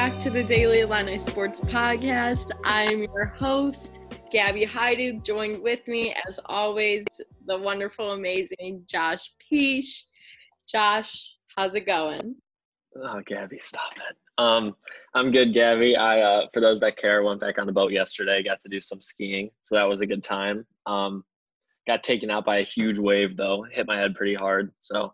back 0.00 0.18
to 0.18 0.30
the 0.30 0.42
Daily 0.42 0.80
Illini 0.80 1.18
Sports 1.18 1.60
Podcast. 1.60 2.52
I'm 2.64 3.02
your 3.02 3.26
host, 3.38 3.98
Gabby 4.32 4.64
Hyduk. 4.64 5.22
Joined 5.22 5.62
with 5.62 5.86
me, 5.86 6.14
as 6.26 6.40
always, 6.46 7.04
the 7.44 7.58
wonderful, 7.58 8.12
amazing 8.12 8.82
Josh 8.86 9.30
Peach. 9.38 10.06
Josh, 10.66 11.34
how's 11.54 11.74
it 11.74 11.84
going? 11.84 12.34
Oh, 12.96 13.20
Gabby, 13.26 13.58
stop 13.58 13.92
it. 14.08 14.16
Um, 14.38 14.74
I'm 15.14 15.30
good, 15.32 15.52
Gabby. 15.52 15.94
I, 15.94 16.22
uh, 16.22 16.46
for 16.54 16.60
those 16.60 16.80
that 16.80 16.96
care, 16.96 17.22
went 17.22 17.40
back 17.40 17.58
on 17.58 17.66
the 17.66 17.72
boat 17.72 17.92
yesterday. 17.92 18.42
Got 18.42 18.60
to 18.60 18.70
do 18.70 18.80
some 18.80 19.02
skiing, 19.02 19.50
so 19.60 19.74
that 19.74 19.86
was 19.86 20.00
a 20.00 20.06
good 20.06 20.24
time. 20.24 20.64
Um, 20.86 21.24
got 21.86 22.02
taken 22.02 22.30
out 22.30 22.46
by 22.46 22.60
a 22.60 22.62
huge 22.62 22.98
wave 22.98 23.36
though. 23.36 23.66
Hit 23.70 23.86
my 23.86 23.98
head 23.98 24.14
pretty 24.14 24.34
hard, 24.34 24.72
so 24.78 25.12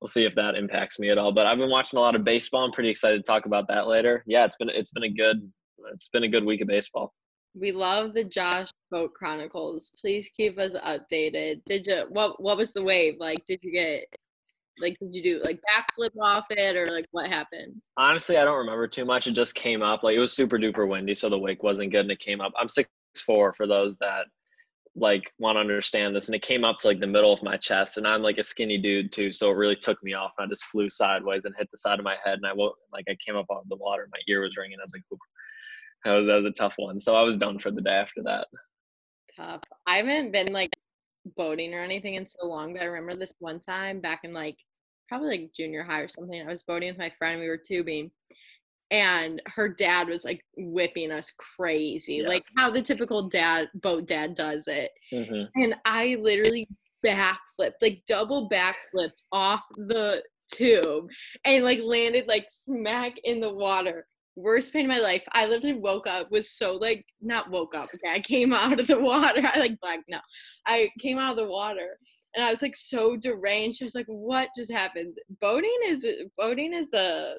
we'll 0.00 0.08
see 0.08 0.24
if 0.24 0.34
that 0.34 0.54
impacts 0.54 0.98
me 0.98 1.10
at 1.10 1.18
all. 1.18 1.32
But 1.32 1.46
I've 1.46 1.58
been 1.58 1.70
watching 1.70 1.98
a 1.98 2.02
lot 2.02 2.14
of 2.14 2.24
baseball. 2.24 2.64
I'm 2.64 2.72
pretty 2.72 2.90
excited 2.90 3.16
to 3.16 3.22
talk 3.22 3.46
about 3.46 3.68
that 3.68 3.86
later. 3.86 4.24
Yeah, 4.26 4.44
it's 4.44 4.56
been 4.56 4.68
it's 4.68 4.90
been 4.90 5.04
a 5.04 5.08
good 5.08 5.50
it's 5.92 6.08
been 6.08 6.24
a 6.24 6.28
good 6.28 6.44
week 6.44 6.60
of 6.60 6.68
baseball. 6.68 7.12
We 7.54 7.72
love 7.72 8.14
the 8.14 8.24
Josh 8.24 8.68
Boat 8.90 9.14
Chronicles. 9.14 9.90
Please 10.00 10.28
keep 10.36 10.58
us 10.58 10.74
updated. 10.74 11.62
Did 11.66 11.86
you 11.86 12.06
what 12.10 12.40
what 12.42 12.56
was 12.56 12.72
the 12.72 12.82
wave? 12.82 13.16
Like 13.18 13.44
did 13.46 13.60
you 13.62 13.72
get 13.72 14.04
like 14.80 14.96
did 15.00 15.12
you 15.14 15.22
do 15.22 15.42
like 15.44 15.60
backflip 15.68 16.10
off 16.22 16.46
it 16.50 16.76
or 16.76 16.90
like 16.90 17.06
what 17.10 17.28
happened? 17.28 17.80
Honestly, 17.96 18.36
I 18.36 18.44
don't 18.44 18.58
remember 18.58 18.86
too 18.86 19.04
much. 19.04 19.26
It 19.26 19.32
just 19.32 19.54
came 19.54 19.82
up. 19.82 20.02
Like 20.02 20.16
it 20.16 20.20
was 20.20 20.32
super 20.32 20.58
duper 20.58 20.88
windy, 20.88 21.14
so 21.14 21.28
the 21.28 21.38
wake 21.38 21.62
wasn't 21.62 21.90
good 21.90 22.02
and 22.02 22.10
it 22.10 22.20
came 22.20 22.40
up. 22.40 22.52
I'm 22.58 22.68
six 22.68 22.88
four 23.26 23.52
for 23.52 23.66
those 23.66 23.98
that 23.98 24.26
like 24.96 25.32
want 25.38 25.56
to 25.56 25.60
understand 25.60 26.14
this 26.14 26.26
and 26.26 26.34
it 26.34 26.42
came 26.42 26.64
up 26.64 26.78
to 26.78 26.86
like 26.86 27.00
the 27.00 27.06
middle 27.06 27.32
of 27.32 27.42
my 27.42 27.56
chest 27.56 27.96
and 27.96 28.06
i'm 28.06 28.22
like 28.22 28.38
a 28.38 28.42
skinny 28.42 28.78
dude 28.78 29.12
too 29.12 29.32
so 29.32 29.50
it 29.50 29.56
really 29.56 29.76
took 29.76 30.02
me 30.02 30.14
off 30.14 30.32
and 30.38 30.46
i 30.46 30.48
just 30.48 30.64
flew 30.64 30.88
sideways 30.88 31.44
and 31.44 31.54
hit 31.56 31.68
the 31.70 31.76
side 31.76 31.98
of 31.98 32.04
my 32.04 32.16
head 32.24 32.34
and 32.34 32.46
i 32.46 32.52
woke 32.52 32.76
like 32.92 33.04
i 33.08 33.16
came 33.24 33.36
up 33.36 33.46
out 33.52 33.62
of 33.62 33.68
the 33.68 33.76
water 33.76 34.08
my 34.12 34.18
ear 34.28 34.42
was 34.42 34.56
ringing 34.56 34.78
i 34.78 34.82
was 34.82 34.92
like 34.94 35.20
that 36.04 36.16
was, 36.16 36.26
that 36.26 36.36
was 36.36 36.44
a 36.44 36.50
tough 36.52 36.74
one 36.76 36.98
so 36.98 37.14
i 37.16 37.22
was 37.22 37.36
done 37.36 37.58
for 37.58 37.70
the 37.70 37.82
day 37.82 37.90
after 37.90 38.22
that. 38.22 38.46
Tough. 39.36 39.62
I 39.86 39.98
haven't 39.98 40.32
been 40.32 40.52
like 40.52 40.70
boating 41.36 41.74
or 41.74 41.82
anything 41.82 42.14
in 42.14 42.26
so 42.26 42.46
long 42.46 42.72
but 42.72 42.82
i 42.82 42.86
remember 42.86 43.14
this 43.18 43.34
one 43.38 43.60
time 43.60 44.00
back 44.00 44.20
in 44.24 44.32
like 44.32 44.56
probably 45.08 45.28
like 45.28 45.50
junior 45.54 45.82
high 45.82 46.00
or 46.00 46.08
something 46.08 46.40
i 46.40 46.50
was 46.50 46.62
boating 46.62 46.88
with 46.88 46.98
my 46.98 47.10
friend 47.18 47.40
we 47.40 47.48
were 47.48 47.58
tubing 47.58 48.10
and 48.90 49.42
her 49.46 49.68
dad 49.68 50.08
was 50.08 50.24
like 50.24 50.42
whipping 50.56 51.12
us 51.12 51.32
crazy 51.36 52.16
yeah. 52.16 52.28
like 52.28 52.44
how 52.56 52.70
the 52.70 52.80
typical 52.80 53.28
dad 53.28 53.68
boat 53.74 54.06
dad 54.06 54.34
does 54.34 54.66
it 54.68 54.90
mm-hmm. 55.12 55.44
and 55.62 55.74
i 55.84 56.16
literally 56.20 56.66
backflipped 57.04 57.80
like 57.82 58.02
double 58.06 58.48
backflipped 58.48 59.22
off 59.32 59.62
the 59.76 60.22
tube 60.50 61.06
and 61.44 61.64
like 61.64 61.80
landed 61.82 62.26
like 62.26 62.46
smack 62.50 63.12
in 63.24 63.40
the 63.40 63.52
water 63.52 64.06
worst 64.36 64.72
pain 64.72 64.84
of 64.84 64.88
my 64.88 65.00
life 65.00 65.22
i 65.32 65.44
literally 65.46 65.74
woke 65.74 66.06
up 66.06 66.30
was 66.30 66.50
so 66.50 66.72
like 66.74 67.04
not 67.20 67.50
woke 67.50 67.74
up 67.74 67.88
okay 67.94 68.14
i 68.14 68.20
came 68.20 68.52
out 68.52 68.78
of 68.78 68.86
the 68.86 68.98
water 68.98 69.42
i 69.54 69.58
like 69.58 69.78
black 69.80 70.00
no 70.08 70.18
i 70.66 70.88
came 71.00 71.18
out 71.18 71.32
of 71.32 71.36
the 71.36 71.50
water 71.50 71.98
and 72.34 72.44
i 72.44 72.50
was 72.50 72.62
like 72.62 72.76
so 72.76 73.16
deranged 73.16 73.82
i 73.82 73.84
was 73.84 73.96
like 73.96 74.06
what 74.06 74.48
just 74.56 74.72
happened 74.72 75.18
boating 75.40 75.76
is 75.86 76.06
boating 76.36 76.72
is 76.72 76.92
a 76.94 77.34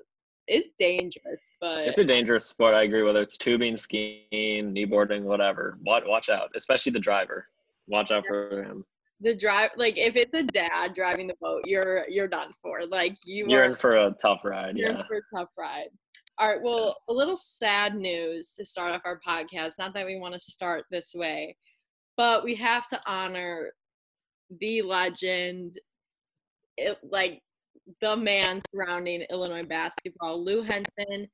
it's 0.49 0.73
dangerous, 0.77 1.51
but 1.61 1.87
it's 1.87 1.97
a 1.97 2.03
dangerous 2.03 2.45
sport. 2.45 2.73
I 2.73 2.83
agree. 2.83 3.03
Whether 3.03 3.21
it's 3.21 3.37
tubing, 3.37 3.77
skiing, 3.77 4.73
kneeboarding, 4.73 5.21
whatever. 5.21 5.77
Watch, 5.85 6.03
watch 6.07 6.29
out, 6.29 6.49
especially 6.55 6.91
the 6.91 6.99
driver. 6.99 7.47
Watch 7.87 8.11
out 8.11 8.25
for 8.27 8.63
him. 8.63 8.83
The 9.21 9.35
drive, 9.35 9.71
like 9.77 9.97
if 9.97 10.15
it's 10.15 10.33
a 10.33 10.43
dad 10.43 10.93
driving 10.95 11.27
the 11.27 11.35
boat, 11.39 11.63
you're 11.65 12.05
you're 12.09 12.27
done 12.27 12.53
for. 12.61 12.85
Like 12.87 13.15
you. 13.25 13.45
You're 13.47 13.61
are, 13.61 13.65
in 13.65 13.75
for 13.75 13.97
a 13.97 14.15
tough 14.21 14.41
ride. 14.43 14.75
You're 14.75 14.91
yeah. 14.91 14.99
in 14.99 15.05
for 15.05 15.17
a 15.17 15.37
tough 15.37 15.49
ride. 15.57 15.89
All 16.39 16.47
right. 16.47 16.61
Well, 16.61 16.97
a 17.09 17.13
little 17.13 17.35
sad 17.35 17.95
news 17.95 18.51
to 18.53 18.65
start 18.65 18.91
off 18.91 19.01
our 19.05 19.19
podcast. 19.27 19.73
Not 19.77 19.93
that 19.93 20.05
we 20.05 20.17
want 20.17 20.33
to 20.33 20.39
start 20.39 20.85
this 20.89 21.13
way, 21.13 21.55
but 22.17 22.43
we 22.43 22.55
have 22.55 22.87
to 22.89 22.99
honor 23.05 23.71
the 24.59 24.81
legend. 24.81 25.75
It, 26.77 26.97
like 27.03 27.41
the 28.01 28.15
man 28.15 28.61
surrounding 28.73 29.25
Illinois 29.29 29.65
basketball. 29.65 30.43
Lou 30.43 30.63
Henson 30.63 31.27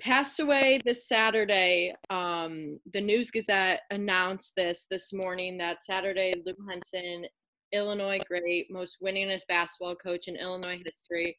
passed 0.00 0.40
away 0.40 0.80
this 0.84 1.08
Saturday. 1.08 1.94
Um, 2.10 2.78
the 2.92 3.00
News 3.00 3.30
Gazette 3.30 3.80
announced 3.90 4.54
this 4.56 4.86
this 4.90 5.12
morning 5.12 5.56
that 5.58 5.84
Saturday, 5.84 6.34
Lou 6.44 6.54
Henson, 6.68 7.26
Illinois 7.72 8.20
great, 8.28 8.70
most 8.70 8.98
winningest 9.02 9.46
basketball 9.48 9.96
coach 9.96 10.28
in 10.28 10.36
Illinois 10.36 10.80
history, 10.84 11.36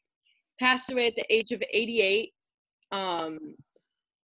passed 0.58 0.90
away 0.92 1.08
at 1.08 1.16
the 1.16 1.34
age 1.34 1.52
of 1.52 1.62
88. 1.72 2.32
Um, 2.90 3.38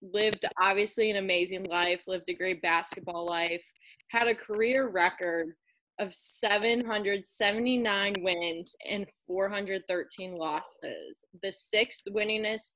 lived 0.02 0.46
obviously 0.60 1.12
an 1.12 1.18
amazing 1.18 1.66
life, 1.66 2.02
lived 2.08 2.30
a 2.30 2.34
great 2.34 2.62
basketball 2.62 3.26
life, 3.26 3.64
had 4.10 4.28
a 4.28 4.36
career 4.36 4.90
record 4.90 5.54
of 6.00 6.14
779 6.14 8.16
wins 8.20 8.76
and 8.90 9.06
413 9.28 10.38
losses, 10.38 11.26
the 11.42 11.52
sixth 11.52 12.04
winningest 12.10 12.76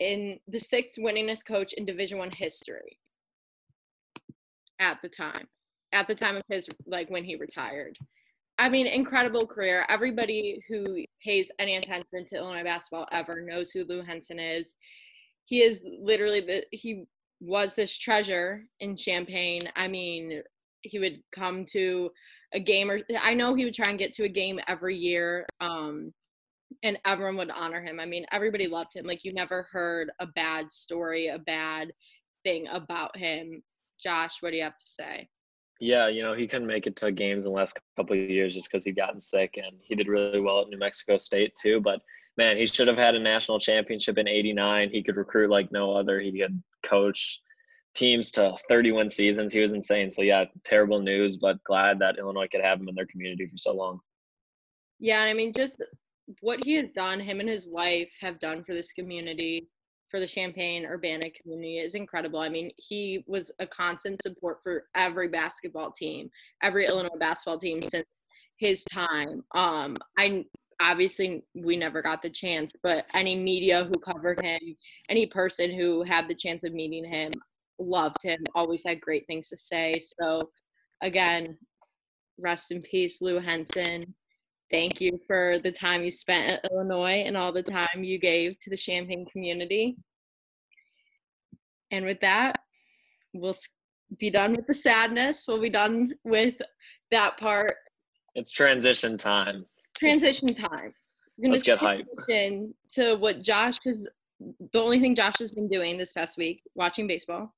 in 0.00 0.38
the 0.48 0.58
sixth 0.58 0.98
winningest 0.98 1.46
coach 1.46 1.72
in 1.72 1.84
Division 1.84 2.18
One 2.18 2.30
history 2.36 2.98
at 4.78 5.00
the 5.02 5.08
time. 5.08 5.46
At 5.92 6.06
the 6.06 6.14
time 6.14 6.36
of 6.36 6.42
his 6.48 6.68
like 6.86 7.10
when 7.10 7.24
he 7.24 7.36
retired. 7.36 7.96
I 8.58 8.68
mean, 8.68 8.86
incredible 8.86 9.46
career. 9.46 9.86
Everybody 9.88 10.62
who 10.68 11.04
pays 11.24 11.50
any 11.58 11.76
attention 11.76 12.26
to 12.26 12.36
Illinois 12.36 12.64
basketball 12.64 13.06
ever 13.12 13.40
knows 13.40 13.70
who 13.70 13.84
Lou 13.84 14.02
Henson 14.02 14.38
is. 14.38 14.76
He 15.46 15.62
is 15.62 15.84
literally 16.00 16.40
the 16.40 16.64
he 16.72 17.04
was 17.40 17.74
this 17.74 17.96
treasure 17.96 18.64
in 18.80 18.96
Champaign. 18.96 19.70
I 19.76 19.88
mean, 19.88 20.42
he 20.82 20.98
would 20.98 21.22
come 21.32 21.64
to 21.66 22.10
a 22.54 22.60
game 22.60 22.90
or 22.90 23.00
I 23.20 23.34
know 23.34 23.54
he 23.54 23.64
would 23.64 23.74
try 23.74 23.90
and 23.90 23.98
get 23.98 24.12
to 24.14 24.24
a 24.24 24.28
game 24.28 24.58
every 24.68 24.96
year. 24.96 25.46
Um, 25.60 26.12
and 26.82 26.98
everyone 27.06 27.36
would 27.38 27.50
honor 27.50 27.80
him. 27.80 27.98
I 27.98 28.06
mean, 28.06 28.26
everybody 28.32 28.66
loved 28.66 28.94
him. 28.94 29.06
Like 29.06 29.24
you 29.24 29.32
never 29.32 29.66
heard 29.70 30.10
a 30.20 30.26
bad 30.26 30.70
story, 30.70 31.28
a 31.28 31.38
bad 31.38 31.92
thing 32.44 32.66
about 32.68 33.16
him. 33.16 33.62
Josh, 34.00 34.40
what 34.40 34.50
do 34.50 34.56
you 34.56 34.62
have 34.62 34.76
to 34.76 34.86
say? 34.86 35.28
Yeah, 35.80 36.08
you 36.08 36.22
know, 36.22 36.34
he 36.34 36.46
couldn't 36.46 36.66
make 36.66 36.86
it 36.86 36.96
to 36.96 37.12
games 37.12 37.44
in 37.44 37.52
the 37.52 37.56
last 37.56 37.78
couple 37.96 38.20
of 38.20 38.30
years 38.30 38.54
just 38.54 38.70
because 38.70 38.84
he'd 38.84 38.96
gotten 38.96 39.20
sick 39.20 39.54
and 39.56 39.76
he 39.80 39.94
did 39.94 40.08
really 40.08 40.40
well 40.40 40.60
at 40.60 40.68
New 40.68 40.78
Mexico 40.78 41.18
State 41.18 41.52
too. 41.60 41.80
But 41.80 42.00
man, 42.36 42.56
he 42.56 42.66
should 42.66 42.88
have 42.88 42.96
had 42.96 43.14
a 43.14 43.20
national 43.20 43.60
championship 43.60 44.18
in 44.18 44.28
eighty 44.28 44.52
nine. 44.52 44.90
He 44.90 45.02
could 45.02 45.16
recruit 45.16 45.50
like 45.50 45.70
no 45.70 45.92
other. 45.92 46.20
He 46.20 46.38
could 46.38 46.60
coach 46.82 47.40
teams 47.94 48.30
to 48.32 48.54
31 48.68 49.08
seasons. 49.10 49.52
He 49.52 49.60
was 49.60 49.72
insane. 49.72 50.10
So 50.10 50.22
yeah, 50.22 50.44
terrible 50.64 51.00
news, 51.00 51.36
but 51.36 51.62
glad 51.64 51.98
that 52.00 52.18
Illinois 52.18 52.48
could 52.50 52.62
have 52.62 52.80
him 52.80 52.88
in 52.88 52.94
their 52.94 53.06
community 53.06 53.46
for 53.46 53.56
so 53.56 53.74
long. 53.74 54.00
Yeah, 55.00 55.20
I 55.20 55.32
mean, 55.32 55.52
just 55.52 55.82
what 56.40 56.64
he 56.64 56.74
has 56.74 56.90
done, 56.90 57.20
him 57.20 57.40
and 57.40 57.48
his 57.48 57.66
wife 57.66 58.10
have 58.20 58.38
done 58.38 58.64
for 58.64 58.74
this 58.74 58.92
community, 58.92 59.68
for 60.10 60.20
the 60.20 60.26
Champaign 60.26 60.86
Urbana 60.86 61.30
community 61.30 61.78
is 61.78 61.94
incredible. 61.94 62.40
I 62.40 62.48
mean, 62.48 62.70
he 62.76 63.24
was 63.26 63.50
a 63.58 63.66
constant 63.66 64.22
support 64.22 64.58
for 64.62 64.84
every 64.94 65.28
basketball 65.28 65.92
team, 65.92 66.30
every 66.62 66.86
Illinois 66.86 67.18
basketball 67.18 67.58
team 67.58 67.82
since 67.82 68.22
his 68.56 68.84
time. 68.84 69.44
Um, 69.54 69.96
I 70.18 70.44
obviously 70.80 71.42
we 71.54 71.76
never 71.76 72.02
got 72.02 72.22
the 72.22 72.30
chance, 72.30 72.72
but 72.82 73.06
any 73.14 73.34
media 73.34 73.84
who 73.84 73.98
covered 73.98 74.40
him, 74.40 74.60
any 75.08 75.26
person 75.26 75.72
who 75.72 76.02
had 76.02 76.28
the 76.28 76.34
chance 76.34 76.64
of 76.64 76.72
meeting 76.72 77.04
him, 77.04 77.32
loved 77.78 78.22
him, 78.22 78.40
always 78.54 78.84
had 78.84 79.00
great 79.00 79.26
things 79.26 79.48
to 79.48 79.56
say. 79.56 80.00
So, 80.20 80.50
again, 81.02 81.58
rest 82.38 82.70
in 82.70 82.80
peace, 82.80 83.20
Lou 83.20 83.38
Henson. 83.38 84.14
Thank 84.70 85.00
you 85.00 85.18
for 85.26 85.58
the 85.62 85.72
time 85.72 86.02
you 86.02 86.10
spent 86.10 86.50
at 86.50 86.70
Illinois 86.70 87.22
and 87.26 87.36
all 87.36 87.52
the 87.52 87.62
time 87.62 88.04
you 88.04 88.18
gave 88.18 88.58
to 88.60 88.70
the 88.70 88.76
Champaign 88.76 89.24
community. 89.26 89.96
And 91.90 92.04
with 92.04 92.20
that, 92.20 92.56
we'll 93.32 93.56
be 94.18 94.30
done 94.30 94.54
with 94.54 94.66
the 94.66 94.74
sadness. 94.74 95.44
We'll 95.48 95.60
be 95.60 95.70
done 95.70 96.12
with 96.24 96.54
that 97.10 97.38
part. 97.38 97.76
It's 98.34 98.50
transition 98.50 99.16
time. 99.16 99.64
Transition 99.96 100.48
time. 100.48 100.92
We're 101.38 101.48
going 101.48 101.60
to 101.60 101.76
transition 101.76 102.74
to 102.92 103.14
what 103.14 103.42
Josh 103.42 103.76
has. 103.84 104.06
The 104.72 104.80
only 104.80 105.00
thing 105.00 105.14
Josh 105.14 105.38
has 105.38 105.50
been 105.50 105.68
doing 105.68 105.96
this 105.96 106.12
past 106.12 106.36
week, 106.36 106.62
watching 106.74 107.06
baseball. 107.06 107.54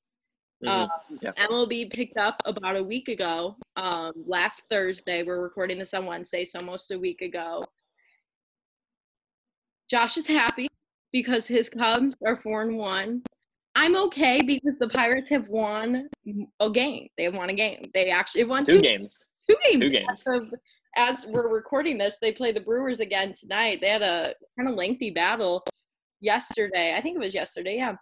Mm-hmm. 0.65 0.69
Um, 0.69 1.19
yeah. 1.23 1.33
MLB 1.39 1.91
picked 1.91 2.19
up 2.19 2.41
about 2.45 2.77
a 2.77 2.83
week 2.83 3.09
ago. 3.09 3.57
Um, 3.77 4.13
last 4.27 4.65
Thursday, 4.71 5.23
we're 5.23 5.41
recording 5.41 5.79
this 5.79 5.95
on 5.95 6.07
Wednesday, 6.07 6.45
so 6.45 6.59
almost 6.59 6.91
a 6.91 6.99
week 6.99 7.23
ago. 7.23 7.65
Josh 9.89 10.17
is 10.17 10.27
happy 10.27 10.69
because 11.13 11.47
his 11.47 11.69
Cubs 11.69 12.15
are 12.25 12.37
four 12.37 12.63
and 12.63 12.77
one. 12.77 13.23
I'm 13.75 13.97
okay 13.97 14.43
because 14.43 14.79
the 14.79 14.89
Pirates 14.89 15.31
have 15.31 15.49
won 15.49 16.09
a 16.61 16.71
game. 16.71 17.09
They 17.17 17.25
have 17.25 17.35
won 17.35 17.51
a 17.51 17.55
game. 17.55 17.91
They 17.95 18.11
actually 18.11 18.45
won 18.45 18.65
two, 18.65 18.77
two 18.77 18.83
games. 18.83 19.25
Two 19.49 19.57
games. 19.71 19.85
Two 19.85 19.91
games. 19.91 20.09
As, 20.11 20.27
of, 20.27 20.55
as 20.97 21.27
we're 21.27 21.49
recording 21.49 21.97
this, 21.97 22.19
they 22.21 22.33
play 22.33 22.53
the 22.53 22.61
Brewers 22.61 23.01
again 23.01 23.33
tonight. 23.33 23.79
They 23.81 23.89
had 23.89 24.03
a 24.03 24.35
kind 24.59 24.69
of 24.69 24.75
lengthy 24.75 25.11
battle 25.11 25.65
yesterday. 26.21 26.95
I 26.97 27.01
think 27.01 27.17
it 27.17 27.21
was 27.21 27.35
yesterday. 27.35 27.77
Yeah. 27.77 27.95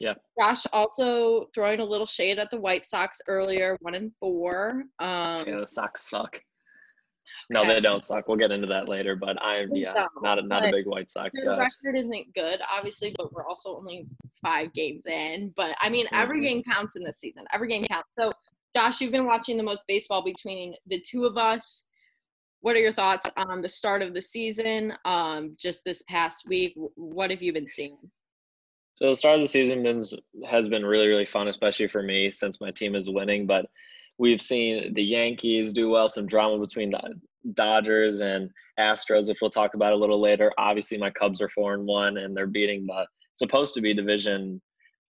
Yeah. 0.00 0.14
Josh 0.38 0.64
also 0.72 1.46
throwing 1.54 1.80
a 1.80 1.84
little 1.84 2.06
shade 2.06 2.38
at 2.38 2.50
the 2.50 2.56
White 2.56 2.86
Sox 2.86 3.20
earlier, 3.28 3.76
one 3.80 3.94
and 3.94 4.12
four. 4.20 4.84
Um, 5.00 5.44
yeah, 5.46 5.60
the 5.60 5.66
Sox 5.66 6.08
suck. 6.08 6.40
No, 7.50 7.66
they 7.66 7.80
don't 7.80 8.02
suck. 8.02 8.28
We'll 8.28 8.36
get 8.36 8.50
into 8.50 8.66
that 8.66 8.88
later. 8.88 9.16
But 9.16 9.42
I'm 9.42 9.74
yeah, 9.74 10.06
not 10.20 10.38
a, 10.38 10.42
not 10.42 10.66
a 10.66 10.70
big 10.70 10.86
White 10.86 11.10
Sox 11.10 11.38
guy. 11.38 11.44
The 11.44 11.58
record 11.58 11.96
isn't 11.96 12.34
good, 12.34 12.60
obviously, 12.70 13.14
but 13.16 13.32
we're 13.32 13.46
also 13.46 13.74
only 13.74 14.06
five 14.42 14.72
games 14.74 15.06
in. 15.06 15.52
But 15.56 15.74
I 15.80 15.88
mean, 15.88 16.06
every 16.12 16.38
mm-hmm. 16.38 16.46
game 16.46 16.62
counts 16.62 16.96
in 16.96 17.02
this 17.02 17.18
season. 17.18 17.44
Every 17.52 17.68
game 17.68 17.84
counts. 17.84 18.08
So, 18.12 18.32
Josh, 18.76 19.00
you've 19.00 19.12
been 19.12 19.26
watching 19.26 19.56
the 19.56 19.62
most 19.62 19.84
baseball 19.88 20.22
between 20.22 20.74
the 20.86 21.00
two 21.00 21.24
of 21.24 21.36
us. 21.36 21.84
What 22.60 22.76
are 22.76 22.80
your 22.80 22.92
thoughts 22.92 23.30
on 23.36 23.62
the 23.62 23.68
start 23.68 24.02
of 24.02 24.14
the 24.14 24.20
season? 24.20 24.92
Um, 25.04 25.56
just 25.58 25.84
this 25.84 26.02
past 26.08 26.44
week, 26.48 26.74
what 26.96 27.30
have 27.30 27.40
you 27.40 27.52
been 27.52 27.68
seeing? 27.68 27.98
So 28.98 29.10
the 29.10 29.14
start 29.14 29.36
of 29.36 29.42
the 29.42 29.46
season 29.46 30.02
has 30.44 30.68
been 30.68 30.84
really 30.84 31.06
really 31.06 31.24
fun, 31.24 31.46
especially 31.46 31.86
for 31.86 32.02
me 32.02 32.32
since 32.32 32.60
my 32.60 32.72
team 32.72 32.96
is 32.96 33.08
winning. 33.08 33.46
But 33.46 33.66
we've 34.18 34.42
seen 34.42 34.92
the 34.92 35.04
Yankees 35.04 35.72
do 35.72 35.88
well, 35.88 36.08
some 36.08 36.26
drama 36.26 36.58
between 36.58 36.90
the 36.90 37.14
Dodgers 37.54 38.20
and 38.20 38.50
Astros, 38.76 39.28
which 39.28 39.40
we'll 39.40 39.52
talk 39.52 39.74
about 39.74 39.92
a 39.92 39.96
little 39.96 40.20
later. 40.20 40.50
Obviously, 40.58 40.98
my 40.98 41.10
Cubs 41.10 41.40
are 41.40 41.48
four 41.48 41.74
and 41.74 41.86
one, 41.86 42.16
and 42.16 42.36
they're 42.36 42.48
beating 42.48 42.86
the 42.86 43.06
supposed 43.34 43.72
to 43.74 43.80
be 43.80 43.94
division 43.94 44.60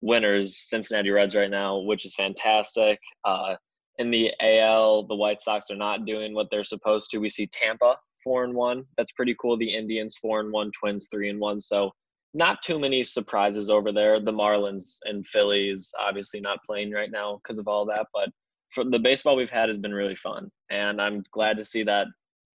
winners, 0.02 0.58
Cincinnati 0.58 1.10
Reds, 1.10 1.34
right 1.34 1.50
now, 1.50 1.78
which 1.78 2.04
is 2.04 2.14
fantastic. 2.14 3.00
Uh, 3.24 3.56
in 4.00 4.12
the 4.12 4.34
AL, 4.42 5.04
the 5.04 5.16
White 5.16 5.42
Sox 5.42 5.72
are 5.72 5.78
not 5.78 6.06
doing 6.06 6.36
what 6.36 6.48
they're 6.52 6.66
supposed 6.66 7.10
to. 7.12 7.20
We 7.20 7.30
see 7.30 7.48
Tampa 7.54 7.96
four 8.22 8.44
and 8.44 8.54
one. 8.54 8.84
That's 8.98 9.14
pretty 9.14 9.38
cool. 9.40 9.56
The 9.56 9.74
Indians 9.74 10.18
four 10.18 10.42
and 10.42 10.52
one, 10.52 10.72
Twins 10.78 11.08
three 11.10 11.30
and 11.30 11.40
one. 11.40 11.62
So 11.62 11.94
not 12.38 12.62
too 12.62 12.78
many 12.78 13.04
surprises 13.04 13.70
over 13.70 13.92
there. 13.92 14.20
The 14.20 14.32
Marlins 14.32 15.00
and 15.06 15.26
Phillies 15.26 15.92
obviously 16.00 16.40
not 16.40 16.64
playing 16.64 16.92
right 16.92 17.12
now 17.12 17.42
because 17.42 17.58
of 17.58 17.68
all 17.68 17.86
that, 17.88 18.06
but 18.14 18.30
for 18.70 18.84
the 18.84 19.00
baseball 19.00 19.36
we've 19.36 19.50
had 19.50 19.70
has 19.70 19.78
been 19.78 19.94
really 19.94 20.16
fun, 20.16 20.52
and 20.70 21.02
I'm 21.02 21.24
glad 21.32 21.58
to 21.58 21.64
see 21.64 21.84
that 21.84 22.08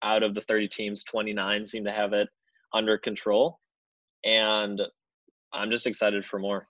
out 0.05 0.23
of 0.23 0.35
the 0.35 0.41
30 0.41 0.69
teams, 0.69 1.05
29 1.05 1.65
seem 1.65 1.85
to 1.85 1.93
have 1.93 2.13
it 2.13 2.29
under 2.73 2.97
control, 2.97 3.59
and 4.25 4.81
I'm 5.53 5.71
just 5.71 5.87
excited 5.87 6.25
for 6.25 6.39
more. 6.39 6.69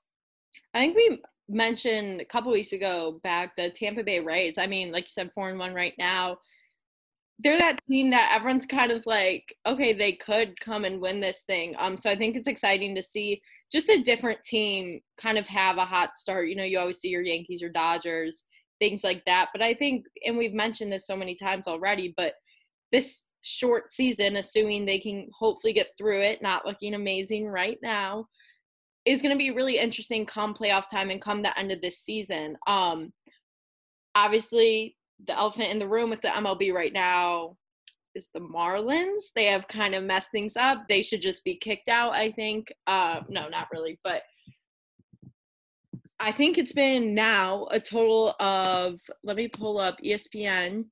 I 0.74 0.80
think 0.80 0.96
we 0.96 1.22
mentioned 1.48 2.20
a 2.20 2.24
couple 2.24 2.50
weeks 2.50 2.72
ago 2.72 3.20
back 3.22 3.56
the 3.56 3.68
Tampa 3.70 4.02
Bay 4.02 4.20
Rays. 4.20 4.58
I 4.58 4.66
mean, 4.66 4.90
like 4.90 5.04
you 5.04 5.12
said, 5.12 5.32
four 5.32 5.50
and 5.50 5.58
one 5.58 5.74
right 5.74 5.94
now 5.98 6.38
they're 7.38 7.58
that 7.58 7.82
team 7.84 8.10
that 8.10 8.32
everyone's 8.34 8.66
kind 8.66 8.92
of 8.92 9.04
like, 9.06 9.54
okay, 9.66 9.92
they 9.92 10.12
could 10.12 10.58
come 10.60 10.84
and 10.84 11.00
win 11.00 11.20
this 11.20 11.42
thing. 11.46 11.74
Um, 11.78 11.96
so 11.96 12.10
I 12.10 12.16
think 12.16 12.36
it's 12.36 12.48
exciting 12.48 12.94
to 12.94 13.02
see 13.02 13.40
just 13.72 13.88
a 13.88 14.02
different 14.02 14.42
team 14.44 15.00
kind 15.18 15.38
of 15.38 15.46
have 15.48 15.78
a 15.78 15.84
hot 15.84 16.16
start. 16.16 16.48
You 16.48 16.56
know, 16.56 16.64
you 16.64 16.78
always 16.78 16.98
see 16.98 17.08
your 17.08 17.22
Yankees 17.22 17.62
or 17.62 17.68
Dodgers, 17.68 18.44
things 18.80 19.02
like 19.02 19.24
that. 19.26 19.48
But 19.52 19.62
I 19.62 19.74
think, 19.74 20.04
and 20.24 20.36
we've 20.36 20.54
mentioned 20.54 20.92
this 20.92 21.06
so 21.06 21.16
many 21.16 21.34
times 21.34 21.66
already, 21.66 22.14
but 22.16 22.34
this 22.92 23.22
short 23.42 23.90
season, 23.90 24.36
assuming 24.36 24.84
they 24.84 25.00
can 25.00 25.28
hopefully 25.36 25.72
get 25.72 25.88
through 25.98 26.22
it, 26.22 26.42
not 26.42 26.66
looking 26.66 26.94
amazing 26.94 27.48
right 27.48 27.78
now, 27.82 28.26
is 29.04 29.22
going 29.22 29.34
to 29.34 29.38
be 29.38 29.50
really 29.50 29.78
interesting 29.78 30.24
come 30.26 30.54
playoff 30.54 30.88
time 30.88 31.10
and 31.10 31.20
come 31.20 31.42
the 31.42 31.58
end 31.58 31.72
of 31.72 31.80
this 31.80 31.98
season. 31.98 32.56
Um, 32.66 33.12
obviously, 34.14 34.96
the 35.26 35.36
elephant 35.36 35.70
in 35.70 35.78
the 35.78 35.88
room 35.88 36.10
with 36.10 36.20
the 36.20 36.28
MLB 36.28 36.72
right 36.72 36.92
now 36.92 37.56
is 38.14 38.28
the 38.34 38.40
Marlins. 38.40 39.32
They 39.34 39.46
have 39.46 39.68
kind 39.68 39.94
of 39.94 40.04
messed 40.04 40.30
things 40.30 40.56
up. 40.56 40.82
They 40.88 41.02
should 41.02 41.22
just 41.22 41.44
be 41.44 41.56
kicked 41.56 41.88
out, 41.88 42.12
I 42.12 42.30
think. 42.30 42.72
Uh, 42.86 43.20
no, 43.28 43.48
not 43.48 43.68
really, 43.72 43.98
but 44.04 44.22
I 46.20 46.30
think 46.30 46.56
it's 46.56 46.72
been 46.72 47.14
now 47.14 47.66
a 47.70 47.80
total 47.80 48.34
of, 48.38 49.00
let 49.24 49.36
me 49.36 49.48
pull 49.48 49.78
up 49.78 49.98
ESPN, 50.04 50.84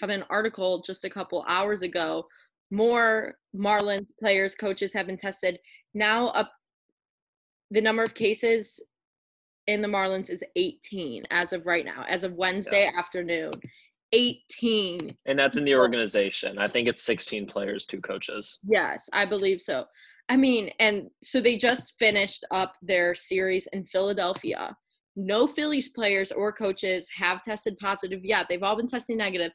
had 0.00 0.10
an 0.10 0.24
article 0.30 0.80
just 0.80 1.04
a 1.04 1.10
couple 1.10 1.44
hours 1.48 1.82
ago. 1.82 2.26
More 2.70 3.34
Marlins 3.54 4.10
players, 4.18 4.54
coaches 4.54 4.92
have 4.92 5.06
been 5.06 5.16
tested. 5.16 5.58
Now, 5.92 6.28
up 6.28 6.50
the 7.70 7.80
number 7.80 8.02
of 8.02 8.14
cases 8.14 8.80
in 9.68 9.82
the 9.82 9.88
Marlins 9.88 10.30
is 10.30 10.42
18 10.56 11.24
as 11.30 11.52
of 11.52 11.66
right 11.66 11.84
now, 11.84 12.04
as 12.08 12.24
of 12.24 12.32
Wednesday 12.32 12.90
yeah. 12.92 12.98
afternoon. 12.98 13.52
18. 14.12 15.14
And 15.26 15.38
that's 15.38 15.56
in 15.56 15.64
the 15.64 15.74
organization. 15.74 16.58
I 16.58 16.66
think 16.66 16.88
it's 16.88 17.02
16 17.02 17.46
players, 17.46 17.84
two 17.84 18.00
coaches. 18.00 18.58
Yes, 18.66 19.08
I 19.12 19.26
believe 19.26 19.60
so. 19.60 19.84
I 20.30 20.36
mean, 20.36 20.70
and 20.80 21.08
so 21.22 21.40
they 21.40 21.56
just 21.56 21.98
finished 21.98 22.46
up 22.50 22.74
their 22.80 23.14
series 23.14 23.68
in 23.74 23.84
Philadelphia. 23.84 24.74
No 25.16 25.46
Phillies 25.46 25.90
players 25.90 26.32
or 26.32 26.50
coaches 26.50 27.06
have 27.14 27.42
tested 27.42 27.76
positive 27.78 28.24
yet. 28.24 28.46
They've 28.48 28.62
all 28.62 28.76
been 28.76 28.86
testing 28.86 29.18
negative. 29.18 29.52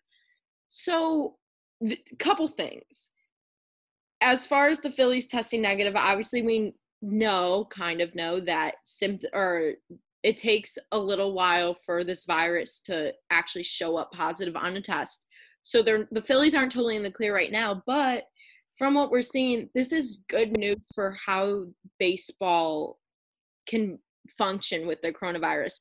So, 0.70 1.38
a 1.84 1.98
couple 2.20 2.48
things. 2.48 3.10
As 4.22 4.46
far 4.46 4.68
as 4.68 4.80
the 4.80 4.92
Phillies 4.92 5.26
testing 5.28 5.64
negative, 5.64 5.96
obviously 5.96 6.44
we 6.44 6.74
know, 7.04 7.68
kind 7.70 8.02
of 8.02 8.16
know 8.16 8.40
that 8.40 8.76
symptom 8.86 9.30
or 9.34 9.74
it 10.24 10.38
takes 10.38 10.78
a 10.94 10.98
little 10.98 11.34
while 11.34 11.76
for 11.86 12.04
this 12.04 12.24
virus 12.24 12.80
to 12.80 13.14
actually 13.30 13.64
show 13.64 13.98
up 13.98 14.12
positive 14.14 14.56
on 14.56 14.78
a 14.78 14.82
test. 14.82 15.26
So 15.64 15.84
they're 15.84 16.08
the 16.12 16.22
Phillies 16.22 16.54
aren't 16.54 16.72
totally 16.72 16.96
in 16.96 17.04
the 17.04 17.12
clear 17.12 17.36
right 17.36 17.52
now, 17.52 17.84
but 17.86 18.24
from 18.78 18.96
what 18.96 19.12
we're 19.12 19.22
seeing, 19.22 19.70
this 19.76 19.92
is 19.92 20.24
good 20.30 20.58
news 20.58 20.88
for 20.96 21.16
how 21.26 21.66
baseball 22.00 23.00
can 23.68 24.00
function 24.30 24.88
with 24.88 25.02
the 25.02 25.12
coronavirus. 25.12 25.74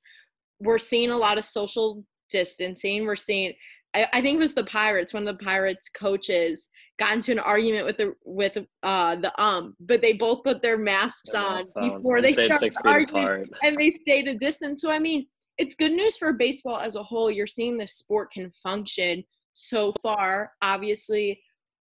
We're 0.61 0.79
seeing 0.79 1.11
a 1.11 1.17
lot 1.17 1.39
of 1.39 1.45
social 1.45 2.05
distancing. 2.31 3.07
We're 3.07 3.17
seeing 3.17 3.55
I, 3.95 4.07
I 4.13 4.21
think 4.23 4.37
it 4.37 4.41
was 4.41 4.55
the 4.55 4.65
Pirates. 4.65 5.13
One 5.13 5.27
of 5.27 5.39
the 5.39 5.45
Pirates 5.45 5.89
coaches 5.89 6.69
got 6.99 7.13
into 7.13 7.33
an 7.33 7.39
argument 7.39 7.87
with 7.87 7.99
the 7.99 8.15
with 8.25 8.57
uh 8.83 9.17
the 9.17 9.43
um, 9.43 9.77
but 9.81 10.01
they 10.01 10.15
both 10.15 10.43
put 10.43 10.63
their 10.63 10.79
masks 10.79 11.35
on 11.35 11.65
before 11.81 12.23
they, 12.23 12.33
they 12.33 12.47
started 12.71 12.75
arguing, 12.85 13.51
and 13.63 13.77
they 13.77 13.91
stayed 13.91 14.29
a 14.29 14.35
distance. 14.35 14.81
So 14.81 14.91
I 14.91 14.99
mean, 14.99 15.27
it's 15.59 15.75
good 15.75 15.93
news 15.93 16.17
for 16.17 16.33
baseball 16.33 16.79
as 16.79 16.97
a 16.97 17.03
whole. 17.03 17.31
You're 17.31 17.47
seeing 17.47 17.77
the 17.77 17.89
sport 17.89 18.33
can 18.33 18.51
function 18.51 19.25
so 19.55 19.93
far. 20.03 20.53
Obviously, 20.63 21.41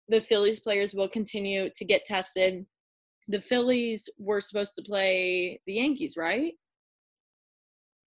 the 0.08 0.22
Phillies 0.22 0.60
players 0.60 0.94
will 0.94 1.10
continue 1.10 1.70
to 1.76 1.86
get 1.86 2.06
tested. 2.06 2.66
The 3.28 3.42
Phillies 3.42 4.10
were 4.18 4.42
supposed 4.42 4.76
to 4.76 4.82
play 4.82 5.60
the 5.68 5.74
Yankees, 5.74 6.16
right? 6.18 6.54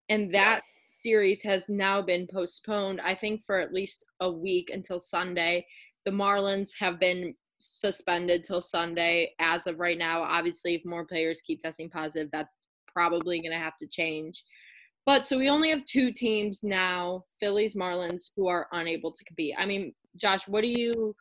And 0.09 0.33
that 0.35 0.62
series 1.00 1.42
has 1.42 1.69
now 1.69 2.02
been 2.02 2.26
postponed, 2.26 3.00
I 3.00 3.14
think, 3.14 3.45
for 3.45 3.59
at 3.59 3.73
least 3.73 4.04
a 4.21 4.30
week 4.30 4.71
until 4.73 5.00
Sunday. 5.00 5.66
The 6.04 6.11
Marlins 6.11 6.71
have 6.78 6.99
been 6.99 7.35
suspended 7.59 8.45
till 8.45 8.61
Sunday 8.61 9.35
as 9.38 9.66
of 9.66 9.78
right 9.78 9.99
now. 9.99 10.23
Obviously, 10.23 10.75
if 10.75 10.85
more 10.85 11.04
players 11.04 11.42
keep 11.42 11.61
testing 11.61 11.90
positive, 11.90 12.30
that's 12.33 12.49
probably 12.92 13.40
going 13.40 13.52
to 13.52 13.59
have 13.59 13.76
to 13.78 13.87
change. 13.87 14.45
But 15.07 15.26
so 15.26 15.38
we 15.38 15.49
only 15.49 15.71
have 15.71 15.85
two 15.85 16.12
teams 16.12 16.62
now, 16.62 17.25
Phillies, 17.38 17.75
Marlins, 17.75 18.30
who 18.37 18.49
are 18.49 18.69
unable 18.73 19.12
to 19.12 19.25
compete. 19.25 19.54
I 19.59 19.66
mean, 19.66 19.95
Josh, 20.16 20.47
what 20.47 20.62
do 20.62 20.69
you 20.69 21.14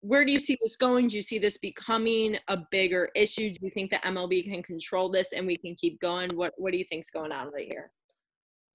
where 0.00 0.26
do 0.26 0.32
you 0.32 0.38
see 0.38 0.58
this 0.60 0.76
going? 0.76 1.08
Do 1.08 1.16
you 1.16 1.22
see 1.22 1.38
this 1.38 1.56
becoming 1.56 2.36
a 2.48 2.58
bigger 2.70 3.08
issue? 3.14 3.50
Do 3.50 3.58
you 3.62 3.70
think 3.70 3.90
the 3.90 3.96
MLB 4.04 4.44
can 4.44 4.62
control 4.62 5.08
this 5.08 5.32
and 5.32 5.46
we 5.46 5.56
can 5.56 5.74
keep 5.76 5.98
going? 6.00 6.36
What 6.36 6.52
what 6.58 6.72
do 6.72 6.78
you 6.78 6.84
think's 6.84 7.10
going 7.10 7.32
on 7.32 7.50
right 7.52 7.66
here? 7.66 7.90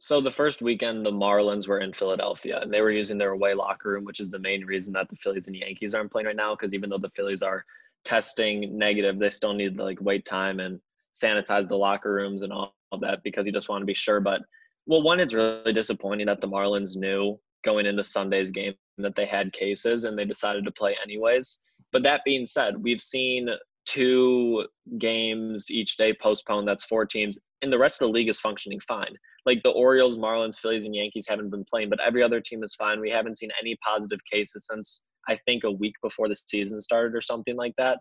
So 0.01 0.22
the 0.22 0.32
first 0.32 0.62
weekend, 0.62 1.06
the 1.06 1.12
Marlins 1.12 1.68
were 1.68 1.82
in 1.82 1.91
Philadelphia, 1.91 2.60
and 2.62 2.74
they 2.74 2.82
were 2.82 2.89
using 2.89 3.18
their 3.18 3.32
away 3.32 3.53
locker 3.53 3.89
room, 3.89 4.06
which 4.06 4.22
is 4.22 4.29
the 4.29 4.39
main 4.39 4.65
reason 4.65 4.94
that 4.94 5.10
the 5.10 5.18
Phillies 5.18 5.48
and 5.48 5.56
Yankees 5.56 5.94
aren't 5.94 6.10
playing 6.10 6.25
right 6.25 6.36
now. 6.38 6.56
Because 6.56 6.74
even 6.74 6.89
though 6.89 6.98
the 6.98 7.10
Phillies 7.10 7.41
are 7.41 7.65
testing 8.06 8.77
negative, 8.77 9.20
they 9.20 9.29
still 9.29 9.53
need 9.53 9.77
like 9.77 10.00
wait 10.01 10.24
time 10.24 10.62
and 10.62 10.79
sanitize 11.13 11.68
the 11.68 11.75
locker 11.75 12.13
rooms 12.13 12.44
and 12.44 12.53
all 12.53 12.74
of 12.94 13.01
that 13.01 13.24
because 13.24 13.46
you 13.46 13.51
just 13.51 13.68
want 13.68 13.82
to 13.82 13.86
be 13.86 13.94
sure. 13.94 14.22
But 14.22 14.41
well, 14.88 15.01
one, 15.01 15.20
it's 15.20 15.34
really 15.34 15.74
disappointing 15.74 16.27
that 16.27 16.39
the 16.39 16.48
Marlins 16.48 16.96
knew 16.96 17.38
going 17.65 17.86
into 17.86 18.03
Sunday's 18.03 18.51
game 18.51 18.75
that 19.00 19.15
they 19.15 19.25
had 19.25 19.51
cases 19.51 20.06
and 20.06 20.18
they 20.18 20.24
decided 20.24 20.63
to 20.63 20.72
play 20.72 20.96
anyways. 21.03 21.60
But 21.91 22.03
that 22.03 22.22
being 22.24 22.46
said, 22.46 22.82
we've 22.82 23.01
seen 23.01 23.50
two 23.86 24.65
games 24.98 25.70
each 25.70 25.98
day 25.98 26.13
postponed. 26.13 26.70
That's 26.70 26.86
four 26.86 27.06
teams 27.06 27.38
and 27.62 27.72
the 27.72 27.80
rest 27.80 28.01
of 28.01 28.08
the 28.08 28.13
league 28.13 28.30
is 28.30 28.39
functioning 28.39 28.80
fine. 28.80 29.13
Like 29.46 29.62
the 29.63 29.72
Orioles, 29.72 30.18
Marlins, 30.18 30.60
Phillies, 30.60 30.86
and 30.86 30.96
Yankees 30.96 31.25
haven't 31.28 31.50
been 31.50 31.66
playing, 31.70 31.89
but 31.89 32.00
every 32.00 32.24
other 32.24 32.42
team 32.42 32.63
is 32.63 32.75
fine. 32.75 33.00
We 33.00 33.10
haven't 33.10 33.38
seen 33.38 33.50
any 33.60 33.78
positive 33.86 34.20
cases 34.32 34.68
since 34.70 35.04
I 35.28 35.38
think 35.46 35.63
a 35.63 35.72
week 35.72 35.96
before 36.01 36.28
the 36.28 36.36
season 36.36 36.80
started 36.82 37.16
or 37.16 37.22
something 37.22 37.56
like 37.56 37.74
that. 37.78 38.00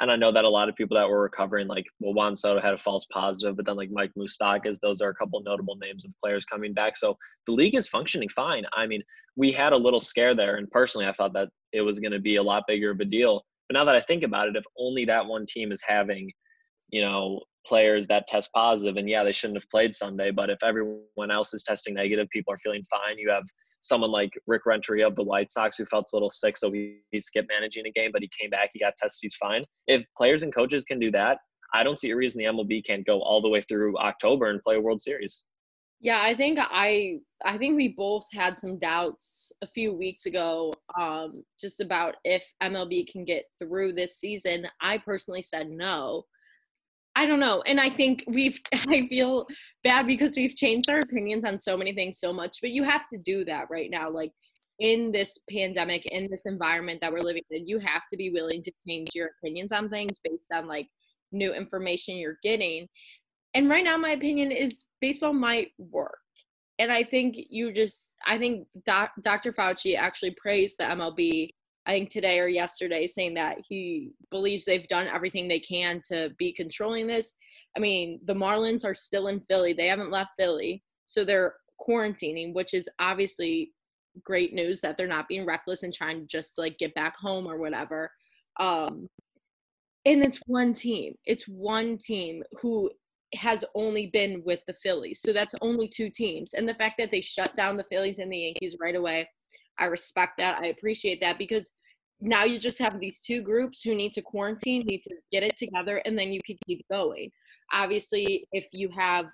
And 0.00 0.10
I 0.10 0.16
know 0.16 0.32
that 0.32 0.44
a 0.44 0.48
lot 0.48 0.68
of 0.68 0.74
people 0.74 0.96
that 0.96 1.08
were 1.08 1.22
recovering, 1.22 1.68
like 1.68 1.84
well, 2.00 2.14
Juan 2.14 2.34
Soto 2.34 2.60
had 2.60 2.74
a 2.74 2.78
false 2.78 3.06
positive, 3.12 3.56
but 3.56 3.64
then 3.64 3.76
like 3.76 3.90
Mike 3.92 4.10
Moustakas, 4.18 4.78
those 4.82 5.00
are 5.00 5.10
a 5.10 5.14
couple 5.14 5.40
notable 5.42 5.76
names 5.76 6.04
of 6.04 6.12
players 6.22 6.44
coming 6.44 6.74
back. 6.74 6.96
So 6.96 7.16
the 7.46 7.52
league 7.52 7.76
is 7.76 7.86
functioning 7.86 8.28
fine. 8.28 8.64
I 8.72 8.86
mean, 8.86 9.02
we 9.36 9.52
had 9.52 9.72
a 9.72 9.76
little 9.76 10.00
scare 10.00 10.34
there, 10.34 10.56
and 10.56 10.68
personally, 10.70 11.06
I 11.06 11.12
thought 11.12 11.34
that 11.34 11.48
it 11.72 11.82
was 11.82 12.00
going 12.00 12.12
to 12.12 12.18
be 12.18 12.36
a 12.36 12.42
lot 12.42 12.64
bigger 12.66 12.90
of 12.90 13.00
a 13.00 13.04
deal. 13.04 13.44
But 13.68 13.74
now 13.74 13.84
that 13.84 13.94
I 13.94 14.00
think 14.00 14.24
about 14.24 14.48
it, 14.48 14.56
if 14.56 14.64
only 14.76 15.04
that 15.04 15.26
one 15.26 15.46
team 15.46 15.70
is 15.70 15.80
having 15.86 16.28
you 16.90 17.02
know, 17.02 17.40
players 17.66 18.06
that 18.06 18.26
test 18.26 18.50
positive 18.52 18.96
and 18.96 19.08
yeah 19.08 19.22
they 19.22 19.32
shouldn't 19.32 19.56
have 19.56 19.68
played 19.70 19.94
sunday 19.94 20.30
but 20.30 20.50
if 20.50 20.62
everyone 20.62 21.30
else 21.30 21.54
is 21.54 21.62
testing 21.62 21.94
negative 21.94 22.28
people 22.30 22.52
are 22.52 22.58
feeling 22.58 22.82
fine. 22.90 23.18
You 23.18 23.30
have 23.30 23.44
someone 23.80 24.10
like 24.10 24.32
rick 24.46 24.66
renteria 24.66 25.06
of 25.06 25.14
the 25.14 25.22
white 25.22 25.50
sox 25.50 25.76
who 25.76 25.84
felt 25.84 26.08
a 26.12 26.16
little 26.16 26.30
sick 26.30 26.56
so 26.56 26.70
he, 26.72 27.00
he 27.10 27.20
skipped 27.20 27.48
managing 27.48 27.86
a 27.86 27.90
game 27.90 28.10
but 28.12 28.22
he 28.22 28.30
came 28.38 28.50
back 28.50 28.70
he 28.72 28.80
got 28.80 28.94
tested 28.96 29.18
he's 29.22 29.36
fine. 29.36 29.64
If 29.86 30.04
players 30.16 30.42
and 30.42 30.54
coaches 30.54 30.84
can 30.84 30.98
do 30.98 31.10
that 31.12 31.38
i 31.72 31.82
don't 31.82 31.98
see 31.98 32.10
a 32.10 32.16
reason 32.16 32.38
the 32.38 32.46
mlb 32.46 32.84
can't 32.86 33.06
go 33.06 33.20
all 33.20 33.40
the 33.40 33.48
way 33.48 33.60
through 33.60 33.96
october 33.98 34.50
and 34.50 34.62
play 34.62 34.76
a 34.76 34.80
world 34.80 35.00
series. 35.00 35.44
Yeah 36.00 36.20
i 36.22 36.34
think 36.34 36.58
i 36.60 37.18
i 37.44 37.56
think 37.58 37.76
we 37.76 37.88
both 37.88 38.26
had 38.32 38.58
some 38.58 38.78
doubts 38.78 39.52
a 39.62 39.66
few 39.66 39.92
weeks 39.92 40.26
ago 40.26 40.72
um 41.00 41.44
just 41.60 41.80
about 41.80 42.16
if 42.24 42.44
mlb 42.62 43.10
can 43.10 43.24
get 43.24 43.44
through 43.58 43.92
this 43.92 44.18
season. 44.18 44.66
I 44.80 44.98
personally 44.98 45.42
said 45.42 45.68
no 45.68 46.24
I 47.16 47.26
don't 47.26 47.40
know. 47.40 47.62
And 47.66 47.80
I 47.80 47.88
think 47.88 48.24
we've, 48.26 48.60
I 48.88 49.06
feel 49.08 49.46
bad 49.82 50.06
because 50.06 50.36
we've 50.36 50.56
changed 50.56 50.90
our 50.90 51.00
opinions 51.00 51.44
on 51.44 51.58
so 51.58 51.76
many 51.76 51.92
things 51.92 52.18
so 52.18 52.32
much, 52.32 52.58
but 52.60 52.70
you 52.70 52.82
have 52.82 53.08
to 53.08 53.18
do 53.18 53.44
that 53.44 53.66
right 53.70 53.90
now. 53.90 54.10
Like 54.10 54.32
in 54.80 55.12
this 55.12 55.38
pandemic, 55.50 56.04
in 56.06 56.28
this 56.30 56.46
environment 56.46 57.00
that 57.00 57.12
we're 57.12 57.20
living 57.20 57.42
in, 57.50 57.68
you 57.68 57.78
have 57.78 58.02
to 58.10 58.16
be 58.16 58.30
willing 58.30 58.62
to 58.62 58.72
change 58.86 59.10
your 59.14 59.30
opinions 59.38 59.72
on 59.72 59.88
things 59.88 60.18
based 60.22 60.52
on 60.52 60.66
like 60.66 60.88
new 61.32 61.52
information 61.54 62.16
you're 62.16 62.38
getting. 62.42 62.88
And 63.54 63.70
right 63.70 63.84
now, 63.84 63.96
my 63.96 64.10
opinion 64.10 64.50
is 64.50 64.84
baseball 65.00 65.32
might 65.32 65.68
work. 65.78 66.18
And 66.80 66.90
I 66.90 67.04
think 67.04 67.36
you 67.50 67.72
just, 67.72 68.14
I 68.26 68.36
think 68.36 68.66
doc, 68.84 69.12
Dr. 69.22 69.52
Fauci 69.52 69.96
actually 69.96 70.34
praised 70.40 70.78
the 70.78 70.84
MLB 70.84 71.50
I 71.86 71.92
think 71.92 72.10
today 72.10 72.40
or 72.40 72.48
yesterday 72.48 73.06
saying 73.06 73.34
that 73.34 73.58
he 73.68 74.12
believes 74.30 74.64
they've 74.64 74.88
done 74.88 75.06
everything 75.06 75.48
they 75.48 75.60
can 75.60 76.00
to 76.08 76.30
be 76.38 76.52
controlling 76.52 77.06
this. 77.06 77.34
I 77.76 77.80
mean, 77.80 78.20
the 78.24 78.34
Marlins 78.34 78.84
are 78.84 78.94
still 78.94 79.28
in 79.28 79.40
Philly. 79.48 79.74
They 79.74 79.88
haven't 79.88 80.10
left 80.10 80.30
Philly. 80.38 80.82
So 81.06 81.24
they're 81.24 81.54
quarantining, 81.86 82.54
which 82.54 82.72
is 82.72 82.88
obviously 82.98 83.72
great 84.22 84.54
news 84.54 84.80
that 84.80 84.96
they're 84.96 85.06
not 85.06 85.28
being 85.28 85.44
reckless 85.44 85.82
and 85.82 85.92
trying 85.92 86.20
to 86.20 86.26
just 86.26 86.56
like 86.56 86.78
get 86.78 86.94
back 86.94 87.16
home 87.16 87.46
or 87.46 87.58
whatever. 87.58 88.10
Um 88.60 89.08
and 90.06 90.22
it's 90.22 90.40
one 90.46 90.74
team. 90.74 91.14
It's 91.24 91.48
one 91.48 91.98
team 91.98 92.42
who 92.60 92.90
has 93.34 93.64
only 93.74 94.06
been 94.06 94.42
with 94.44 94.60
the 94.66 94.74
Phillies. 94.74 95.20
So 95.20 95.32
that's 95.32 95.54
only 95.60 95.88
two 95.88 96.10
teams. 96.10 96.54
And 96.54 96.68
the 96.68 96.74
fact 96.74 96.96
that 96.98 97.10
they 97.10 97.20
shut 97.20 97.56
down 97.56 97.76
the 97.76 97.84
Phillies 97.84 98.18
and 98.18 98.30
the 98.30 98.38
Yankees 98.38 98.76
right 98.80 98.94
away 98.94 99.28
I 99.78 99.86
respect 99.86 100.38
that. 100.38 100.60
I 100.60 100.66
appreciate 100.66 101.20
that 101.20 101.38
because 101.38 101.70
now 102.20 102.44
you 102.44 102.58
just 102.58 102.78
have 102.78 102.98
these 103.00 103.20
two 103.20 103.42
groups 103.42 103.82
who 103.82 103.94
need 103.94 104.12
to 104.12 104.22
quarantine, 104.22 104.84
need 104.86 105.02
to 105.02 105.14
get 105.30 105.42
it 105.42 105.56
together, 105.56 106.00
and 106.04 106.18
then 106.18 106.32
you 106.32 106.40
can 106.44 106.56
keep 106.66 106.84
going. 106.90 107.30
Obviously, 107.72 108.44
if 108.52 108.66
you 108.72 108.88
have 108.96 109.26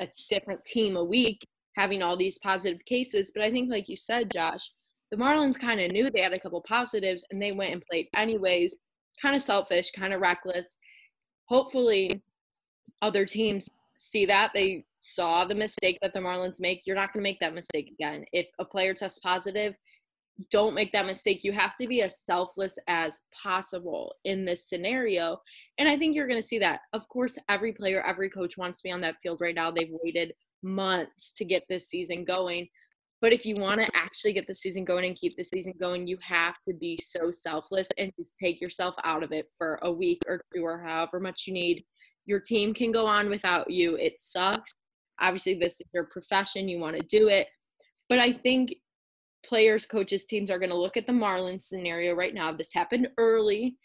a 0.00 0.08
different 0.28 0.64
team 0.64 0.96
a 0.96 1.04
week 1.04 1.46
having 1.76 2.02
all 2.02 2.16
these 2.16 2.38
positive 2.38 2.84
cases, 2.84 3.30
but 3.34 3.44
I 3.44 3.50
think, 3.50 3.70
like 3.70 3.88
you 3.88 3.96
said, 3.96 4.30
Josh, 4.32 4.72
the 5.10 5.16
Marlins 5.16 5.58
kind 5.58 5.80
of 5.80 5.92
knew 5.92 6.10
they 6.10 6.22
had 6.22 6.32
a 6.32 6.40
couple 6.40 6.60
positives 6.66 7.24
and 7.30 7.40
they 7.40 7.52
went 7.52 7.72
and 7.72 7.84
played 7.88 8.08
anyways. 8.16 8.76
Kind 9.20 9.36
of 9.36 9.42
selfish, 9.42 9.92
kind 9.92 10.12
of 10.12 10.20
reckless. 10.20 10.76
Hopefully, 11.48 12.22
other 13.02 13.24
teams 13.24 13.68
see 13.96 14.26
that. 14.26 14.50
They 14.54 14.84
saw 14.96 15.44
the 15.44 15.54
mistake 15.54 15.98
that 16.02 16.12
the 16.12 16.20
Marlins 16.20 16.60
make. 16.60 16.82
You're 16.86 16.96
not 16.96 17.12
going 17.12 17.22
to 17.22 17.28
make 17.28 17.40
that 17.40 17.54
mistake 17.54 17.90
again. 17.90 18.24
If 18.32 18.46
a 18.58 18.64
player 18.64 18.94
tests 18.94 19.18
positive, 19.20 19.74
don't 20.50 20.74
make 20.74 20.92
that 20.92 21.06
mistake. 21.06 21.44
You 21.44 21.52
have 21.52 21.76
to 21.76 21.86
be 21.86 22.02
as 22.02 22.20
selfless 22.20 22.76
as 22.88 23.20
possible 23.32 24.14
in 24.24 24.44
this 24.44 24.68
scenario. 24.68 25.38
And 25.78 25.88
I 25.88 25.96
think 25.96 26.16
you're 26.16 26.26
going 26.26 26.40
to 26.40 26.46
see 26.46 26.58
that. 26.58 26.80
Of 26.92 27.08
course, 27.08 27.38
every 27.48 27.72
player, 27.72 28.04
every 28.04 28.28
coach 28.28 28.58
wants 28.58 28.80
to 28.80 28.88
be 28.88 28.92
on 28.92 29.00
that 29.02 29.16
field 29.22 29.40
right 29.40 29.54
now. 29.54 29.70
They've 29.70 29.94
waited 30.02 30.32
months 30.62 31.32
to 31.36 31.44
get 31.44 31.62
this 31.68 31.88
season 31.88 32.24
going. 32.24 32.68
But 33.20 33.32
if 33.32 33.46
you 33.46 33.54
want 33.54 33.80
to 33.80 33.88
actually 33.96 34.32
get 34.32 34.46
the 34.46 34.54
season 34.54 34.84
going 34.84 35.06
and 35.06 35.16
keep 35.16 35.36
the 35.36 35.44
season 35.44 35.72
going, 35.80 36.06
you 36.06 36.18
have 36.20 36.56
to 36.68 36.74
be 36.74 36.98
so 37.02 37.30
selfless 37.30 37.88
and 37.96 38.12
just 38.18 38.36
take 38.36 38.60
yourself 38.60 38.96
out 39.04 39.22
of 39.22 39.32
it 39.32 39.46
for 39.56 39.78
a 39.82 39.90
week 39.90 40.20
or 40.26 40.42
two 40.54 40.62
or 40.62 40.82
however 40.82 41.20
much 41.20 41.44
you 41.46 41.54
need 41.54 41.84
your 42.26 42.40
team 42.40 42.74
can 42.74 42.92
go 42.92 43.06
on 43.06 43.28
without 43.30 43.70
you. 43.70 43.96
It 43.96 44.14
sucks. 44.18 44.72
Obviously, 45.20 45.54
this 45.54 45.80
is 45.80 45.90
your 45.92 46.04
profession. 46.04 46.68
You 46.68 46.78
want 46.80 46.96
to 46.96 47.02
do 47.02 47.28
it. 47.28 47.48
But 48.08 48.18
I 48.18 48.32
think 48.32 48.74
players, 49.44 49.86
coaches, 49.86 50.24
teams 50.24 50.50
are 50.50 50.58
going 50.58 50.70
to 50.70 50.76
look 50.76 50.96
at 50.96 51.06
the 51.06 51.12
Marlins 51.12 51.62
scenario 51.62 52.14
right 52.14 52.34
now. 52.34 52.52
This 52.52 52.72
happened 52.72 53.08
early. 53.18 53.76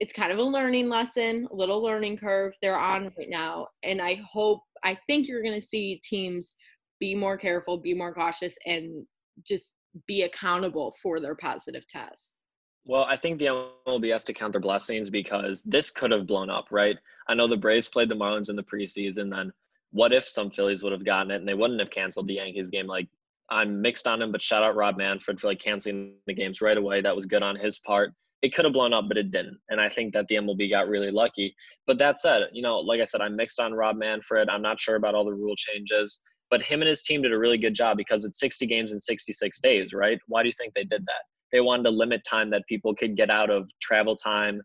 It's 0.00 0.12
kind 0.12 0.32
of 0.32 0.38
a 0.38 0.42
learning 0.42 0.88
lesson, 0.88 1.48
a 1.50 1.54
little 1.54 1.82
learning 1.82 2.16
curve 2.16 2.54
they're 2.60 2.78
on 2.78 3.12
right 3.16 3.28
now. 3.28 3.68
And 3.82 4.02
I 4.02 4.20
hope, 4.30 4.60
I 4.84 4.98
think 5.06 5.28
you're 5.28 5.42
going 5.42 5.58
to 5.58 5.64
see 5.64 6.00
teams 6.02 6.54
be 6.98 7.14
more 7.14 7.36
careful, 7.36 7.78
be 7.78 7.94
more 7.94 8.12
cautious, 8.12 8.56
and 8.66 9.06
just 9.46 9.74
be 10.06 10.22
accountable 10.22 10.94
for 11.00 11.20
their 11.20 11.36
positive 11.36 11.86
tests. 11.86 12.41
Well, 12.84 13.04
I 13.04 13.16
think 13.16 13.38
the 13.38 13.70
MLB 13.86 14.12
has 14.12 14.24
to 14.24 14.32
count 14.32 14.52
their 14.52 14.60
blessings 14.60 15.08
because 15.08 15.62
this 15.62 15.90
could 15.90 16.10
have 16.10 16.26
blown 16.26 16.50
up, 16.50 16.66
right? 16.70 16.98
I 17.28 17.34
know 17.34 17.46
the 17.46 17.56
Braves 17.56 17.88
played 17.88 18.08
the 18.08 18.16
Marlins 18.16 18.50
in 18.50 18.56
the 18.56 18.64
preseason. 18.64 19.30
Then 19.30 19.52
what 19.92 20.12
if 20.12 20.28
some 20.28 20.50
Phillies 20.50 20.82
would 20.82 20.92
have 20.92 21.04
gotten 21.04 21.30
it 21.30 21.36
and 21.36 21.48
they 21.48 21.54
wouldn't 21.54 21.78
have 21.80 21.90
canceled 21.90 22.26
the 22.26 22.34
Yankees 22.34 22.70
game? 22.70 22.88
Like 22.88 23.08
I'm 23.48 23.80
mixed 23.80 24.08
on 24.08 24.20
him, 24.20 24.32
but 24.32 24.42
shout 24.42 24.64
out 24.64 24.74
Rob 24.74 24.96
Manfred 24.96 25.40
for 25.40 25.46
like 25.46 25.60
canceling 25.60 26.14
the 26.26 26.34
games 26.34 26.60
right 26.60 26.76
away. 26.76 27.00
That 27.00 27.14
was 27.14 27.26
good 27.26 27.42
on 27.42 27.54
his 27.54 27.78
part. 27.78 28.12
It 28.40 28.52
could 28.52 28.64
have 28.64 28.74
blown 28.74 28.92
up, 28.92 29.04
but 29.06 29.16
it 29.16 29.30
didn't. 29.30 29.58
And 29.70 29.80
I 29.80 29.88
think 29.88 30.12
that 30.14 30.26
the 30.26 30.34
MLB 30.36 30.68
got 30.68 30.88
really 30.88 31.12
lucky. 31.12 31.54
But 31.86 31.98
that 31.98 32.18
said, 32.18 32.42
you 32.52 32.62
know, 32.62 32.78
like 32.78 33.00
I 33.00 33.04
said, 33.04 33.20
I'm 33.20 33.36
mixed 33.36 33.60
on 33.60 33.72
Rob 33.72 33.96
Manfred. 33.96 34.48
I'm 34.48 34.62
not 34.62 34.80
sure 34.80 34.96
about 34.96 35.14
all 35.14 35.24
the 35.24 35.32
rule 35.32 35.54
changes, 35.54 36.18
but 36.50 36.62
him 36.62 36.82
and 36.82 36.88
his 36.88 37.04
team 37.04 37.22
did 37.22 37.32
a 37.32 37.38
really 37.38 37.58
good 37.58 37.74
job 37.74 37.96
because 37.96 38.24
it's 38.24 38.40
60 38.40 38.66
games 38.66 38.90
in 38.90 38.98
66 38.98 39.60
days, 39.60 39.92
right? 39.92 40.18
Why 40.26 40.42
do 40.42 40.48
you 40.48 40.52
think 40.52 40.74
they 40.74 40.84
did 40.84 41.06
that? 41.06 41.22
They 41.52 41.60
wanted 41.60 41.84
to 41.84 41.90
limit 41.90 42.22
time 42.28 42.50
that 42.50 42.62
people 42.68 42.94
could 42.94 43.16
get 43.16 43.30
out 43.30 43.50
of 43.50 43.68
travel 43.80 44.16
time, 44.16 44.62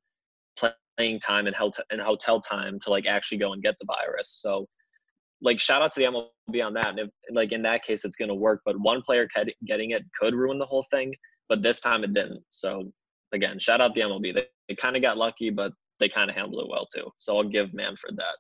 playing 0.58 1.20
time, 1.20 1.48
and 1.48 1.56
hotel 1.56 1.86
and 1.92 2.02
hotel 2.02 2.40
time 2.40 2.80
to 2.82 2.90
like 2.90 3.06
actually 3.06 3.40
go 3.40 3.54
and 3.54 3.62
get 3.62 3.76
the 3.80 3.86
virus. 3.86 4.40
So, 4.42 4.68
like, 5.42 5.60
shout 5.60 5.82
out 5.82 5.92
to 5.94 6.00
the 6.00 6.06
MLB 6.06 6.66
on 6.66 6.74
that. 6.74 6.88
And 6.88 7.00
if 7.00 7.10
like 7.32 7.52
in 7.52 7.62
that 7.64 7.84
case, 7.84 8.06
it's 8.06 8.16
going 8.16 8.30
to 8.30 8.36
work. 8.36 8.62
But 8.66 8.80
one 8.80 9.02
player 9.02 9.28
getting 9.66 9.92
it 9.92 10.04
could 10.20 10.34
ruin 10.34 10.60
the 10.60 10.66
whole 10.66 10.86
thing. 10.92 11.14
But 11.50 11.62
this 11.62 11.80
time 11.80 12.04
it 12.04 12.14
didn't. 12.14 12.44
So 12.50 12.92
again, 13.34 13.60
shout 13.60 13.82
out 13.82 13.94
to 13.94 14.02
the 14.02 14.08
MLB. 14.08 14.34
They, 14.34 14.46
they 14.68 14.76
kind 14.76 14.96
of 14.96 15.02
got 15.02 15.18
lucky, 15.18 15.50
but 15.50 15.72
they 16.00 16.10
kind 16.10 16.30
of 16.30 16.36
handled 16.36 16.66
it 16.66 16.70
well 16.70 16.88
too. 16.94 17.10
So 17.18 17.38
I'll 17.38 17.44
give 17.44 17.74
Manfred 17.74 18.18
that. 18.18 18.36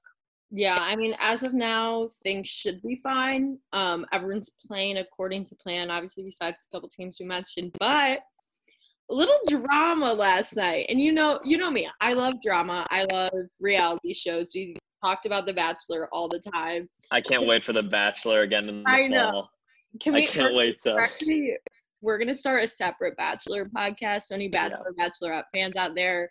Yeah, 0.49 0.77
I 0.79 0.95
mean, 0.95 1.13
as 1.19 1.43
of 1.43 1.53
now, 1.53 2.07
things 2.23 2.47
should 2.47 2.81
be 2.81 3.01
fine. 3.03 3.57
Um, 3.73 4.05
everyone's 4.13 4.51
playing 4.65 4.97
according 4.97 5.43
to 5.45 5.55
plan, 5.55 5.91
obviously, 5.91 6.23
besides 6.23 6.57
a 6.63 6.75
couple 6.75 6.87
teams 6.87 7.17
we 7.19 7.25
mentioned. 7.25 7.75
But 7.79 8.19
little 9.09 9.39
drama 9.47 10.13
last 10.13 10.55
night. 10.55 10.85
And 10.89 10.99
you 10.99 11.11
know, 11.11 11.39
you 11.43 11.57
know 11.57 11.71
me. 11.71 11.89
I 12.01 12.13
love 12.13 12.35
drama. 12.41 12.85
I 12.89 13.05
love 13.11 13.31
reality 13.59 14.13
shows. 14.13 14.51
We 14.53 14.77
talked 15.03 15.25
about 15.25 15.45
The 15.45 15.53
Bachelor 15.53 16.09
all 16.11 16.27
the 16.27 16.39
time. 16.39 16.89
I 17.11 17.21
can't 17.21 17.47
wait 17.47 17.63
for 17.63 17.73
The 17.73 17.83
Bachelor 17.83 18.41
again 18.41 18.69
in 18.69 18.83
the 18.83 18.89
I 18.89 19.07
know. 19.07 19.31
fall. 19.31 19.49
Can 19.99 20.13
we, 20.13 20.23
I 20.23 20.25
can't 20.27 20.53
wait 20.53 20.81
to. 20.83 20.95
Actually, 20.95 21.57
we're 22.01 22.17
gonna 22.17 22.33
start 22.33 22.63
a 22.63 22.67
separate 22.67 23.17
Bachelor 23.17 23.65
podcast. 23.65 24.23
So 24.23 24.35
any 24.35 24.49
Bachelor, 24.49 24.93
yeah. 24.97 25.07
Bachelorette 25.07 25.43
fans 25.53 25.75
out 25.75 25.95
there, 25.95 26.29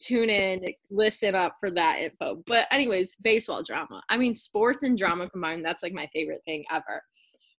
tune 0.00 0.28
in, 0.28 0.62
listen 0.90 1.34
up 1.34 1.56
for 1.60 1.70
that 1.70 2.00
info. 2.00 2.42
But 2.46 2.66
anyways, 2.70 3.16
baseball 3.22 3.62
drama. 3.62 4.02
I 4.10 4.18
mean, 4.18 4.34
sports 4.34 4.82
and 4.82 4.98
drama 4.98 5.30
combined. 5.30 5.64
That's 5.64 5.82
like 5.82 5.94
my 5.94 6.08
favorite 6.12 6.42
thing 6.44 6.64
ever. 6.70 7.02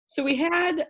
So 0.05 0.24
we 0.24 0.36
had 0.36 0.88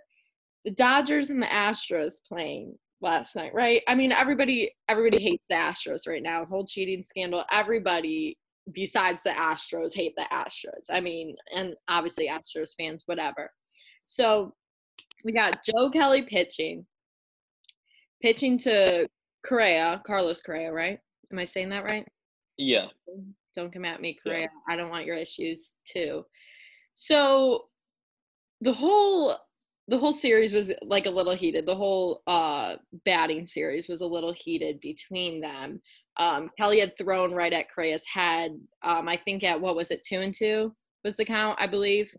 the 0.65 0.72
Dodgers 0.72 1.29
and 1.29 1.41
the 1.41 1.48
Astros 1.48 2.15
playing 2.27 2.75
last 3.01 3.36
night, 3.36 3.54
right? 3.54 3.82
I 3.88 3.96
mean, 3.96 4.12
everybody 4.12 4.72
everybody 4.89 5.22
hates 5.22 5.48
the 5.50 5.56
Astros 5.56 6.08
right 6.08 6.24
now. 6.24 6.46
Whole 6.46 6.66
cheating 6.66 7.04
scandal. 7.08 7.44
Everybody 7.51 8.38
besides 8.74 9.24
the 9.24 9.30
Astros 9.30 9.96
hate 9.96 10.13
the 10.18 10.25
Astros. 10.32 10.86
I 10.89 11.00
mean, 11.00 11.36
and 11.56 11.75
obviously 11.88 12.30
Astros 12.30 12.75
fans, 12.77 13.04
whatever. 13.06 13.50
So 14.06 14.54
we 15.24 15.32
got 15.32 15.63
Joe 15.66 15.89
Kelly 15.92 16.24
pitching, 16.24 16.86
pitching 18.22 18.58
to 18.60 19.08
Correa, 19.46 20.01
Carlos 20.06 20.42
Correa, 20.42 20.72
right? 20.72 21.00
Am 21.32 21.39
I 21.39 21.46
saying 21.46 21.70
that 21.70 21.84
right? 21.84 22.08
Yeah. 22.58 22.88
Don't 23.56 23.72
come 23.72 23.86
at 23.86 24.01
me, 24.01 24.18
Correa. 24.22 24.42
Yeah. 24.42 24.74
I 24.74 24.75
don't 24.75 24.89
want 24.89 25.06
your 25.06 25.16
issues 25.16 25.74
too. 25.86 26.25
So 26.96 27.66
the 28.62 28.74
whole 28.74 29.36
the 29.88 29.98
whole 29.98 30.13
series 30.13 30.53
was 30.53 30.72
like 30.82 31.06
a 31.06 31.12
little 31.12 31.34
heated. 31.34 31.65
The 31.65 31.75
whole 31.75 32.22
uh, 32.27 32.75
batting 33.06 33.46
series 33.46 33.88
was 33.88 34.01
a 34.01 34.06
little 34.06 34.34
heated 34.34 34.79
between 34.82 35.39
them. 35.39 35.82
Um, 36.17 36.50
Kelly 36.60 36.79
had 36.79 36.98
thrown 36.98 37.34
right 37.34 37.53
at 37.53 37.70
Correa's 37.70 38.06
head. 38.06 38.60
Um, 38.84 39.08
I 39.08 39.15
think 39.15 39.44
at 39.44 39.60
what 39.60 39.75
was 39.75 39.91
it, 39.91 40.03
two 40.03 40.22
and 40.22 40.34
two 40.34 40.75
was 41.06 41.15
the 41.15 41.24
count, 41.24 41.58
I 41.62 41.67
believe. 41.67 42.13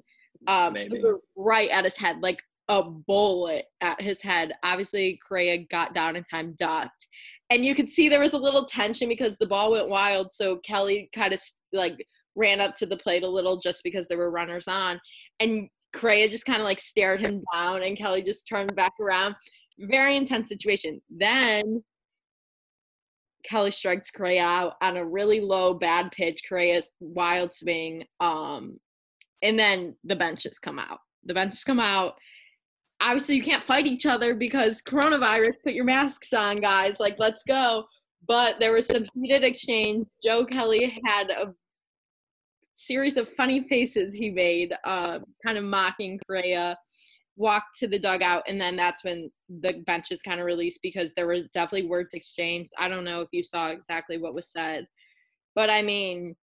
Um, 0.46 0.74
Maybe. 0.74 1.02
right 1.36 1.68
at 1.70 1.84
his 1.84 1.96
head, 1.96 2.20
like 2.22 2.42
a 2.68 2.82
bullet 2.82 3.66
at 3.80 4.00
his 4.00 4.22
head. 4.22 4.52
Obviously, 4.62 5.18
Correa 5.26 5.58
got 5.70 5.94
down 5.94 6.16
in 6.16 6.24
time, 6.24 6.54
ducked, 6.56 7.06
and 7.50 7.64
you 7.64 7.74
could 7.74 7.90
see 7.90 8.08
there 8.08 8.20
was 8.20 8.34
a 8.34 8.38
little 8.38 8.64
tension 8.64 9.08
because 9.08 9.36
the 9.36 9.46
ball 9.46 9.72
went 9.72 9.88
wild. 9.88 10.32
So 10.32 10.58
Kelly 10.58 11.10
kind 11.14 11.32
of 11.32 11.42
like 11.72 12.06
ran 12.34 12.60
up 12.60 12.74
to 12.76 12.86
the 12.86 12.96
plate 12.96 13.24
a 13.24 13.28
little 13.28 13.58
just 13.58 13.82
because 13.82 14.06
there 14.06 14.18
were 14.18 14.30
runners 14.30 14.68
on, 14.68 15.00
and 15.40 15.68
Correa 15.92 16.28
just 16.28 16.44
kind 16.44 16.60
of 16.60 16.64
like 16.64 16.80
stared 16.80 17.20
him 17.20 17.42
down, 17.52 17.82
and 17.82 17.96
Kelly 17.96 18.22
just 18.22 18.46
turned 18.46 18.74
back 18.74 18.92
around. 19.00 19.34
Very 19.78 20.16
intense 20.16 20.48
situation. 20.48 21.00
Then 21.10 21.82
Kelly 23.44 23.70
strikes 23.70 24.10
Correa 24.10 24.42
out 24.42 24.74
on 24.82 24.96
a 24.96 25.04
really 25.04 25.40
low, 25.40 25.74
bad 25.74 26.10
pitch. 26.12 26.42
Correa's 26.48 26.92
wild 27.00 27.52
swing. 27.52 28.04
Um, 28.20 28.76
and 29.42 29.58
then 29.58 29.96
the 30.04 30.16
benches 30.16 30.58
come 30.58 30.78
out. 30.78 30.98
The 31.24 31.34
benches 31.34 31.64
come 31.64 31.80
out. 31.80 32.14
Obviously, 33.00 33.36
you 33.36 33.42
can't 33.42 33.62
fight 33.62 33.86
each 33.86 34.06
other 34.06 34.34
because 34.34 34.82
coronavirus. 34.82 35.54
Put 35.64 35.74
your 35.74 35.84
masks 35.84 36.32
on, 36.32 36.56
guys. 36.56 36.98
Like, 36.98 37.16
let's 37.18 37.44
go. 37.46 37.84
But 38.26 38.58
there 38.58 38.72
was 38.72 38.86
some 38.86 39.06
heated 39.14 39.44
exchange. 39.44 40.06
Joe 40.22 40.44
Kelly 40.44 41.00
had 41.06 41.30
a 41.30 41.54
series 42.78 43.16
of 43.16 43.28
funny 43.28 43.60
faces 43.68 44.14
he 44.14 44.30
made, 44.30 44.74
uh, 44.84 45.18
kind 45.44 45.58
of 45.58 45.64
mocking 45.64 46.18
Correa 46.26 46.76
walked 47.36 47.78
to 47.78 47.86
the 47.86 47.98
dugout 47.98 48.42
and 48.48 48.60
then 48.60 48.74
that's 48.74 49.04
when 49.04 49.30
the 49.60 49.80
benches 49.86 50.20
kind 50.20 50.40
of 50.40 50.46
released 50.46 50.80
because 50.82 51.12
there 51.14 51.26
were 51.26 51.42
definitely 51.54 51.88
words 51.88 52.14
exchanged. 52.14 52.72
I 52.78 52.88
don't 52.88 53.04
know 53.04 53.20
if 53.20 53.28
you 53.32 53.44
saw 53.44 53.68
exactly 53.68 54.18
what 54.18 54.34
was 54.34 54.50
said 54.50 54.86
but 55.58 55.68
i 55.68 55.82
mean 55.82 56.36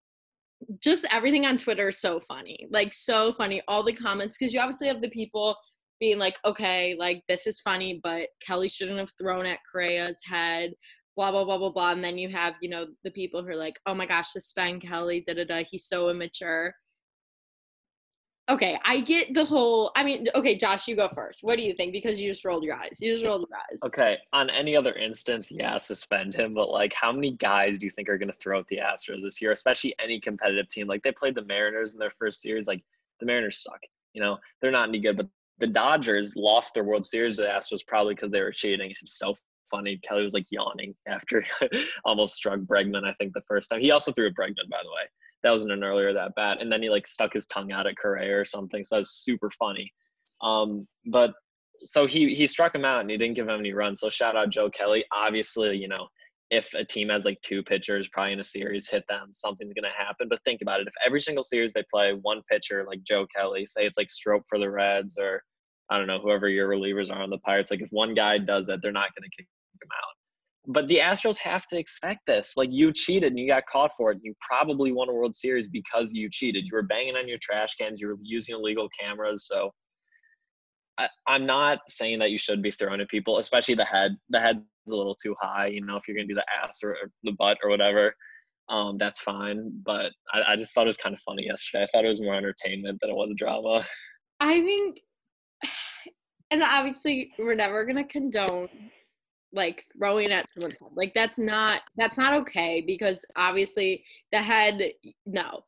just 0.82 1.06
everything 1.10 1.46
on 1.46 1.58
twitter 1.58 1.88
is 1.88 2.00
so 2.00 2.20
funny 2.20 2.68
like 2.70 2.94
so 2.94 3.34
funny. 3.34 3.62
All 3.68 3.84
the 3.84 3.94
comments 3.94 4.38
because 4.38 4.54
you 4.54 4.60
obviously 4.60 4.88
have 4.88 5.02
the 5.02 5.10
people 5.10 5.56
being 6.00 6.18
like 6.18 6.38
okay 6.44 6.96
like 7.00 7.24
this 7.30 7.48
is 7.48 7.62
funny 7.62 8.02
but 8.04 8.28
kelly 8.46 8.68
shouldn't 8.68 9.00
have 9.00 9.12
thrown 9.18 9.46
at 9.46 9.60
correa's 9.72 10.20
head 10.26 10.74
blah 11.16 11.32
blah 11.32 11.44
blah 11.44 11.58
blah 11.58 11.72
blah 11.72 11.92
and 11.92 12.04
then 12.04 12.18
you 12.18 12.30
have 12.30 12.56
you 12.62 12.70
know 12.70 12.86
the 13.04 13.12
people 13.12 13.42
who 13.42 13.50
are 13.50 13.56
like 13.56 13.80
oh 13.86 13.94
my 13.94 14.06
gosh 14.06 14.32
this 14.34 14.46
suspend 14.46 14.82
kelly 14.82 15.24
da 15.26 15.34
da 15.34 15.46
da 15.46 15.64
he's 15.64 15.86
so 15.86 16.10
immature 16.10 16.74
Okay, 18.48 18.78
I 18.86 19.00
get 19.00 19.34
the 19.34 19.44
whole. 19.44 19.92
I 19.96 20.04
mean, 20.04 20.28
okay, 20.36 20.56
Josh, 20.56 20.88
you 20.88 20.96
go 20.96 21.08
first. 21.08 21.40
What 21.42 21.56
do 21.56 21.64
you 21.64 21.74
think? 21.74 21.92
Because 21.92 22.22
you 22.22 22.30
just 22.30 22.46
rolled 22.46 22.64
your 22.64 22.76
eyes. 22.76 23.00
You 23.02 23.16
just 23.16 23.26
rolled 23.26 23.48
your 23.50 23.58
eyes. 23.58 23.80
Okay, 23.84 24.20
on 24.34 24.52
any 24.52 24.76
other 24.76 24.94
instance, 24.94 25.52
yeah, 25.52 25.80
suspend 25.80 26.36
him. 26.36 26.54
But 26.54 26.70
like, 26.70 26.94
how 26.94 27.12
many 27.12 27.32
guys 27.32 27.80
do 27.80 27.86
you 27.86 27.90
think 27.90 28.08
are 28.08 28.20
going 28.20 28.32
to 28.32 28.38
throw 28.38 28.60
at 28.60 28.68
the 28.68 28.78
Astros 28.78 29.24
this 29.24 29.42
year? 29.42 29.52
Especially 29.52 29.96
any 29.98 30.20
competitive 30.20 30.70
team. 30.70 30.86
Like 30.86 31.02
they 31.02 31.12
played 31.12 31.34
the 31.34 31.44
Mariners 31.44 31.94
in 31.94 32.00
their 32.00 32.12
first 32.12 32.40
series. 32.40 32.68
Like 32.68 32.84
the 33.20 33.26
Mariners 33.26 33.64
suck. 33.64 33.80
You 34.14 34.22
know, 34.22 34.38
they're 34.62 34.70
not 34.70 34.90
any 34.90 35.00
good. 35.00 35.18
But 35.18 35.28
the 35.58 35.68
Dodgers 35.68 36.36
lost 36.36 36.76
their 36.76 36.84
World 36.84 37.06
Series 37.06 37.38
to 37.38 37.44
the 37.44 37.48
Astros 37.48 37.86
probably 37.88 38.14
because 38.14 38.30
they 38.30 38.42
were 38.42 38.52
cheating. 38.52 38.94
It's 39.02 39.18
so 39.18 39.34
funny. 39.70 40.00
Kelly 40.08 40.24
was 40.24 40.34
like 40.34 40.52
yawning 40.52 40.96
after 41.08 41.46
almost 42.06 42.36
struck 42.36 42.60
Bregman. 42.60 43.06
I 43.06 43.14
think 43.14 43.34
the 43.34 43.42
first 43.48 43.70
time 43.70 43.82
he 43.82 43.92
also 43.92 44.12
threw 44.12 44.28
a 44.28 44.32
Bregman, 44.32 44.70
by 44.70 44.80
the 44.84 44.90
way 44.90 45.08
that 45.46 45.52
wasn't 45.52 45.72
an 45.72 45.84
earlier 45.84 46.12
that 46.12 46.34
bat. 46.36 46.60
And 46.60 46.72
then 46.72 46.82
he 46.82 46.90
like 46.90 47.06
stuck 47.06 47.34
his 47.34 47.46
tongue 47.46 47.72
out 47.72 47.86
at 47.86 47.98
Correa 47.98 48.40
or 48.40 48.46
something. 48.46 48.84
So 48.84 48.96
that 48.96 49.00
was 49.00 49.12
super 49.12 49.52
funny. 49.52 49.94
Um, 50.42 50.86
but 51.06 51.34
so 51.86 52.08
he 52.08 52.34
he 52.34 52.48
struck 52.48 52.74
him 52.74 52.84
out 52.84 53.02
and 53.02 53.12
he 53.12 53.18
didn't 53.18 53.36
give 53.36 53.48
him 53.48 53.60
any 53.60 53.72
runs. 53.72 54.00
So 54.00 54.10
shout 54.10 54.36
out 54.36 54.50
Joe 54.50 54.72
Kelly. 54.72 55.06
Obviously, 55.14 55.78
you 55.78 55.88
know, 55.88 56.08
if 56.50 56.74
a 56.74 56.84
team 56.84 57.10
has 57.10 57.26
like 57.26 57.40
two 57.42 57.62
pitchers 57.62 58.10
probably 58.10 58.34
in 58.34 58.40
a 58.40 58.44
series 58.44 58.90
hit 58.90 59.04
them, 59.08 59.30
something's 59.34 59.74
gonna 59.74 59.94
happen. 59.96 60.28
But 60.30 60.44
think 60.44 60.62
about 60.64 60.82
it. 60.82 60.88
If 60.88 60.96
every 61.06 61.22
single 61.22 61.44
series 61.44 61.74
they 61.74 61.84
play 61.92 62.14
one 62.14 62.42
pitcher 62.50 62.84
like 62.88 63.04
Joe 63.04 63.28
Kelly, 63.36 63.68
say 63.68 63.86
it's 63.86 64.00
like 64.00 64.10
Strop 64.10 64.44
for 64.50 64.58
the 64.58 64.72
Reds 64.72 65.18
or 65.20 65.44
I 65.92 66.00
don't 66.00 66.08
know, 66.08 66.20
whoever 66.20 66.50
your 66.50 66.68
relievers 66.68 67.12
are 67.12 67.22
on 67.22 67.30
the 67.30 67.38
Pirates, 67.40 67.70
like 67.70 67.82
if 67.82 67.90
one 67.92 68.16
guy 68.16 68.40
does 68.40 68.70
it, 68.70 68.80
they're 68.82 68.92
not 68.92 69.10
gonna 69.16 69.30
kick 69.38 69.48
out 69.86 70.16
but 70.68 70.88
the 70.88 70.98
Astros 70.98 71.38
have 71.38 71.68
to 71.68 71.78
expect 71.78 72.22
this. 72.28 72.54
Like 72.58 72.70
you 72.72 72.92
cheated 72.92 73.32
and 73.32 73.40
you 73.40 73.48
got 73.48 73.66
caught 73.68 73.92
for 73.96 74.12
it. 74.12 74.16
and 74.16 74.24
You 74.24 74.34
probably 74.42 74.92
won 74.92 75.10
a 75.10 75.14
World 75.14 75.36
Series 75.36 75.68
because 75.68 76.12
you 76.12 76.30
cheated. 76.30 76.66
You 76.66 76.72
were 76.74 76.84
banging 76.84 77.16
on 77.16 77.28
your 77.28 77.38
trash 77.42 77.76
cans. 77.76 78.02
You 78.02 78.10
were 78.10 78.18
using 78.22 78.56
illegal 78.56 78.90
cameras. 79.00 79.48
So 79.48 79.72
I, 80.98 81.08
am 81.28 81.46
not 81.46 81.80
saying 81.90 82.20
that 82.20 82.32
you 82.32 82.38
should 82.38 82.62
be 82.62 82.72
throwing 82.72 83.02
at 83.02 83.10
people, 83.10 83.38
especially 83.38 83.76
the 83.76 83.86
head. 83.86 84.16
The 84.30 84.40
head's 84.40 84.62
a 84.90 84.96
little 84.96 85.16
too 85.16 85.36
high. 85.40 85.68
You 85.68 85.82
know, 85.86 85.98
if 85.98 86.08
you're 86.08 86.16
gonna 86.16 86.28
do 86.28 86.36
the 86.36 86.46
ass 86.64 86.80
or, 86.84 86.92
or 86.92 87.12
the 87.24 87.34
butt 87.34 87.58
or 87.64 87.70
whatever, 87.70 88.16
um, 88.70 88.98
that's 88.98 89.20
fine. 89.20 89.72
But 89.86 90.14
I, 90.34 90.54
I 90.54 90.56
just 90.56 90.74
thought 90.74 90.84
it 90.84 90.88
was 90.88 90.98
kind 90.98 91.14
of 91.14 91.22
funny 91.22 91.46
yesterday. 91.46 91.84
I 91.84 91.88
thought 91.92 92.06
it 92.06 92.10
was 92.10 92.22
more 92.22 92.36
entertainment 92.36 93.00
than 93.02 93.10
it 93.10 93.16
was 93.16 93.34
drama. 93.38 93.86
I 94.40 94.62
think, 94.62 95.02
and 96.52 96.64
obviously, 96.64 97.32
we're 97.38 97.56
never 97.56 97.86
gonna 97.86 98.08
condone 98.08 98.70
like 99.56 99.86
throwing 99.98 100.32
at 100.32 100.52
someone's 100.52 100.80
head. 100.80 100.92
Like 100.96 101.14
that's 101.14 101.38
not 101.38 101.82
that's 101.96 102.18
not 102.18 102.34
okay 102.42 102.82
because 102.82 103.26
obviously 103.36 104.04
the 104.32 104.42
head 104.42 104.82
no. 105.26 105.64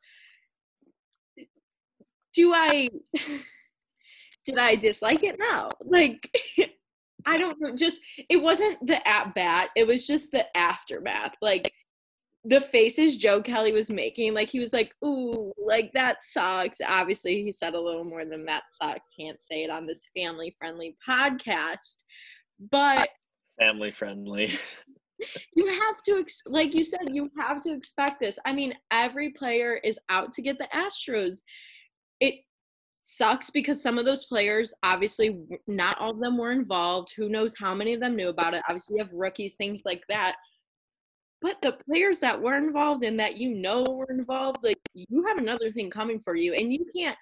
Do 2.33 2.53
I 2.53 2.89
did 4.45 4.57
I 4.57 4.75
dislike 4.75 5.23
it? 5.23 5.37
No. 5.39 5.71
Like 5.83 6.29
I 7.25 7.37
don't 7.37 7.59
know. 7.59 7.75
Just 7.75 8.01
it 8.29 8.41
wasn't 8.41 8.85
the 8.85 9.05
at 9.07 9.35
bat. 9.35 9.69
It 9.75 9.85
was 9.85 10.07
just 10.07 10.31
the 10.31 10.45
aftermath. 10.55 11.33
Like 11.41 11.73
the 12.45 12.61
faces 12.61 13.17
Joe 13.17 13.41
Kelly 13.41 13.73
was 13.73 13.89
making, 13.89 14.33
like 14.33 14.49
he 14.49 14.61
was 14.61 14.71
like, 14.71 14.93
"Ooh, 15.03 15.51
like 15.57 15.91
that 15.93 16.23
sucks." 16.23 16.77
Obviously, 16.85 17.43
he 17.43 17.51
said 17.51 17.73
a 17.73 17.79
little 17.79 18.05
more 18.05 18.23
than 18.23 18.45
that 18.45 18.63
sucks. 18.71 19.09
Can't 19.19 19.41
say 19.41 19.65
it 19.65 19.69
on 19.69 19.85
this 19.85 20.09
family-friendly 20.15 20.95
podcast, 21.05 22.03
but 22.71 23.09
family 23.59 23.91
friendly. 23.91 24.57
you 25.55 25.67
have 25.67 25.97
to 26.05 26.19
ex- 26.19 26.43
like 26.45 26.73
you 26.73 26.83
said 26.83 27.09
you 27.11 27.29
have 27.37 27.61
to 27.61 27.73
expect 27.73 28.19
this. 28.19 28.37
I 28.45 28.53
mean 28.53 28.73
every 28.91 29.31
player 29.31 29.79
is 29.83 29.99
out 30.09 30.33
to 30.33 30.41
get 30.41 30.57
the 30.57 30.67
astros. 30.73 31.37
It 32.19 32.35
sucks 33.03 33.49
because 33.49 33.81
some 33.81 33.97
of 33.97 34.05
those 34.05 34.25
players 34.25 34.73
obviously 34.83 35.39
not 35.67 35.97
all 35.99 36.11
of 36.11 36.19
them 36.19 36.37
were 36.37 36.51
involved. 36.51 37.13
Who 37.15 37.29
knows 37.29 37.55
how 37.57 37.73
many 37.73 37.93
of 37.93 37.99
them 37.99 38.15
knew 38.15 38.29
about 38.29 38.53
it? 38.53 38.63
Obviously 38.69 38.97
you 38.97 39.03
have 39.03 39.13
rookies 39.13 39.55
things 39.55 39.81
like 39.85 40.03
that. 40.09 40.35
But 41.41 41.57
the 41.61 41.77
players 41.87 42.19
that 42.19 42.41
were 42.41 42.57
involved 42.57 43.03
and 43.03 43.19
that 43.19 43.37
you 43.37 43.53
know 43.53 43.85
were 43.87 44.09
involved 44.09 44.59
like 44.63 44.79
you 44.93 45.25
have 45.27 45.37
another 45.37 45.71
thing 45.71 45.89
coming 45.89 46.19
for 46.19 46.35
you. 46.35 46.53
And 46.53 46.73
you 46.73 46.85
can't 46.95 47.17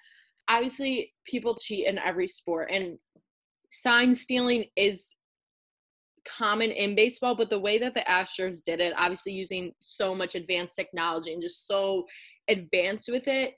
obviously 0.48 1.12
people 1.24 1.56
cheat 1.56 1.86
in 1.86 1.98
every 1.98 2.28
sport. 2.28 2.70
And 2.70 2.98
sign 3.70 4.14
stealing 4.14 4.66
is 4.76 5.14
common 6.26 6.70
in 6.70 6.94
baseball, 6.94 7.34
but 7.34 7.50
the 7.50 7.58
way 7.58 7.78
that 7.78 7.94
the 7.94 8.04
Astros 8.08 8.62
did 8.64 8.80
it, 8.80 8.94
obviously 8.96 9.32
using 9.32 9.72
so 9.80 10.14
much 10.14 10.34
advanced 10.34 10.76
technology 10.76 11.32
and 11.32 11.42
just 11.42 11.66
so 11.66 12.04
advanced 12.48 13.08
with 13.10 13.28
it, 13.28 13.54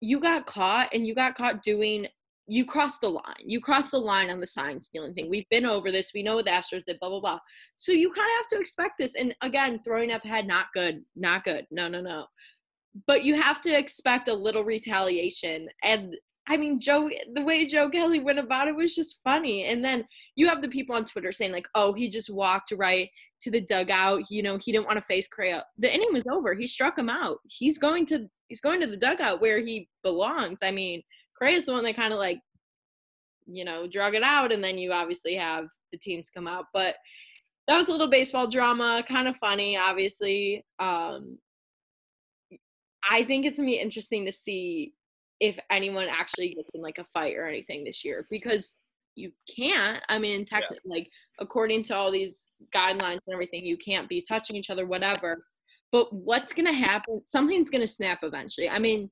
you 0.00 0.20
got 0.20 0.46
caught 0.46 0.88
and 0.94 1.06
you 1.06 1.14
got 1.14 1.34
caught 1.34 1.62
doing 1.62 2.06
you 2.50 2.64
crossed 2.64 3.00
the 3.00 3.08
line. 3.08 3.22
You 3.38 3.60
crossed 3.60 3.92
the 3.92 3.98
line 3.98 4.28
on 4.28 4.40
the 4.40 4.46
sign 4.46 4.80
stealing 4.80 5.14
thing. 5.14 5.30
We've 5.30 5.48
been 5.50 5.64
over 5.64 5.92
this. 5.92 6.10
We 6.12 6.24
know 6.24 6.34
what 6.34 6.46
the 6.46 6.50
Astros 6.50 6.84
did, 6.84 6.98
blah, 6.98 7.08
blah, 7.08 7.20
blah. 7.20 7.38
So 7.76 7.92
you 7.92 8.10
kind 8.10 8.26
of 8.26 8.36
have 8.38 8.48
to 8.48 8.58
expect 8.58 8.94
this. 8.98 9.14
And 9.14 9.32
again, 9.40 9.80
throwing 9.84 10.10
at 10.10 10.22
the 10.22 10.28
head, 10.28 10.48
not 10.48 10.66
good. 10.74 11.02
Not 11.14 11.44
good. 11.44 11.64
No, 11.70 11.86
no, 11.86 12.00
no. 12.00 12.26
But 13.06 13.24
you 13.24 13.40
have 13.40 13.60
to 13.62 13.78
expect 13.78 14.26
a 14.26 14.34
little 14.34 14.64
retaliation. 14.64 15.68
And 15.84 16.16
I 16.48 16.56
mean, 16.56 16.80
Joe, 16.80 17.10
the 17.34 17.42
way 17.42 17.64
Joe 17.64 17.88
Kelly 17.88 18.18
went 18.18 18.38
about 18.38 18.66
it 18.66 18.74
was 18.74 18.94
just 18.94 19.20
funny. 19.22 19.64
And 19.66 19.84
then 19.84 20.04
you 20.34 20.48
have 20.48 20.62
the 20.62 20.68
people 20.68 20.96
on 20.96 21.04
Twitter 21.04 21.32
saying, 21.32 21.52
like, 21.52 21.68
oh, 21.74 21.92
he 21.92 22.08
just 22.08 22.30
walked 22.30 22.72
right 22.72 23.08
to 23.42 23.50
the 23.50 23.60
dugout. 23.60 24.30
You 24.30 24.42
know, 24.42 24.58
he 24.58 24.72
didn't 24.72 24.86
want 24.86 24.98
to 24.98 25.04
face 25.04 25.28
Correa. 25.28 25.64
The 25.78 25.92
inning 25.92 26.12
was 26.12 26.24
over. 26.30 26.54
He 26.54 26.66
struck 26.66 26.98
him 26.98 27.08
out. 27.08 27.38
He's 27.44 27.78
going 27.78 28.06
to 28.06 28.26
he's 28.48 28.60
going 28.60 28.80
to 28.80 28.86
the 28.86 28.96
dugout 28.96 29.40
where 29.40 29.60
he 29.60 29.88
belongs. 30.02 30.60
I 30.62 30.72
mean, 30.72 31.02
Correa's 31.38 31.66
the 31.66 31.72
one 31.72 31.84
that 31.84 31.96
kind 31.96 32.12
of 32.12 32.18
like, 32.18 32.40
you 33.46 33.64
know, 33.64 33.86
drug 33.86 34.14
it 34.14 34.24
out, 34.24 34.52
and 34.52 34.62
then 34.62 34.76
you 34.76 34.92
obviously 34.92 35.34
have 35.36 35.66
the 35.92 35.98
teams 35.98 36.30
come 36.30 36.48
out. 36.48 36.66
But 36.74 36.96
that 37.68 37.76
was 37.76 37.88
a 37.88 37.92
little 37.92 38.08
baseball 38.08 38.48
drama, 38.48 39.04
kind 39.06 39.28
of 39.28 39.36
funny, 39.36 39.76
obviously. 39.76 40.64
Um, 40.80 41.38
I 43.08 43.24
think 43.24 43.46
it's 43.46 43.58
gonna 43.58 43.70
be 43.70 43.78
interesting 43.78 44.26
to 44.26 44.32
see 44.32 44.94
if 45.40 45.58
anyone 45.70 46.06
actually 46.08 46.54
gets 46.54 46.74
in 46.74 46.82
like 46.82 46.98
a 46.98 47.04
fight 47.04 47.36
or 47.36 47.46
anything 47.46 47.84
this 47.84 48.04
year 48.04 48.26
because 48.30 48.76
you 49.16 49.32
can't. 49.54 50.02
I 50.08 50.18
mean, 50.18 50.44
technically, 50.44 50.78
yeah. 50.84 50.94
like 50.96 51.10
according 51.40 51.82
to 51.84 51.96
all 51.96 52.10
these 52.10 52.48
guidelines 52.74 53.20
and 53.26 53.32
everything, 53.32 53.64
you 53.64 53.76
can't 53.76 54.08
be 54.08 54.24
touching 54.26 54.56
each 54.56 54.70
other, 54.70 54.86
whatever. 54.86 55.44
But 55.92 56.12
what's 56.12 56.52
gonna 56.52 56.72
happen? 56.72 57.24
Something's 57.24 57.70
gonna 57.70 57.86
snap 57.86 58.20
eventually. 58.22 58.68
I 58.68 58.78
mean, 58.78 59.10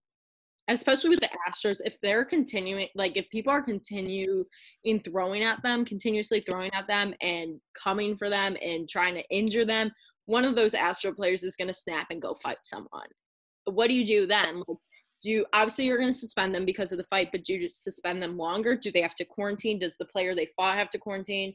especially 0.68 1.10
with 1.10 1.20
the 1.20 1.30
Astros, 1.48 1.80
if 1.84 1.96
they're 2.02 2.24
continuing, 2.24 2.88
like 2.94 3.16
if 3.16 3.28
people 3.30 3.52
are 3.52 3.62
continue 3.62 4.44
in 4.84 5.00
throwing 5.00 5.42
at 5.42 5.62
them, 5.62 5.84
continuously 5.84 6.40
throwing 6.40 6.72
at 6.74 6.86
them 6.86 7.14
and 7.20 7.60
coming 7.82 8.16
for 8.16 8.28
them 8.28 8.56
and 8.62 8.88
trying 8.88 9.14
to 9.14 9.24
injure 9.30 9.64
them, 9.64 9.90
one 10.26 10.44
of 10.44 10.54
those 10.54 10.74
Astro 10.74 11.12
players 11.12 11.42
is 11.42 11.56
gonna 11.56 11.72
snap 11.72 12.08
and 12.10 12.22
go 12.22 12.34
fight 12.34 12.58
someone. 12.62 13.08
What 13.64 13.88
do 13.88 13.94
you 13.94 14.06
do 14.06 14.26
then? 14.26 14.62
Like, 14.66 14.78
do 15.22 15.30
you, 15.30 15.46
obviously 15.52 15.84
you're 15.84 15.98
going 15.98 16.12
to 16.12 16.18
suspend 16.18 16.54
them 16.54 16.64
because 16.64 16.92
of 16.92 16.98
the 16.98 17.04
fight 17.04 17.28
but 17.32 17.44
do 17.44 17.54
you 17.54 17.68
suspend 17.70 18.22
them 18.22 18.36
longer 18.36 18.76
do 18.76 18.90
they 18.92 19.02
have 19.02 19.14
to 19.14 19.24
quarantine 19.24 19.78
does 19.78 19.96
the 19.96 20.04
player 20.04 20.34
they 20.34 20.48
fought 20.56 20.78
have 20.78 20.90
to 20.90 20.98
quarantine 20.98 21.54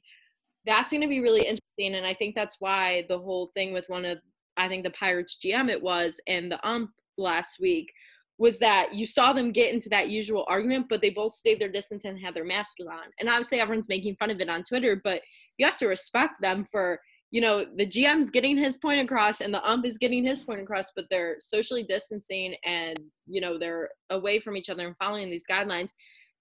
that's 0.66 0.92
going 0.92 1.02
to 1.02 1.08
be 1.08 1.20
really 1.20 1.46
interesting. 1.46 1.96
And 1.96 2.06
I 2.06 2.14
think 2.14 2.36
that's 2.36 2.58
why 2.60 3.06
the 3.10 3.20
whole 3.20 3.52
thing 3.54 3.74
with 3.74 3.86
one 3.90 4.06
of, 4.06 4.20
I 4.58 4.68
think 4.68 4.84
the 4.84 4.92
Pirates 4.92 5.38
GM 5.44 5.70
it 5.70 5.82
was, 5.82 6.20
and 6.28 6.52
the 6.52 6.66
ump 6.68 6.92
last 7.18 7.60
week 7.60 7.92
was 8.38 8.60
that 8.60 8.94
you 8.94 9.06
saw 9.06 9.34
them 9.34 9.52
get 9.52 9.74
into 9.74 9.90
that 9.90 10.10
usual 10.10 10.46
argument, 10.48 10.88
but 10.90 11.02
they 11.02 11.10
both 11.10 11.34
stayed 11.34 11.60
their 11.60 11.72
distance 11.72 12.06
and 12.06 12.20
had 12.20 12.34
their 12.34 12.46
masks 12.46 12.82
on. 12.82 13.12
And 13.20 13.30
obviously, 13.30 13.60
everyone's 13.60 13.90
making 13.90 14.16
fun 14.16 14.32
of 14.32 14.40
it 14.40 14.50
on 14.50 14.64
Twitter, 14.64 15.00
but 15.04 15.22
you 15.58 15.66
have 15.66 15.78
to 15.78 15.88
respect 15.88 16.42
them 16.42 16.66
for, 16.66 17.00
you 17.34 17.42
know, 17.42 17.66
the 17.78 17.88
GM's 17.88 18.30
getting 18.30 18.56
his 18.56 18.78
point 18.78 19.02
across 19.02 19.42
and 19.42 19.52
the 19.52 19.68
ump 19.68 19.88
is 19.88 19.98
getting 19.98 20.24
his 20.24 20.40
point 20.40 20.62
across, 20.62 20.92
but 20.96 21.06
they're 21.10 21.38
socially 21.40 21.82
distancing 21.82 22.54
and, 22.64 22.96
you 23.26 23.42
know, 23.42 23.58
they're 23.58 23.90
away 24.12 24.38
from 24.38 24.56
each 24.56 24.70
other 24.70 24.86
and 24.86 24.96
following 24.98 25.32
these 25.32 25.48
guidelines. 25.50 25.90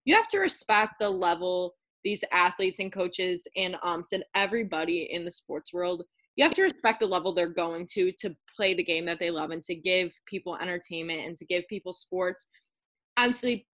You 0.04 0.14
have 0.14 0.28
to 0.28 0.38
respect 0.38 0.96
the 1.00 1.08
level 1.08 1.74
these 2.04 2.22
athletes 2.30 2.78
and 2.78 2.92
coaches 2.92 3.48
and 3.56 3.76
umps 3.82 4.12
and 4.12 4.22
everybody 4.34 5.08
in 5.10 5.24
the 5.24 5.30
sports 5.30 5.72
world 5.72 6.02
you 6.36 6.44
have 6.44 6.54
to 6.54 6.62
respect 6.62 6.98
the 7.00 7.06
level 7.06 7.32
they're 7.32 7.48
going 7.48 7.86
to 7.86 8.10
to 8.18 8.34
play 8.56 8.74
the 8.74 8.82
game 8.82 9.06
that 9.06 9.18
they 9.20 9.30
love 9.30 9.50
and 9.50 9.62
to 9.62 9.74
give 9.74 10.12
people 10.26 10.56
entertainment 10.60 11.26
and 11.26 11.36
to 11.36 11.44
give 11.44 11.66
people 11.68 11.92
sports 11.92 12.48
honestly 13.16 13.66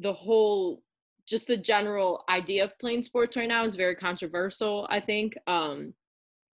the 0.00 0.12
whole 0.12 0.82
just 1.28 1.46
the 1.46 1.56
general 1.56 2.24
idea 2.28 2.64
of 2.64 2.76
playing 2.80 3.04
sports 3.04 3.36
right 3.36 3.48
now 3.48 3.64
is 3.64 3.76
very 3.76 3.94
controversial 3.94 4.86
i 4.90 4.98
think 4.98 5.34
um 5.46 5.94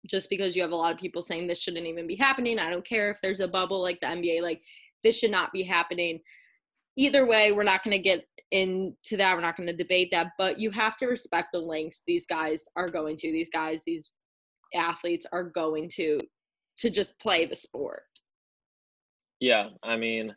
just 0.06 0.30
because 0.30 0.54
you 0.54 0.62
have 0.62 0.72
a 0.72 0.76
lot 0.76 0.92
of 0.92 0.98
people 0.98 1.22
saying 1.22 1.46
this 1.46 1.60
shouldn't 1.60 1.86
even 1.86 2.06
be 2.06 2.16
happening 2.16 2.58
i 2.58 2.70
don't 2.70 2.86
care 2.86 3.10
if 3.10 3.20
there's 3.20 3.40
a 3.40 3.48
bubble 3.48 3.80
like 3.80 4.00
the 4.00 4.06
nba 4.06 4.42
like 4.42 4.60
this 5.02 5.18
should 5.18 5.30
not 5.30 5.52
be 5.52 5.62
happening 5.62 6.20
either 6.96 7.26
way 7.26 7.52
we're 7.52 7.62
not 7.62 7.82
going 7.82 7.96
to 7.96 8.02
get 8.02 8.24
into 8.50 9.16
that. 9.16 9.34
We're 9.34 9.42
not 9.42 9.56
going 9.56 9.68
to 9.68 9.76
debate 9.76 10.08
that, 10.12 10.32
but 10.38 10.58
you 10.58 10.70
have 10.70 10.96
to 10.98 11.06
respect 11.06 11.48
the 11.52 11.58
lengths 11.58 12.02
these 12.06 12.26
guys 12.26 12.68
are 12.76 12.88
going 12.88 13.16
to. 13.18 13.32
These 13.32 13.50
guys, 13.50 13.82
these 13.84 14.10
athletes 14.74 15.26
are 15.32 15.44
going 15.44 15.88
to 15.96 16.20
to 16.78 16.90
just 16.90 17.18
play 17.18 17.46
the 17.46 17.56
sport. 17.56 18.02
Yeah, 19.40 19.70
I 19.82 19.96
mean, 19.96 20.34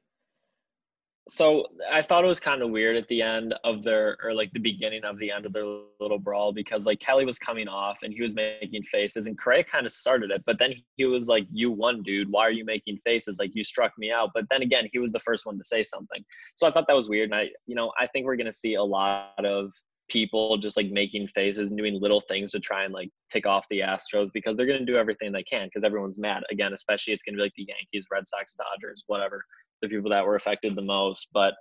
so 1.30 1.68
I 1.92 2.02
thought 2.02 2.24
it 2.24 2.28
was 2.28 2.40
kind 2.40 2.62
of 2.62 2.72
weird 2.72 2.98
at 2.98 3.08
the 3.08 3.22
end 3.22 3.54
of 3.64 3.84
their 3.84 4.18
or 4.24 4.34
like 4.34 4.52
the 4.52 4.60
beginning 4.60 5.06
of 5.06 5.18
the 5.20 5.32
end 5.32 5.46
of 5.46 5.54
their 5.54 5.66
little 6.00 6.18
brawl 6.18 6.52
because 6.52 6.86
like 6.86 7.00
Kelly 7.00 7.26
was 7.26 7.38
coming 7.38 7.68
off 7.68 8.00
and 8.04 8.14
he 8.14 8.22
was 8.22 8.34
making 8.34 8.84
faces 8.84 9.28
and 9.28 9.38
Correa 9.38 9.64
kind 9.64 9.86
of 9.86 9.92
started 9.92 10.32
it, 10.32 10.44
but 10.46 10.58
then 10.58 10.74
he 10.98 11.06
was 11.06 11.28
like, 11.28 11.46
"You 11.52 11.72
won, 11.72 12.02
dude. 12.02 12.32
Why 12.32 12.42
are 12.42 12.52
you 12.52 12.66
making 12.66 12.98
faces? 13.06 13.38
Like 13.40 13.52
you 13.54 13.64
struck 13.64 13.94
me 13.98 14.12
out." 14.12 14.32
But 14.34 14.46
then 14.50 14.64
again, 14.64 14.90
he 14.92 15.00
was 15.00 15.12
the 15.12 15.20
first 15.20 15.46
one 15.46 15.58
to 15.58 15.64
say 15.64 15.84
something, 15.84 16.24
so 16.56 16.68
I 16.68 16.72
thought 16.72 16.88
that 16.88 16.96
was 16.96 17.10
weird. 17.10 17.32
And 17.32 17.40
I, 17.40 17.50
you 17.68 17.76
know, 17.76 17.92
I 18.00 18.08
think 18.08 18.26
we're 18.26 18.36
gonna 18.36 18.52
see 18.52 18.74
a 18.74 18.84
lot 18.84 19.46
of 19.46 19.72
people 20.10 20.58
just 20.58 20.76
like 20.76 20.90
making 20.90 21.28
faces 21.28 21.70
and 21.70 21.78
doing 21.78 22.02
little 22.02 22.22
things 22.22 22.50
to 22.52 22.60
try 22.60 22.84
and 22.84 22.94
like 22.94 23.10
tick 23.32 23.46
off 23.46 23.68
the 23.70 23.80
Astros 23.80 24.30
because 24.34 24.56
they're 24.56 24.66
to 24.66 24.84
do 24.84 24.98
everything 24.98 25.32
they 25.32 25.44
can 25.44 25.68
because 25.68 25.84
everyone's 25.84 26.18
mad. 26.18 26.44
Again, 26.52 26.74
especially 26.74 27.14
it's 27.14 27.22
to 27.24 27.32
be 27.34 27.38
like 27.38 27.54
the 27.56 27.68
Yankees, 27.68 28.08
Red 28.12 28.28
Sox, 28.28 28.56
Dodgers, 28.56 29.04
whatever 29.06 29.46
the 29.82 29.88
people 29.88 30.10
that 30.12 30.26
were 30.26 30.36
affected 30.36 30.76
the 30.76 30.82
most. 30.82 31.30
But 31.34 31.54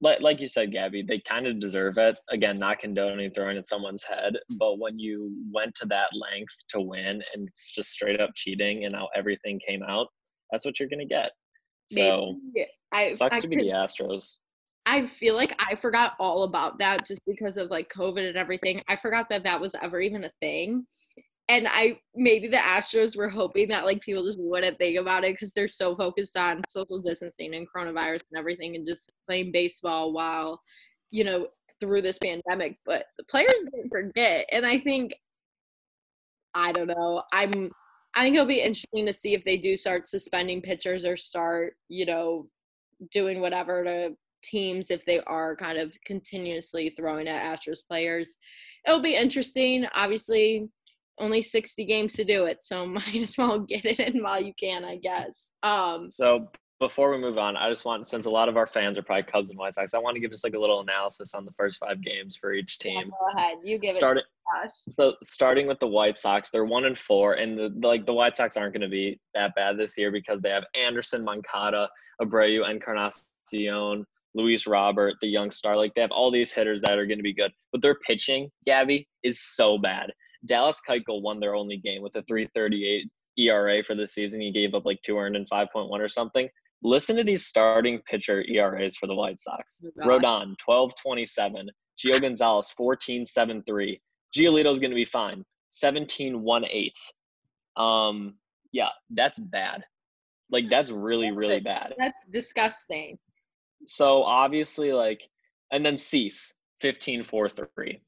like 0.00 0.20
like 0.20 0.40
you 0.40 0.48
said, 0.48 0.72
Gabby, 0.72 1.02
they 1.02 1.20
kind 1.20 1.46
of 1.46 1.60
deserve 1.60 1.98
it. 1.98 2.16
Again, 2.30 2.58
not 2.58 2.78
condoning 2.78 3.30
throwing 3.30 3.56
at 3.56 3.68
someone's 3.68 4.04
head, 4.04 4.36
but 4.58 4.78
when 4.78 4.98
you 4.98 5.34
went 5.52 5.74
to 5.76 5.86
that 5.86 6.08
length 6.12 6.54
to 6.70 6.80
win 6.80 7.22
and 7.34 7.48
it's 7.48 7.72
just 7.72 7.90
straight 7.90 8.20
up 8.20 8.30
cheating 8.34 8.84
and 8.84 8.94
how 8.94 9.08
everything 9.16 9.60
came 9.66 9.82
out, 9.82 10.08
that's 10.50 10.64
what 10.64 10.78
you're 10.78 10.88
gonna 10.88 11.06
get. 11.06 11.30
So 11.90 12.36
Maybe, 12.54 12.68
I, 12.92 13.08
sucks 13.08 13.38
I 13.38 13.40
to 13.40 13.48
be 13.48 13.56
the 13.56 13.70
Astros. 13.70 14.36
I 14.86 15.06
feel 15.06 15.34
like 15.34 15.54
I 15.58 15.76
forgot 15.76 16.12
all 16.20 16.42
about 16.42 16.78
that 16.78 17.06
just 17.06 17.20
because 17.26 17.56
of 17.56 17.70
like 17.70 17.90
COVID 17.90 18.28
and 18.28 18.36
everything. 18.36 18.82
I 18.88 18.96
forgot 18.96 19.28
that 19.30 19.44
that 19.44 19.60
was 19.60 19.74
ever 19.82 20.00
even 20.00 20.24
a 20.24 20.30
thing 20.40 20.86
and 21.48 21.68
I 21.68 21.98
maybe 22.14 22.48
the 22.48 22.56
Astros 22.56 23.16
were 23.16 23.28
hoping 23.28 23.68
that 23.68 23.84
like 23.84 24.00
people 24.00 24.24
just 24.24 24.38
wouldn't 24.40 24.78
think 24.78 24.98
about 24.98 25.24
it 25.24 25.32
because 25.32 25.52
they're 25.52 25.68
so 25.68 25.94
focused 25.94 26.36
on 26.36 26.62
social 26.68 27.00
distancing 27.00 27.54
and 27.54 27.66
coronavirus 27.68 28.24
and 28.30 28.38
everything 28.38 28.76
and 28.76 28.86
just 28.86 29.12
playing 29.26 29.52
baseball 29.52 30.12
while 30.12 30.60
you 31.10 31.24
know 31.24 31.48
through 31.80 32.02
this 32.02 32.18
pandemic. 32.18 32.78
But 32.86 33.06
the 33.18 33.24
players 33.24 33.64
didn't 33.72 33.90
forget, 33.90 34.46
and 34.52 34.64
I 34.64 34.78
think 34.78 35.12
I 36.54 36.72
don't 36.72 36.88
know. 36.88 37.22
I'm 37.32 37.70
I 38.16 38.22
think 38.22 38.34
it'll 38.34 38.46
be 38.46 38.60
interesting 38.62 39.06
to 39.06 39.12
see 39.12 39.34
if 39.34 39.44
they 39.44 39.56
do 39.56 39.76
start 39.76 40.08
suspending 40.08 40.62
pitchers 40.62 41.04
or 41.04 41.16
start 41.16 41.74
you 41.88 42.06
know 42.06 42.48
doing 43.10 43.40
whatever 43.40 43.84
to 43.84 44.16
teams 44.42 44.90
if 44.90 45.04
they 45.04 45.20
are 45.20 45.56
kind 45.56 45.78
of 45.78 45.92
continuously 46.06 46.94
throwing 46.96 47.28
at 47.28 47.42
Astros 47.42 47.80
players. 47.86 48.36
It'll 48.86 49.00
be 49.00 49.16
interesting. 49.16 49.86
Obviously, 49.94 50.68
only 51.18 51.42
60 51.42 51.84
games 51.84 52.12
to 52.14 52.24
do 52.24 52.44
it 52.46 52.62
so 52.62 52.86
might 52.86 53.14
as 53.14 53.36
well 53.36 53.60
get 53.60 53.84
it 53.84 54.00
in 54.00 54.22
while 54.22 54.40
you 54.40 54.52
can 54.58 54.84
i 54.84 54.96
guess 54.96 55.50
um 55.62 56.10
so 56.12 56.48
before 56.80 57.10
we 57.10 57.18
move 57.18 57.38
on 57.38 57.56
i 57.56 57.70
just 57.70 57.84
want 57.84 58.06
since 58.06 58.26
a 58.26 58.30
lot 58.30 58.48
of 58.48 58.56
our 58.56 58.66
fans 58.66 58.98
are 58.98 59.02
probably 59.02 59.22
cubs 59.22 59.48
and 59.48 59.58
white 59.58 59.74
sox 59.74 59.94
i 59.94 59.98
want 59.98 60.14
to 60.14 60.20
give 60.20 60.30
just 60.30 60.44
like 60.44 60.54
a 60.54 60.58
little 60.58 60.80
analysis 60.80 61.32
on 61.32 61.44
the 61.44 61.52
first 61.52 61.78
five 61.78 62.02
games 62.02 62.36
for 62.36 62.52
each 62.52 62.78
team 62.78 62.94
yeah, 62.98 63.04
go 63.04 63.38
ahead 63.38 63.58
you 63.62 63.78
give 63.78 63.92
starting, 63.92 64.22
it 64.64 64.70
so 64.88 65.14
starting 65.22 65.66
with 65.66 65.78
the 65.78 65.86
white 65.86 66.18
sox 66.18 66.50
they're 66.50 66.64
one 66.64 66.84
and 66.84 66.98
four 66.98 67.34
and 67.34 67.56
the, 67.56 67.72
like 67.82 68.04
the 68.06 68.12
white 68.12 68.36
sox 68.36 68.56
aren't 68.56 68.74
going 68.74 68.82
to 68.82 68.88
be 68.88 69.18
that 69.34 69.54
bad 69.54 69.78
this 69.78 69.96
year 69.96 70.10
because 70.10 70.40
they 70.40 70.50
have 70.50 70.64
anderson 70.74 71.24
moncada 71.24 71.88
abreu 72.20 72.68
encarnacion 72.68 74.04
Luis 74.34 74.66
Robert, 74.66 75.14
the 75.20 75.28
young 75.28 75.50
star. 75.50 75.76
Like 75.76 75.94
they 75.94 76.00
have 76.00 76.10
all 76.10 76.30
these 76.30 76.52
hitters 76.52 76.80
that 76.82 76.98
are 76.98 77.06
going 77.06 77.18
to 77.18 77.22
be 77.22 77.32
good, 77.32 77.52
but 77.72 77.82
their 77.82 77.94
pitching, 77.94 78.50
Gabby, 78.66 79.08
is 79.22 79.40
so 79.40 79.78
bad. 79.78 80.12
Dallas 80.46 80.80
Keuchel 80.88 81.22
won 81.22 81.40
their 81.40 81.54
only 81.54 81.76
game 81.76 82.02
with 82.02 82.16
a 82.16 82.22
338 82.22 83.08
ERA 83.38 83.82
for 83.84 83.94
the 83.94 84.06
season. 84.06 84.40
He 84.40 84.52
gave 84.52 84.74
up 84.74 84.84
like 84.84 85.00
two 85.04 85.18
earned 85.18 85.36
and 85.36 85.48
5.1 85.50 85.88
or 85.90 86.08
something. 86.08 86.48
Listen 86.82 87.16
to 87.16 87.24
these 87.24 87.46
starting 87.46 88.00
pitcher 88.08 88.44
ERAs 88.48 88.96
for 88.96 89.06
the 89.06 89.14
White 89.14 89.40
Sox. 89.40 89.82
Rodon, 90.00 90.54
12.27. 90.68 91.68
Gio 91.98 92.20
Gonzalez, 92.20 92.72
14.73. 92.78 94.00
Giolito's 94.36 94.80
going 94.80 94.90
to 94.90 94.96
be 94.96 95.04
fine, 95.04 95.44
17.18. 95.82 96.90
Um, 97.82 98.34
yeah, 98.72 98.88
that's 99.10 99.38
bad. 99.38 99.84
Like 100.50 100.68
that's 100.68 100.90
really 100.90 101.32
really 101.32 101.60
bad. 101.60 101.94
That's 101.98 102.26
disgusting. 102.30 103.18
So 103.86 104.22
obviously, 104.22 104.92
like, 104.92 105.22
and 105.72 105.84
then 105.84 105.96
Cease, 105.96 106.54
15.43 106.82 108.00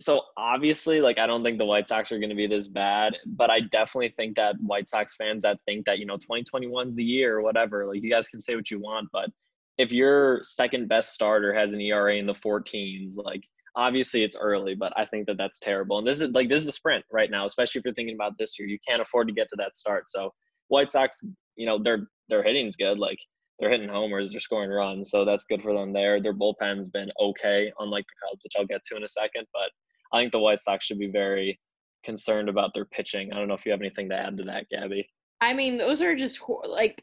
so 0.00 0.22
obviously 0.36 1.00
like 1.00 1.18
i 1.18 1.26
don't 1.26 1.44
think 1.44 1.58
the 1.58 1.64
white 1.64 1.88
sox 1.88 2.10
are 2.10 2.18
going 2.18 2.30
to 2.30 2.36
be 2.36 2.46
this 2.46 2.68
bad 2.68 3.16
but 3.26 3.50
i 3.50 3.60
definitely 3.60 4.12
think 4.16 4.34
that 4.34 4.56
white 4.60 4.88
sox 4.88 5.14
fans 5.16 5.42
that 5.42 5.58
think 5.66 5.84
that 5.84 5.98
you 5.98 6.06
know 6.06 6.16
2021 6.16 6.88
is 6.88 6.96
the 6.96 7.04
year 7.04 7.36
or 7.36 7.42
whatever 7.42 7.86
like 7.86 8.02
you 8.02 8.10
guys 8.10 8.28
can 8.28 8.40
say 8.40 8.56
what 8.56 8.70
you 8.70 8.80
want 8.80 9.08
but 9.12 9.30
if 9.78 9.92
your 9.92 10.40
second 10.42 10.88
best 10.88 11.12
starter 11.12 11.54
has 11.54 11.72
an 11.72 11.80
era 11.80 12.14
in 12.14 12.26
the 12.26 12.32
14s 12.32 13.12
like 13.16 13.42
obviously 13.76 14.24
it's 14.24 14.36
early 14.36 14.74
but 14.74 14.92
i 14.96 15.04
think 15.04 15.26
that 15.26 15.36
that's 15.36 15.58
terrible 15.58 15.98
and 15.98 16.06
this 16.06 16.20
is 16.20 16.30
like 16.30 16.48
this 16.48 16.62
is 16.62 16.68
a 16.68 16.72
sprint 16.72 17.04
right 17.12 17.30
now 17.30 17.44
especially 17.44 17.78
if 17.78 17.84
you're 17.84 17.94
thinking 17.94 18.16
about 18.16 18.36
this 18.38 18.58
year 18.58 18.68
you 18.68 18.78
can't 18.86 19.02
afford 19.02 19.28
to 19.28 19.34
get 19.34 19.48
to 19.48 19.56
that 19.56 19.76
start 19.76 20.08
so 20.08 20.32
white 20.68 20.90
sox 20.90 21.22
you 21.56 21.66
know 21.66 21.78
their 21.78 22.08
their 22.28 22.42
hitting's 22.42 22.74
good 22.74 22.98
like 22.98 23.18
they're 23.60 23.70
hitting 23.70 23.90
homers, 23.90 24.32
they're 24.32 24.40
scoring 24.40 24.70
runs, 24.70 25.10
so 25.10 25.24
that's 25.26 25.44
good 25.44 25.60
for 25.62 25.74
them 25.74 25.92
there. 25.92 26.20
Their 26.20 26.32
bullpen's 26.32 26.88
been 26.88 27.10
okay, 27.20 27.70
unlike 27.78 28.06
the 28.06 28.14
Cubs, 28.26 28.40
which 28.42 28.54
I'll 28.58 28.66
get 28.66 28.82
to 28.86 28.96
in 28.96 29.04
a 29.04 29.08
second. 29.08 29.46
But 29.52 29.70
I 30.12 30.20
think 30.20 30.32
the 30.32 30.38
White 30.38 30.60
Sox 30.60 30.84
should 30.84 30.98
be 30.98 31.10
very 31.10 31.58
concerned 32.04 32.48
about 32.48 32.72
their 32.74 32.86
pitching. 32.86 33.32
I 33.32 33.38
don't 33.38 33.48
know 33.48 33.54
if 33.54 33.64
you 33.64 33.72
have 33.72 33.80
anything 33.80 34.08
to 34.10 34.16
add 34.16 34.36
to 34.38 34.44
that, 34.44 34.68
Gabby. 34.70 35.08
I 35.40 35.52
mean, 35.52 35.78
those 35.78 36.02
are 36.02 36.14
just 36.14 36.38
hor- 36.38 36.64
like 36.66 37.02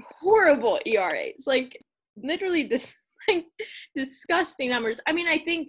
horrible 0.00 0.80
ERAs, 0.84 1.44
like 1.46 1.78
literally 2.16 2.62
this 2.64 2.96
like 3.28 3.46
disgusting 3.94 4.70
numbers. 4.70 5.00
I 5.06 5.12
mean, 5.12 5.28
I 5.28 5.38
think 5.38 5.68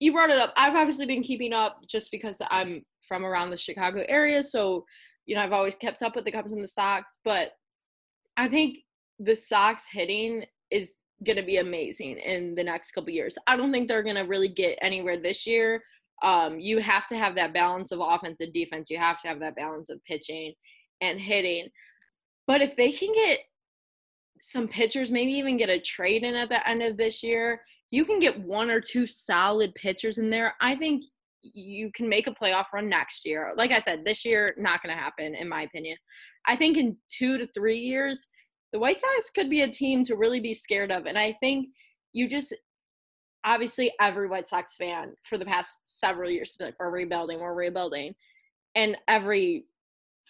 you 0.00 0.12
brought 0.12 0.30
it 0.30 0.38
up. 0.38 0.52
I've 0.56 0.76
obviously 0.76 1.06
been 1.06 1.22
keeping 1.22 1.52
up 1.52 1.80
just 1.88 2.10
because 2.10 2.38
I'm 2.50 2.82
from 3.06 3.24
around 3.24 3.50
the 3.50 3.56
Chicago 3.56 4.04
area, 4.08 4.42
so 4.42 4.84
you 5.26 5.34
know 5.34 5.42
I've 5.42 5.52
always 5.52 5.76
kept 5.76 6.02
up 6.02 6.16
with 6.16 6.24
the 6.24 6.32
Cubs 6.32 6.52
and 6.52 6.62
the 6.62 6.68
Sox. 6.68 7.18
But 7.24 7.52
I 8.36 8.48
think 8.48 8.78
the 9.18 9.36
Sox 9.36 9.86
hitting 9.90 10.44
is 10.70 10.94
going 11.24 11.36
to 11.36 11.42
be 11.42 11.56
amazing 11.56 12.18
in 12.18 12.54
the 12.54 12.64
next 12.64 12.92
couple 12.92 13.10
years. 13.10 13.38
I 13.46 13.56
don't 13.56 13.72
think 13.72 13.88
they're 13.88 14.02
going 14.02 14.16
to 14.16 14.22
really 14.22 14.48
get 14.48 14.78
anywhere 14.82 15.18
this 15.18 15.46
year. 15.46 15.82
Um, 16.22 16.58
you 16.58 16.78
have 16.78 17.06
to 17.08 17.16
have 17.16 17.36
that 17.36 17.54
balance 17.54 17.92
of 17.92 18.00
offense 18.00 18.40
and 18.40 18.52
defense. 18.52 18.90
You 18.90 18.98
have 18.98 19.20
to 19.22 19.28
have 19.28 19.40
that 19.40 19.56
balance 19.56 19.90
of 19.90 20.02
pitching 20.04 20.54
and 21.00 21.20
hitting. 21.20 21.68
But 22.46 22.62
if 22.62 22.76
they 22.76 22.92
can 22.92 23.12
get 23.12 23.40
some 24.40 24.68
pitchers, 24.68 25.10
maybe 25.10 25.32
even 25.32 25.56
get 25.56 25.70
a 25.70 25.80
trade 25.80 26.22
in 26.22 26.34
at 26.34 26.48
the 26.48 26.66
end 26.68 26.82
of 26.82 26.96
this 26.96 27.22
year, 27.22 27.60
you 27.90 28.04
can 28.04 28.18
get 28.18 28.40
one 28.40 28.70
or 28.70 28.80
two 28.80 29.06
solid 29.06 29.74
pitchers 29.74 30.18
in 30.18 30.30
there. 30.30 30.54
I 30.60 30.74
think 30.74 31.04
you 31.42 31.90
can 31.92 32.08
make 32.08 32.26
a 32.26 32.34
playoff 32.34 32.66
run 32.72 32.88
next 32.88 33.24
year. 33.24 33.52
Like 33.56 33.70
I 33.70 33.80
said, 33.80 34.04
this 34.04 34.24
year 34.24 34.54
not 34.58 34.82
going 34.82 34.94
to 34.94 35.00
happen 35.00 35.34
in 35.34 35.48
my 35.48 35.62
opinion. 35.62 35.96
I 36.46 36.56
think 36.56 36.76
in 36.76 36.96
2 37.10 37.38
to 37.38 37.46
3 37.48 37.78
years 37.78 38.28
the 38.72 38.78
White 38.78 39.00
Sox 39.00 39.30
could 39.30 39.50
be 39.50 39.62
a 39.62 39.68
team 39.68 40.04
to 40.04 40.16
really 40.16 40.40
be 40.40 40.54
scared 40.54 40.90
of. 40.90 41.06
And 41.06 41.18
I 41.18 41.32
think 41.40 41.68
you 42.12 42.28
just, 42.28 42.54
obviously 43.44 43.92
every 44.00 44.28
White 44.28 44.48
Sox 44.48 44.76
fan 44.76 45.14
for 45.24 45.38
the 45.38 45.44
past 45.44 45.80
several 45.84 46.30
years 46.30 46.56
like, 46.60 46.74
we're 46.78 46.90
rebuilding, 46.90 47.40
we're 47.40 47.54
rebuilding. 47.54 48.14
And 48.74 48.96
every 49.08 49.64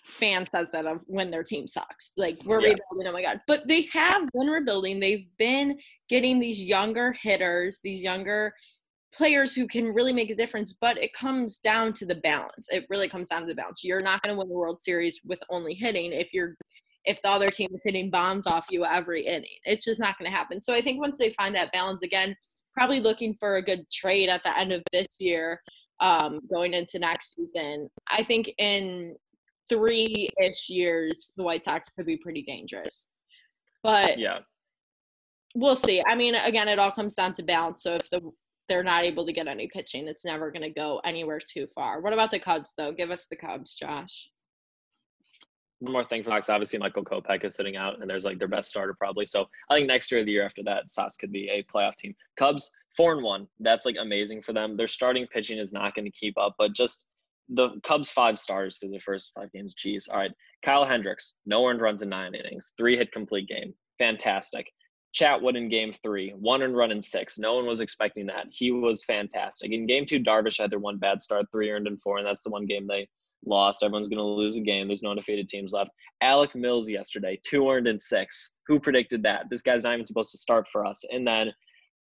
fan 0.05 0.47
says 0.55 0.71
that 0.71 0.87
of 0.87 1.03
when 1.09 1.31
their 1.31 1.43
team 1.43 1.67
sucks. 1.67 2.13
Like 2.17 2.39
we're 2.45 2.61
yeah. 2.61 2.75
rebuilding, 2.75 3.09
oh 3.09 3.13
my 3.13 3.23
god. 3.23 3.41
But 3.47 3.67
they 3.67 3.83
have 3.93 4.29
been 4.33 4.47
rebuilding. 4.47 5.01
They've 5.01 5.27
been 5.37 5.79
getting 6.09 6.39
these 6.39 6.63
younger 6.63 7.13
hitters, 7.13 7.81
these 7.83 8.03
younger 8.03 8.55
players 9.13 9.55
who 9.55 9.67
can 9.67 9.93
really 9.93 10.13
make 10.13 10.31
a 10.31 10.37
difference, 10.37 10.75
but 10.75 10.99
it 10.99 11.13
comes 11.13 11.59
down 11.59 11.93
to 11.95 12.07
the 12.07 12.17
balance. 12.17 12.69
It 12.71 12.85
really 12.91 13.09
comes 13.09 13.29
down 13.29 13.41
to 13.43 13.47
the 13.47 13.55
balance. 13.55 13.83
You're 13.83 14.03
not 14.03 14.23
going 14.23 14.35
to 14.35 14.39
win 14.39 14.49
the 14.49 14.55
World 14.55 14.81
Series 14.83 15.21
with 15.25 15.41
only 15.49 15.75
hitting 15.75 16.13
if 16.13 16.35
you're 16.35 16.57
if 17.07 17.23
the 17.23 17.29
other 17.29 17.51
team 17.51 17.71
is 17.73 17.83
hitting 17.85 18.11
bombs 18.11 18.47
off 18.47 18.67
you 18.71 18.85
every 18.85 19.25
inning. 19.27 19.59
It's 19.65 19.85
just 19.85 20.01
not 20.01 20.19
going 20.19 20.31
to 20.31 20.37
happen. 20.37 20.61
So 20.61 20.75
I 20.75 20.83
think 20.83 21.01
once 21.01 21.19
they 21.19 21.31
find 21.31 21.55
that 21.55 21.73
balance 21.73 22.03
again, 22.03 22.37
probably 22.75 23.01
looking 23.01 23.35
for 23.35 23.57
a 23.57 23.63
good 23.63 23.89
trade 23.91 24.29
at 24.29 24.43
the 24.45 24.57
end 24.57 24.73
of 24.73 24.83
this 24.93 25.17
year, 25.19 25.61
um, 26.01 26.41
going 26.53 26.75
into 26.75 26.99
next 26.99 27.37
season. 27.37 27.89
I 28.11 28.23
think 28.23 28.53
in 28.59 29.17
three 29.69 30.29
ish 30.43 30.69
years, 30.69 31.33
the 31.37 31.43
White 31.43 31.65
Sox 31.65 31.89
could 31.89 32.07
be 32.07 32.17
pretty 32.17 32.43
dangerous. 32.43 33.09
But 33.83 34.19
yeah, 34.19 34.41
we'll 35.55 35.77
see. 35.77 36.03
I 36.07 36.17
mean, 36.17 36.35
again, 36.35 36.69
it 36.69 36.79
all 36.79 36.91
comes 36.91 37.15
down 37.15 37.33
to 37.35 37.43
balance. 37.43 37.83
So 37.83 37.95
if 37.95 38.11
the 38.11 38.21
they're 38.69 38.83
not 38.83 39.05
able 39.05 39.25
to 39.27 39.33
get 39.33 39.47
any 39.47 39.69
pitching, 39.69 40.09
it's 40.09 40.25
never 40.25 40.51
going 40.51 40.63
to 40.63 40.71
go 40.71 41.01
anywhere 41.05 41.39
too 41.39 41.67
far. 41.69 42.01
What 42.01 42.13
about 42.13 42.31
the 42.31 42.39
Cubs, 42.39 42.75
though? 42.77 42.93
Give 42.93 43.11
us 43.11 43.27
the 43.27 43.37
Cubs, 43.37 43.77
Josh. 43.77 44.31
One 45.81 45.93
more 45.93 46.05
thing 46.05 46.23
for 46.23 46.31
Sox, 46.31 46.49
obviously 46.49 46.79
Michael 46.79 47.05
Kopech 47.05 47.45
is 47.45 47.55
sitting 47.55 47.77
out, 47.77 48.01
and 48.01 48.09
there's 48.09 48.25
like 48.25 48.39
their 48.39 48.49
best 48.49 48.71
starter 48.71 48.95
probably. 48.95 49.27
So 49.27 49.47
I 49.71 49.77
think 49.77 49.87
next 49.87 50.11
year, 50.11 50.25
the 50.25 50.33
year 50.33 50.45
after 50.45 50.63
that, 50.65 50.89
Sox 50.89 51.17
could 51.17 51.33
be 51.33 51.51
a 51.51 51.63
playoff 51.65 51.97
team. 51.97 52.15
Cubs 52.39 52.71
four 52.97 53.13
and 53.13 53.23
one, 53.23 53.47
that's 53.61 53.85
like 53.85 53.97
amazing 54.01 54.41
for 54.41 54.53
them. 54.55 54.77
Their 54.77 54.89
starting 54.89 55.27
pitching 55.27 55.59
is 55.59 55.73
not 55.73 55.95
going 55.95 56.07
to 56.07 56.11
keep 56.11 56.39
up, 56.39 56.55
but 56.59 56.75
just 56.75 57.03
the 57.49 57.71
Cubs 57.87 58.11
five 58.11 58.39
stars 58.39 58.79
through 58.79 58.91
the 58.91 58.99
first 58.99 59.33
five 59.35 59.53
games. 59.53 59.75
Jeez. 59.75 60.09
All 60.11 60.17
right. 60.19 60.33
Kyle 60.63 60.85
Hendricks, 60.85 61.35
no 61.45 61.67
earned 61.67 61.81
runs 61.81 62.03
in 62.03 62.09
nine 62.09 62.35
innings, 62.35 62.73
three 62.79 62.97
hit 62.97 63.13
complete 63.13 63.49
game. 63.49 63.75
Fantastic. 63.99 64.71
Chatwood 65.15 65.57
in 65.57 65.69
game 65.69 65.93
three, 65.93 66.31
one 66.31 66.63
earned 66.63 66.77
run 66.77 66.91
in 66.91 67.01
six. 67.01 67.39
No 67.39 67.55
one 67.55 67.67
was 67.67 67.81
expecting 67.81 68.27
that. 68.27 68.47
He 68.51 68.71
was 68.71 69.05
fantastic. 69.05 69.73
In 69.73 69.87
game 69.87 70.05
two, 70.05 70.21
Darvish 70.21 70.59
had 70.59 70.71
their 70.71 70.79
one 70.79 70.99
bad 70.99 71.23
start, 71.23 71.47
three 71.53 71.71
earned 71.71 71.87
in 71.87 71.97
four, 71.99 72.19
and 72.19 72.27
that's 72.27 72.43
the 72.43 72.51
one 72.51 72.67
game 72.67 72.87
they 72.87 73.09
lost. 73.45 73.83
Everyone's 73.83 74.09
going 74.09 74.19
to 74.19 74.25
lose 74.25 74.57
a 74.57 74.61
game. 74.61 74.87
There's 74.87 75.03
no 75.03 75.11
undefeated 75.11 75.49
teams 75.49 75.73
left. 75.73 75.91
Alec 76.23 76.55
Mills 76.55 76.89
yesterday, 76.89 77.39
two 77.45 77.69
earned 77.69 77.87
in 77.87 77.99
six. 77.99 78.55
Who 78.67 78.81
predicted 78.81 79.23
that? 79.25 79.47
This 79.51 79.63
guy's 79.63 79.85
not 79.85 79.95
even 79.95 80.07
supposed 80.07 80.33
to 80.33 80.39
start 80.39 80.67
for 80.69 80.87
us. 80.87 81.03
And 81.11 81.27
then 81.27 81.53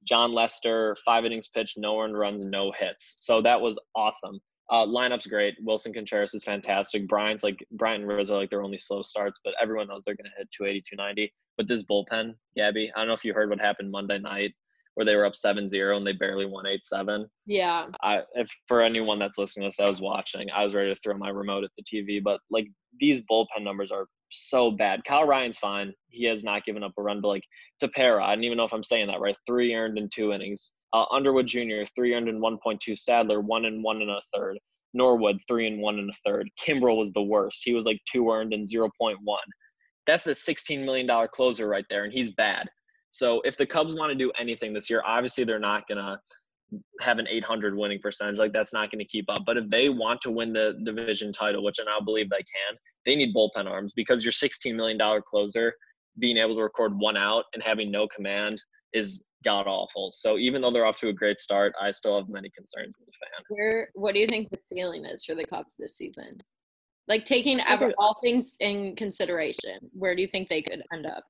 Jon 0.04 0.34
Lester, 0.34 0.96
five 1.06 1.26
innings 1.26 1.50
pitched, 1.50 1.78
no 1.78 2.00
earned 2.00 2.18
runs, 2.18 2.44
no 2.44 2.72
hits. 2.78 3.16
So 3.26 3.42
that 3.42 3.62
was 3.62 3.80
awesome. 3.96 4.40
Uh, 4.70 4.86
lineup's 4.86 5.28
great. 5.28 5.56
Willson 5.66 5.94
Contreras 5.94 6.34
is 6.34 6.44
fantastic. 6.44 7.08
Bryant's 7.08 7.44
like 7.44 7.66
Bryant 7.72 8.04
and 8.04 8.12
Rizzo 8.12 8.38
like 8.38 8.50
their 8.50 8.64
only 8.64 8.78
slow 8.78 9.02
starts, 9.02 9.40
but 9.44 9.54
everyone 9.62 9.88
knows 9.88 10.04
they're 10.06 10.16
going 10.16 10.32
to 10.32 10.38
hit 10.38 10.50
280, 10.52 10.82
290. 10.90 11.34
But 11.58 11.68
this 11.68 11.84
bullpen, 11.84 12.36
Gabby, 12.56 12.90
I 12.96 13.00
don't 13.00 13.08
know 13.08 13.14
if 13.14 13.26
you 13.26 13.34
heard 13.34 13.50
what 13.50 13.60
happened 13.60 13.92
Monday 13.92 14.20
night 14.20 14.54
where 14.96 15.06
they 15.06 15.16
were 15.16 15.26
up 15.26 15.34
7-0 15.34 15.96
and 15.96 16.06
they 16.06 16.14
barely 16.14 16.46
won 16.46 16.66
8-7. 16.66 17.26
Yeah. 17.46 17.88
I 18.02 18.22
if 18.36 18.50
for 18.68 18.82
anyone 18.82 19.20
that's 19.20 19.38
listening 19.38 19.70
to 19.70 19.76
this, 19.76 19.86
I 19.86 19.90
was 19.90 20.02
watching. 20.02 20.50
I 20.52 20.64
was 20.64 20.76
ready 20.76 20.94
to 20.94 21.00
throw 21.02 21.18
my 21.18 21.30
remote 21.30 21.64
at 21.64 21.72
the 21.78 21.84
TV, 21.84 22.22
but 22.22 22.40
like 22.50 22.68
these 23.00 23.22
bullpen 23.32 23.64
numbers 23.64 23.92
are 23.92 24.08
so 24.32 24.72
bad. 24.72 25.04
Kyle 25.06 25.26
Ryan's 25.26 25.58
fine. 25.58 25.94
He 26.10 26.26
has 26.26 26.44
not 26.44 26.66
given 26.66 26.84
up 26.84 26.94
a 26.98 27.02
run, 27.02 27.22
but 27.22 27.30
like 27.30 27.44
Tepera, 27.82 28.24
I 28.24 28.36
don't 28.36 28.44
even 28.44 28.58
know 28.58 28.66
if 28.66 28.74
I'm 28.74 28.84
saying 28.84 29.08
that 29.08 29.22
right. 29.22 29.36
Three 29.48 29.74
earned 29.74 29.98
in 29.98 30.10
two 30.14 30.34
innings. 30.34 30.72
Uh, 30.94 31.06
Underwood 31.12 31.48
Jr. 31.48 31.84
three 31.96 32.14
earned 32.14 32.28
in 32.28 32.42
1.2. 32.42 32.98
Sadler 32.98 33.40
one 33.40 33.66
and 33.66 33.84
one 33.84 34.02
and 34.02 34.12
a 34.12 34.20
third. 34.36 34.58
Norwood 34.94 35.40
three 35.48 35.68
and 35.68 35.82
one 35.82 36.00
and 36.00 36.10
a 36.10 36.14
third. 36.26 36.50
Kimbrel 36.60 36.98
was 36.98 37.14
the 37.14 37.22
worst. 37.22 37.62
He 37.64 37.74
was 37.74 37.86
like 37.86 38.00
two 38.12 38.30
earned 38.30 38.54
in 38.54 38.66
0.1. 38.66 38.90
That's 40.06 40.28
a 40.28 40.36
16 40.36 40.84
million 40.84 41.08
dollar 41.08 41.28
closer 41.28 41.68
right 41.68 41.86
there, 41.90 42.04
and 42.04 42.12
he's 42.12 42.32
bad. 42.32 42.68
So 43.12 43.42
if 43.42 43.58
the 43.58 43.66
Cubs 43.66 43.94
want 43.96 44.12
to 44.12 44.16
do 44.16 44.32
anything 44.40 44.74
this 44.74 44.90
year, 44.90 45.04
obviously 45.06 45.44
they're 45.44 45.60
not 45.60 45.88
gonna 45.88 46.20
have 47.02 47.20
an 47.20 47.28
800 47.30 47.76
winning 47.76 48.00
percentage. 48.00 48.38
Like 48.40 48.54
that's 48.54 48.74
not 48.74 48.92
going 48.92 49.00
to 49.00 49.06
keep 49.06 49.30
up. 49.30 49.44
But 49.46 49.58
if 49.58 49.70
they 49.70 49.90
want 49.90 50.22
to 50.22 50.32
win 50.32 50.54
the 50.54 50.80
division 50.84 51.34
title, 51.34 51.64
which 51.64 51.78
I 51.82 51.84
now 51.84 52.00
believe 52.00 52.30
they 52.30 52.38
can, 52.38 52.78
they 53.06 53.16
need 53.16 53.36
bullpen 53.36 53.70
arms 53.70 53.94
because 53.96 54.24
your 54.24 54.32
16 54.32 54.76
million 54.76 54.98
dollar 54.98 55.22
closer 55.22 55.74
being 56.20 56.38
able 56.38 56.56
to 56.56 56.64
record 56.64 56.98
one 56.98 57.18
out 57.18 57.46
and 57.54 57.64
having 57.64 57.92
no 57.92 58.08
command 58.08 58.62
is 58.94 59.26
god 59.44 59.68
awful. 59.68 60.12
So 60.14 60.38
even 60.38 60.62
though 60.62 60.72
they're 60.72 60.86
off 60.86 60.98
to 60.98 61.10
a 61.10 61.14
great 61.14 61.40
start, 61.40 61.74
I 61.82 61.92
still 61.92 62.18
have 62.18 62.30
many 62.30 62.50
concerns 62.56 62.98
as 63.02 63.08
a 63.08 63.26
fan. 63.26 63.46
Where 63.50 63.90
what 63.94 64.14
do 64.14 64.20
you 64.20 64.28
think 64.28 64.50
the 64.50 64.60
ceiling 64.60 65.06
is 65.06 65.24
for 65.26 65.36
the 65.36 65.46
Cubs 65.46 65.76
this 65.80 65.96
season? 65.96 66.42
Like 67.08 67.26
taking 67.26 67.60
all 67.98 68.18
things 68.24 68.56
in 68.60 68.96
consideration, 68.96 69.80
where 69.92 70.16
do 70.16 70.22
you 70.22 70.28
think 70.28 70.48
they 70.48 70.62
could 70.62 70.84
end 70.94 71.06
up? 71.06 71.24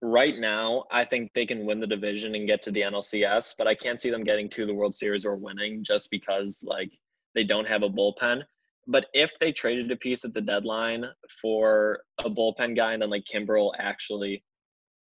Right 0.00 0.38
now, 0.38 0.84
I 0.92 1.04
think 1.04 1.32
they 1.34 1.46
can 1.46 1.66
win 1.66 1.80
the 1.80 1.86
division 1.86 2.34
and 2.34 2.46
get 2.46 2.62
to 2.62 2.70
the 2.70 2.82
NLCS, 2.82 3.54
but 3.58 3.66
I 3.66 3.74
can't 3.74 4.00
see 4.00 4.10
them 4.10 4.22
getting 4.22 4.48
to 4.50 4.64
the 4.64 4.74
World 4.74 4.94
Series 4.94 5.24
or 5.24 5.36
winning 5.36 5.82
just 5.82 6.08
because 6.10 6.62
like 6.66 6.92
they 7.34 7.44
don't 7.44 7.68
have 7.68 7.82
a 7.82 7.88
bullpen. 7.88 8.42
But 8.86 9.06
if 9.12 9.38
they 9.38 9.52
traded 9.52 9.90
a 9.90 9.96
piece 9.96 10.24
at 10.24 10.32
the 10.34 10.40
deadline 10.40 11.04
for 11.42 12.00
a 12.18 12.30
bullpen 12.30 12.76
guy 12.76 12.92
and 12.92 13.02
then 13.02 13.10
like 13.10 13.24
Kimbrel 13.30 13.72
actually 13.78 14.42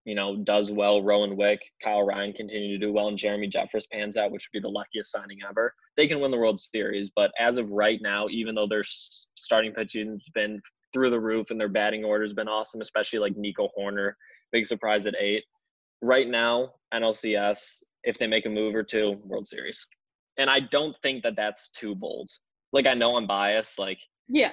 you 0.07 0.15
know, 0.15 0.38
does 0.38 0.71
well. 0.71 1.03
Rowan 1.03 1.36
Wick, 1.36 1.60
Kyle 1.83 2.01
Ryan 2.01 2.31
continue 2.31 2.79
to 2.79 2.86
do 2.86 2.93
well, 2.93 3.10
and 3.10 3.17
Jeremy 3.17 3.49
Jeffress 3.49 3.83
pans 3.91 4.15
out, 4.15 4.31
which 4.31 4.47
would 4.47 4.57
be 4.57 4.65
the 4.65 4.71
luckiest 4.71 5.12
signing 5.12 5.39
ever. 5.47 5.73
They 5.97 6.07
can 6.07 6.21
win 6.21 6.31
the 6.31 6.38
World 6.38 6.57
Series, 6.57 7.12
but 7.13 7.29
as 7.38 7.57
of 7.57 7.69
right 7.71 7.99
now, 8.01 8.27
even 8.29 8.55
though 8.55 8.67
their 8.67 8.86
starting 8.86 9.73
pitching's 9.73 10.23
been 10.33 10.62
through 10.93 11.10
the 11.10 11.19
roof 11.19 11.51
and 11.51 11.60
their 11.60 11.67
batting 11.67 12.05
order's 12.05 12.31
been 12.31 12.47
awesome, 12.47 12.79
especially 12.79 13.19
like 13.19 13.36
Nico 13.36 13.67
Hoerner, 13.77 14.13
big 14.51 14.65
surprise 14.65 15.05
at 15.05 15.15
eight. 15.19 15.43
Right 16.01 16.27
now, 16.27 16.73
NLCS, 16.93 17.83
if 18.03 18.17
they 18.17 18.27
make 18.27 18.45
a 18.45 18.49
move 18.49 18.75
or 18.75 18.83
two, 18.83 19.17
World 19.23 19.47
Series. 19.47 19.88
And 20.38 20.49
I 20.49 20.60
don't 20.60 20.95
think 21.01 21.23
that 21.23 21.36
that's 21.36 21.69
too 21.69 21.95
bold. 21.95 22.29
Like 22.71 22.88
I 22.88 22.93
know 22.93 23.17
I'm 23.17 23.25
biased, 23.25 23.79
like 23.79 23.99
yeah. 24.27 24.51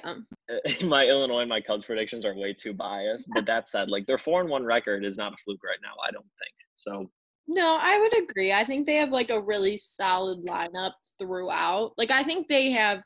my 0.84 1.04
Illinois 1.04 1.40
and 1.40 1.48
my 1.48 1.60
Cubs 1.60 1.84
predictions 1.84 2.24
are 2.24 2.34
way 2.34 2.52
too 2.52 2.72
biased. 2.72 3.28
But 3.34 3.46
that 3.46 3.68
said, 3.68 3.90
like 3.90 4.06
their 4.06 4.18
four 4.18 4.40
and 4.40 4.48
one 4.48 4.64
record 4.64 5.04
is 5.04 5.16
not 5.16 5.32
a 5.32 5.36
fluke 5.44 5.62
right 5.64 5.78
now, 5.82 5.94
I 6.06 6.10
don't 6.10 6.22
think. 6.22 6.54
So 6.74 7.10
No, 7.48 7.76
I 7.80 7.98
would 7.98 8.22
agree. 8.22 8.52
I 8.52 8.64
think 8.64 8.86
they 8.86 8.96
have 8.96 9.10
like 9.10 9.30
a 9.30 9.40
really 9.40 9.76
solid 9.76 10.44
lineup 10.44 10.92
throughout. 11.18 11.92
Like 11.98 12.10
I 12.10 12.22
think 12.22 12.48
they 12.48 12.70
have 12.70 13.02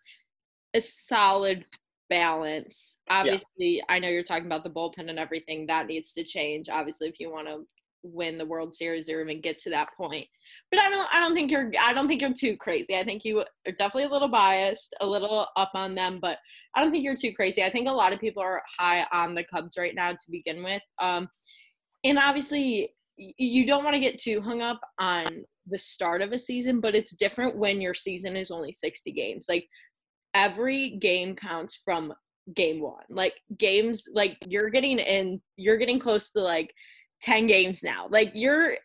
a 0.74 0.80
solid 0.80 1.64
balance. 2.10 2.98
Obviously, 3.10 3.46
yeah. 3.58 3.82
I 3.88 3.98
know 3.98 4.08
you're 4.08 4.22
talking 4.22 4.46
about 4.46 4.64
the 4.64 4.70
bullpen 4.70 5.08
and 5.08 5.18
everything. 5.18 5.66
That 5.66 5.86
needs 5.86 6.12
to 6.12 6.24
change, 6.24 6.68
obviously, 6.68 7.08
if 7.08 7.20
you 7.20 7.30
want 7.30 7.48
to 7.48 7.66
win 8.02 8.38
the 8.38 8.46
World 8.46 8.74
Series 8.74 9.08
or 9.08 9.20
even 9.20 9.40
get 9.40 9.58
to 9.58 9.70
that 9.70 9.90
point 9.96 10.26
but 10.70 10.80
I 10.80 10.90
don't 10.90 11.08
I 11.12 11.20
don't 11.20 11.34
think 11.34 11.50
you're 11.50 11.70
I 11.80 11.92
don't 11.92 12.08
think 12.08 12.20
you're 12.20 12.32
too 12.32 12.56
crazy. 12.56 12.96
I 12.96 13.04
think 13.04 13.24
you 13.24 13.40
are 13.40 13.72
definitely 13.72 14.04
a 14.04 14.10
little 14.10 14.28
biased, 14.28 14.94
a 15.00 15.06
little 15.06 15.46
up 15.56 15.70
on 15.74 15.94
them, 15.94 16.18
but 16.20 16.38
I 16.74 16.82
don't 16.82 16.90
think 16.90 17.04
you're 17.04 17.16
too 17.16 17.32
crazy. 17.32 17.62
I 17.64 17.70
think 17.70 17.88
a 17.88 17.92
lot 17.92 18.12
of 18.12 18.20
people 18.20 18.42
are 18.42 18.62
high 18.78 19.06
on 19.12 19.34
the 19.34 19.44
Cubs 19.44 19.76
right 19.78 19.94
now 19.94 20.12
to 20.12 20.30
begin 20.30 20.62
with. 20.62 20.82
Um, 21.00 21.28
and 22.04 22.18
obviously 22.18 22.94
you 23.16 23.66
don't 23.66 23.82
want 23.82 23.94
to 23.94 24.00
get 24.00 24.20
too 24.20 24.40
hung 24.40 24.62
up 24.62 24.78
on 24.98 25.44
the 25.66 25.78
start 25.78 26.22
of 26.22 26.32
a 26.32 26.38
season, 26.38 26.80
but 26.80 26.94
it's 26.94 27.16
different 27.16 27.56
when 27.56 27.80
your 27.80 27.94
season 27.94 28.36
is 28.36 28.50
only 28.50 28.70
60 28.70 29.10
games. 29.12 29.46
Like 29.48 29.66
every 30.38 30.90
game 30.90 31.34
counts 31.34 31.74
from 31.74 32.14
game 32.54 32.80
1. 32.80 32.94
Like 33.10 33.34
games 33.58 34.08
like 34.14 34.36
you're 34.46 34.70
getting 34.70 34.98
in 34.98 35.40
you're 35.56 35.76
getting 35.76 35.98
close 35.98 36.30
to 36.30 36.40
like 36.40 36.72
10 37.22 37.48
games 37.48 37.82
now. 37.82 38.06
Like 38.08 38.30
you're 38.34 38.76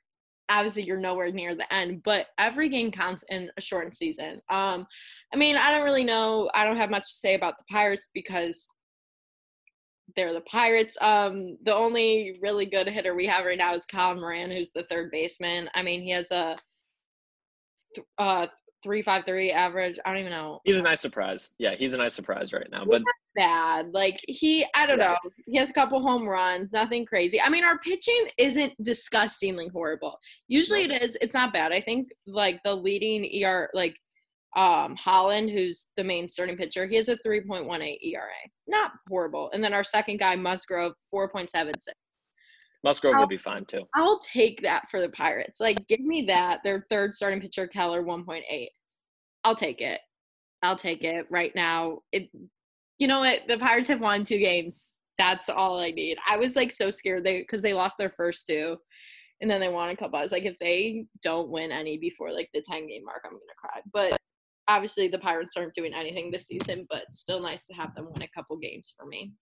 obviously 0.49 0.83
you're 0.83 0.97
nowhere 0.97 1.31
near 1.31 1.55
the 1.55 1.71
end, 1.71 2.01
but 2.03 2.27
every 2.39 2.69
game 2.69 2.91
counts 2.91 3.23
in 3.29 3.49
a 3.55 3.61
shortened 3.61 3.95
season. 3.95 4.41
Um, 4.49 4.85
I 5.33 5.37
mean, 5.37 5.55
I 5.55 5.69
don't 5.71 5.85
really 5.85 6.03
know. 6.03 6.49
I 6.55 6.65
don't 6.65 6.77
have 6.77 6.89
much 6.89 7.03
to 7.03 7.19
say 7.19 7.35
about 7.35 7.57
the 7.57 7.63
Pirates 7.69 8.09
because 8.13 8.67
they're 10.15 10.33
the 10.33 10.41
Pirates. 10.41 10.97
Um, 11.01 11.57
the 11.63 11.75
only 11.75 12.39
really 12.41 12.65
good 12.65 12.87
hitter 12.87 13.15
we 13.15 13.27
have 13.27 13.45
right 13.45 13.57
now 13.57 13.73
is 13.73 13.85
Colin 13.85 14.19
Moran, 14.19 14.51
who's 14.51 14.71
the 14.71 14.83
third 14.89 15.11
baseman. 15.11 15.69
I 15.75 15.83
mean, 15.83 16.01
he 16.01 16.09
has 16.09 16.31
a 16.31 16.57
uh, 18.17 18.47
three 18.83 19.01
five 19.01 19.25
three 19.25 19.51
average. 19.51 19.97
I 20.05 20.11
don't 20.11 20.19
even 20.19 20.31
know. 20.31 20.59
He's 20.65 20.77
a 20.77 20.83
nice 20.83 21.01
surprise. 21.01 21.51
Yeah, 21.57 21.75
he's 21.75 21.93
a 21.93 21.97
nice 21.97 22.13
surprise 22.13 22.53
right 22.53 22.67
now. 22.71 22.85
But 22.85 23.03
bad. 23.35 23.93
Like 23.93 24.19
he, 24.27 24.65
I 24.75 24.85
don't 24.85 24.99
know. 24.99 25.15
He 25.45 25.57
has 25.57 25.69
a 25.69 25.73
couple 25.73 26.01
home 26.01 26.27
runs, 26.27 26.71
nothing 26.71 27.05
crazy. 27.05 27.41
I 27.41 27.49
mean, 27.49 27.63
our 27.63 27.79
pitching 27.79 28.27
isn't 28.37 28.73
disgustingly 28.83 29.69
horrible. 29.69 30.17
Usually 30.47 30.83
it 30.83 31.01
is. 31.01 31.17
It's 31.21 31.33
not 31.33 31.53
bad. 31.53 31.71
I 31.71 31.81
think 31.81 32.09
like 32.27 32.59
the 32.63 32.75
leading 32.75 33.43
ER, 33.43 33.69
like 33.73 33.97
um 34.55 34.95
Holland, 34.95 35.49
who's 35.49 35.87
the 35.97 36.03
main 36.03 36.29
starting 36.29 36.57
pitcher, 36.57 36.85
he 36.85 36.95
has 36.95 37.09
a 37.09 37.17
3.18 37.17 37.97
ERA. 38.03 38.29
Not 38.67 38.91
horrible. 39.09 39.49
And 39.53 39.63
then 39.63 39.73
our 39.73 39.83
second 39.83 40.17
guy, 40.17 40.35
Musgrove, 40.35 40.93
4.76. 41.13 41.73
Musgrove 42.83 43.15
will 43.17 43.27
be 43.27 43.37
fine 43.37 43.65
too. 43.65 43.83
I'll 43.95 44.19
take 44.19 44.61
that 44.61 44.89
for 44.89 44.99
the 44.99 45.09
Pirates. 45.09 45.59
Like, 45.59 45.87
give 45.87 46.01
me 46.01 46.23
that. 46.23 46.59
Their 46.63 46.85
third 46.89 47.13
starting 47.13 47.39
pitcher, 47.39 47.65
Keller, 47.65 48.03
1.8. 48.03 48.67
I'll 49.45 49.55
take 49.55 49.81
it. 49.81 50.01
I'll 50.61 50.75
take 50.75 51.03
it 51.03 51.25
right 51.29 51.53
now. 51.55 51.99
It, 52.11 52.29
you 52.99 53.07
know 53.07 53.19
what? 53.19 53.43
The 53.47 53.57
Pirates 53.57 53.89
have 53.89 54.01
won 54.01 54.23
two 54.23 54.37
games. 54.37 54.95
That's 55.17 55.47
all 55.47 55.79
I 55.79 55.91
need. 55.91 56.17
I 56.29 56.37
was 56.37 56.55
like 56.55 56.71
so 56.71 56.89
scared 56.89 57.23
they 57.23 57.39
because 57.39 57.61
they 57.61 57.73
lost 57.73 57.97
their 57.97 58.09
first 58.09 58.47
two, 58.47 58.77
and 59.41 59.49
then 59.49 59.59
they 59.59 59.69
won 59.69 59.89
a 59.89 59.95
couple. 59.95 60.19
I 60.19 60.23
was 60.23 60.31
like, 60.31 60.45
if 60.45 60.57
they 60.59 61.05
don't 61.21 61.49
win 61.49 61.71
any 61.71 61.97
before 61.97 62.31
like 62.31 62.49
the 62.53 62.61
10 62.61 62.87
game 62.87 63.05
mark, 63.05 63.21
I'm 63.25 63.31
gonna 63.31 63.41
cry. 63.57 63.81
But 63.93 64.17
obviously, 64.67 65.07
the 65.07 65.19
Pirates 65.19 65.55
aren't 65.55 65.73
doing 65.73 65.93
anything 65.93 66.31
this 66.31 66.47
season. 66.47 66.87
But 66.89 67.03
still 67.13 67.41
nice 67.41 67.67
to 67.67 67.73
have 67.73 67.93
them 67.95 68.09
win 68.11 68.23
a 68.23 68.27
couple 68.35 68.57
games 68.57 68.93
for 68.97 69.05
me. 69.05 69.33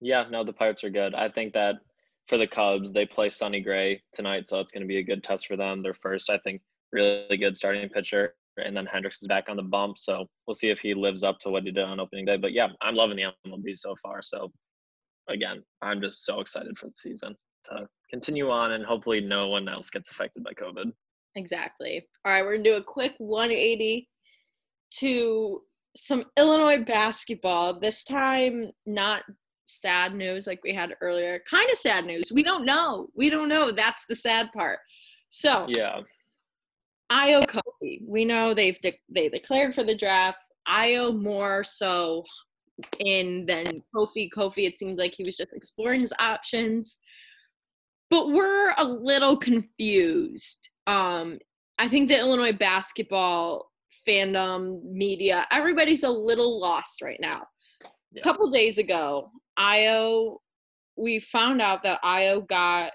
Yeah, 0.00 0.24
no, 0.30 0.44
the 0.44 0.52
Pirates 0.52 0.84
are 0.84 0.90
good. 0.90 1.14
I 1.14 1.28
think 1.28 1.52
that 1.54 1.76
for 2.26 2.38
the 2.38 2.46
Cubs, 2.46 2.92
they 2.92 3.06
play 3.06 3.30
Sonny 3.30 3.60
Gray 3.60 4.02
tonight, 4.12 4.48
so 4.48 4.60
it's 4.60 4.72
going 4.72 4.82
to 4.82 4.88
be 4.88 4.98
a 4.98 5.02
good 5.02 5.22
test 5.22 5.46
for 5.46 5.56
them. 5.56 5.82
Their 5.82 5.94
first, 5.94 6.30
I 6.30 6.38
think, 6.38 6.60
really 6.92 7.36
good 7.36 7.56
starting 7.56 7.88
pitcher, 7.88 8.34
and 8.56 8.76
then 8.76 8.86
Hendricks 8.86 9.22
is 9.22 9.28
back 9.28 9.48
on 9.48 9.56
the 9.56 9.62
bump, 9.62 9.98
so 9.98 10.26
we'll 10.46 10.54
see 10.54 10.70
if 10.70 10.80
he 10.80 10.94
lives 10.94 11.22
up 11.22 11.38
to 11.40 11.50
what 11.50 11.64
he 11.64 11.70
did 11.70 11.84
on 11.84 12.00
opening 12.00 12.24
day. 12.24 12.36
But 12.36 12.52
yeah, 12.52 12.68
I'm 12.80 12.94
loving 12.94 13.16
the 13.16 13.32
MLB 13.46 13.76
so 13.76 13.94
far. 13.96 14.22
So 14.22 14.50
again, 15.28 15.62
I'm 15.82 16.00
just 16.00 16.24
so 16.24 16.40
excited 16.40 16.76
for 16.76 16.86
the 16.86 16.96
season 16.96 17.36
to 17.66 17.86
continue 18.10 18.50
on, 18.50 18.72
and 18.72 18.84
hopefully 18.84 19.20
no 19.20 19.48
one 19.48 19.68
else 19.68 19.90
gets 19.90 20.10
affected 20.10 20.42
by 20.42 20.52
COVID. 20.52 20.90
Exactly. 21.36 22.06
All 22.24 22.32
right, 22.32 22.42
we're 22.42 22.56
gonna 22.56 22.64
do 22.64 22.74
a 22.76 22.82
quick 22.82 23.14
180 23.18 24.08
to 24.98 25.60
some 25.96 26.24
Illinois 26.36 26.82
basketball. 26.82 27.78
This 27.78 28.04
time, 28.04 28.70
not 28.84 29.22
sad 29.66 30.14
news 30.14 30.46
like 30.46 30.60
we 30.64 30.72
had 30.72 30.96
earlier. 31.00 31.42
Kind 31.48 31.70
of 31.70 31.78
sad 31.78 32.06
news. 32.06 32.32
We 32.32 32.42
don't 32.42 32.64
know. 32.64 33.08
We 33.14 33.30
don't 33.30 33.48
know. 33.48 33.70
That's 33.70 34.06
the 34.08 34.16
sad 34.16 34.50
part. 34.52 34.78
So 35.28 35.66
yeah, 35.68 36.00
Ayo 37.10 37.44
Kofi. 37.46 38.00
We 38.06 38.24
know 38.24 38.54
they've 38.54 38.80
de- 38.80 39.00
they 39.08 39.28
declared 39.28 39.74
for 39.74 39.84
the 39.84 39.96
draft. 39.96 40.38
Ayo 40.68 41.20
more 41.20 41.62
so 41.62 42.24
in 42.98 43.46
than 43.46 43.82
Kofi. 43.94 44.28
Kofi, 44.34 44.66
it 44.66 44.78
seemed 44.78 44.98
like 44.98 45.14
he 45.14 45.24
was 45.24 45.36
just 45.36 45.52
exploring 45.52 46.00
his 46.00 46.12
options. 46.18 46.98
But 48.10 48.30
we're 48.30 48.72
a 48.78 48.84
little 48.84 49.36
confused. 49.36 50.70
Um, 50.86 51.38
I 51.78 51.88
think 51.88 52.08
the 52.08 52.18
Illinois 52.18 52.52
basketball 52.52 53.70
fandom, 54.06 54.82
media, 54.84 55.46
everybody's 55.50 56.04
a 56.04 56.10
little 56.10 56.60
lost 56.60 57.02
right 57.02 57.18
now. 57.20 57.46
Yeah. 58.12 58.20
A 58.20 58.22
couple 58.22 58.48
days 58.50 58.78
ago, 58.78 59.28
Ayo, 59.58 60.36
we 60.96 61.18
found 61.18 61.60
out 61.60 61.82
that 61.82 62.02
Ayo 62.02 62.46
got 62.46 62.92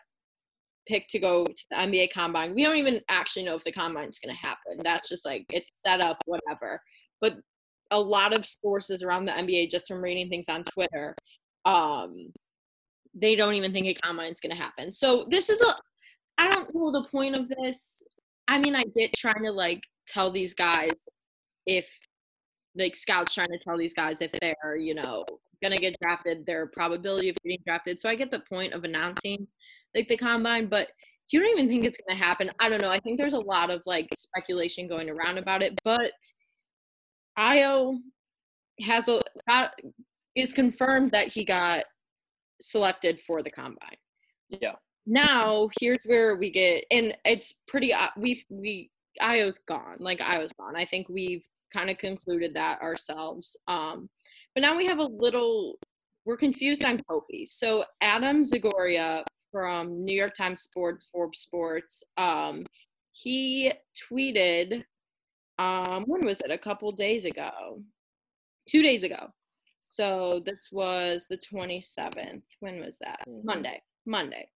picked 0.87 1.11
to 1.11 1.19
go 1.19 1.45
to 1.45 1.63
the 1.69 1.77
NBA 1.77 2.11
combine. 2.11 2.55
We 2.55 2.63
don't 2.63 2.77
even 2.77 3.01
actually 3.09 3.45
know 3.45 3.55
if 3.55 3.63
the 3.63 3.71
combine's 3.71 4.19
going 4.19 4.35
to 4.35 4.41
happen. 4.41 4.81
That's 4.83 5.09
just 5.09 5.25
like 5.25 5.45
it's 5.49 5.81
set 5.81 6.01
up, 6.01 6.17
whatever. 6.25 6.81
But 7.19 7.35
a 7.91 7.99
lot 7.99 8.33
of 8.33 8.45
sources 8.45 9.03
around 9.03 9.25
the 9.25 9.31
NBA, 9.31 9.69
just 9.69 9.87
from 9.87 10.01
reading 10.03 10.29
things 10.29 10.49
on 10.49 10.63
Twitter, 10.63 11.15
um, 11.65 12.31
they 13.13 13.35
don't 13.35 13.53
even 13.53 13.73
think 13.73 13.87
a 13.87 13.93
combine's 13.93 14.39
going 14.39 14.55
to 14.55 14.61
happen. 14.61 14.91
So 14.91 15.25
this 15.29 15.49
is 15.49 15.61
a, 15.61 15.75
I 16.37 16.49
don't 16.49 16.73
know 16.73 16.91
the 16.91 17.07
point 17.09 17.35
of 17.35 17.49
this. 17.49 18.03
I 18.47 18.57
mean, 18.57 18.75
I 18.75 18.83
get 18.95 19.13
trying 19.15 19.43
to 19.43 19.51
like 19.51 19.83
tell 20.07 20.31
these 20.31 20.53
guys 20.53 21.07
if 21.65 21.87
like 22.75 22.95
scouts 22.95 23.33
trying 23.33 23.47
to 23.47 23.59
tell 23.63 23.77
these 23.77 23.93
guys 23.93 24.21
if 24.21 24.31
they're 24.39 24.77
you 24.77 24.93
know 24.93 25.25
gonna 25.61 25.77
get 25.77 25.95
drafted, 26.01 26.45
their 26.45 26.67
probability 26.67 27.29
of 27.29 27.35
getting 27.43 27.59
drafted. 27.65 27.99
So 27.99 28.09
I 28.09 28.15
get 28.15 28.31
the 28.31 28.41
point 28.49 28.73
of 28.73 28.83
announcing 28.83 29.47
like 29.95 30.07
the 30.07 30.17
combine, 30.17 30.67
but 30.67 30.87
if 31.27 31.33
you 31.33 31.39
don't 31.39 31.51
even 31.51 31.67
think 31.67 31.85
it's 31.85 31.99
gonna 32.07 32.19
happen, 32.19 32.51
I 32.59 32.69
don't 32.69 32.81
know. 32.81 32.91
I 32.91 32.99
think 32.99 33.19
there's 33.19 33.33
a 33.33 33.39
lot 33.39 33.69
of 33.69 33.81
like 33.85 34.07
speculation 34.15 34.87
going 34.87 35.09
around 35.09 35.37
about 35.37 35.61
it, 35.61 35.77
but 35.83 36.11
Ayo 37.37 37.97
has 38.81 39.07
a 39.07 39.19
got, 39.47 39.71
is 40.35 40.53
confirmed 40.53 41.11
that 41.11 41.27
he 41.27 41.43
got 41.43 41.83
selected 42.61 43.19
for 43.21 43.41
the 43.43 43.51
combine. 43.51 43.97
Yeah. 44.49 44.75
Now 45.05 45.69
here's 45.79 46.03
where 46.05 46.35
we 46.35 46.51
get, 46.51 46.85
and 46.91 47.17
it's 47.25 47.55
pretty. 47.67 47.93
We 48.17 48.43
we 48.49 48.91
Ayo's 49.21 49.59
gone. 49.59 49.97
Like 49.99 50.19
Ayo's 50.19 50.53
gone. 50.53 50.75
I 50.75 50.85
think 50.85 51.09
we've 51.09 51.43
kind 51.73 51.89
of 51.89 51.97
concluded 51.97 52.53
that 52.55 52.81
ourselves. 52.81 53.57
Um, 53.67 54.09
but 54.53 54.61
now 54.61 54.75
we 54.75 54.85
have 54.85 54.99
a 54.99 55.03
little, 55.03 55.75
we're 56.25 56.37
confused 56.37 56.83
on 56.83 57.01
Kofi. 57.09 57.47
So 57.47 57.83
Adam 58.01 58.43
Zagoria 58.43 59.23
from 59.51 60.03
New 60.03 60.15
York 60.15 60.35
Times 60.35 60.61
Sports, 60.61 61.07
Forbes 61.11 61.39
Sports, 61.39 62.03
um, 62.17 62.65
he 63.11 63.71
tweeted, 64.11 64.83
um, 65.59 66.05
when 66.07 66.25
was 66.25 66.41
it? 66.41 66.51
A 66.51 66.57
couple 66.57 66.91
days 66.91 67.25
ago, 67.25 67.81
two 68.69 68.81
days 68.81 69.03
ago. 69.03 69.27
So 69.89 70.41
this 70.45 70.69
was 70.71 71.27
the 71.29 71.37
27th. 71.37 72.43
When 72.61 72.79
was 72.79 72.97
that? 73.01 73.19
Mm-hmm. 73.27 73.45
Monday. 73.45 73.81
Monday. 74.05 74.49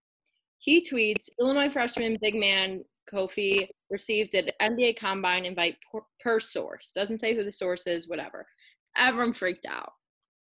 He 0.59 0.81
tweets 0.81 1.29
Illinois 1.39 1.69
freshman 1.69 2.17
big 2.21 2.35
man 2.35 2.83
Kofi 3.13 3.67
received 3.91 4.33
an 4.33 4.49
NBA 4.61 4.97
combine 4.97 5.45
invite 5.45 5.77
per, 5.91 5.99
per 6.19 6.39
source. 6.39 6.91
Doesn't 6.95 7.19
say 7.19 7.35
who 7.35 7.43
the 7.43 7.51
source 7.51 7.85
is, 7.85 8.07
whatever 8.07 8.47
everyone 8.97 9.33
freaked 9.33 9.65
out. 9.65 9.93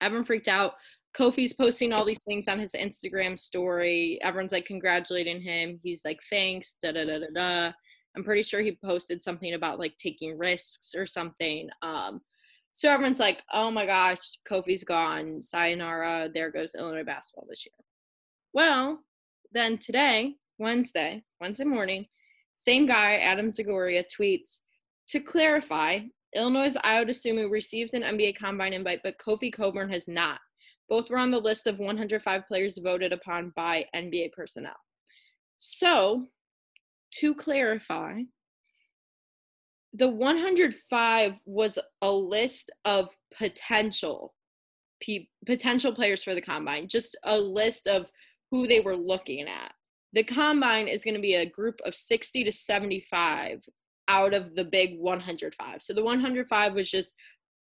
Everyone 0.02 0.26
freaked 0.26 0.48
out. 0.48 0.74
Kofi's 1.18 1.54
posting 1.54 1.92
all 1.92 2.06
these 2.06 2.22
things 2.28 2.48
on 2.48 2.60
his 2.60 2.74
Instagram 2.74 3.38
story. 3.38 4.20
Everyone's 4.22 4.52
like 4.52 4.66
congratulating 4.66 5.42
him. 5.42 5.80
He's 5.82 6.06
like, 6.06 6.20
thanks, 6.30 6.78
da 6.82 6.92
da 6.92 7.06
da 7.06 7.20
da 7.20 7.28
da. 7.34 7.72
I'm 8.16 8.24
pretty 8.24 8.44
sure 8.44 8.62
he 8.62 8.78
posted 8.84 9.24
something 9.24 9.54
about 9.54 9.80
like 9.80 9.96
taking 9.98 10.38
risks 10.38 10.94
or 10.96 11.06
something. 11.06 11.70
Um, 11.82 12.22
so 12.74 12.92
everyone's 12.92 13.20
like, 13.20 13.44
oh 13.52 13.72
my 13.72 13.86
gosh, 13.86 14.40
Kofi's 14.50 14.84
gone. 14.84 15.42
Sayonara. 15.42 16.30
There 16.34 16.52
goes 16.52 16.76
Illinois 16.76 17.04
basketball 17.04 17.48
this 17.50 17.66
year. 17.66 17.74
Well, 18.54 19.04
then 19.52 19.78
today, 19.78 20.36
Wednesday, 20.60 21.24
Wednesday 21.42 21.66
morning, 21.66 22.06
same 22.58 22.86
guy, 22.86 23.18
Adam 23.18 23.52
Zagoria, 23.52 24.04
tweets 24.04 24.60
to 25.10 25.20
clarify, 25.20 26.02
Illinois' 26.36 26.76
Ayo 26.86 27.08
Dosunmu 27.08 27.50
received 27.50 27.94
an 27.94 28.04
NBA 28.04 28.38
Combine 28.38 28.74
invite, 28.74 29.02
but 29.04 29.18
Kofi 29.18 29.52
Cockburn 29.52 29.90
has 29.90 30.08
not. 30.08 30.40
Both 30.88 31.10
were 31.10 31.18
on 31.18 31.32
the 31.32 31.40
list 31.40 31.68
of 31.68 31.80
105 31.80 32.48
players 32.48 32.78
voted 32.78 33.14
upon 33.14 33.54
by 33.56 33.86
NBA 33.96 34.34
personnel. 34.34 34.76
So, 35.58 36.28
to 37.16 37.36
clarify, 37.36 38.22
the 39.94 40.08
105 40.08 41.42
was 41.46 41.80
a 42.02 42.12
list 42.12 42.72
of 42.86 43.16
potential 43.38 44.34
pe- 45.02 45.28
potential 45.46 45.94
players 45.94 46.24
for 46.24 46.36
the 46.36 46.42
combine, 46.42 46.88
just 46.88 47.18
a 47.24 47.38
list 47.38 47.88
of 47.88 48.12
who 48.52 48.68
they 48.68 48.80
were 48.80 48.96
looking 48.96 49.48
at. 49.48 49.74
The 50.14 50.24
combine 50.24 50.88
is 50.88 51.04
going 51.04 51.16
to 51.16 51.22
be 51.22 51.36
a 51.36 51.50
group 51.50 51.80
of 51.86 51.94
60 51.94 52.44
to 52.44 52.52
75 52.52 53.64
out 54.10 54.34
of 54.34 54.56
the 54.56 54.66
big 54.66 55.00
105. 55.00 55.82
So 55.82 55.94
the 55.94 56.04
105 56.04 56.74
was 56.74 56.92
just 56.92 57.16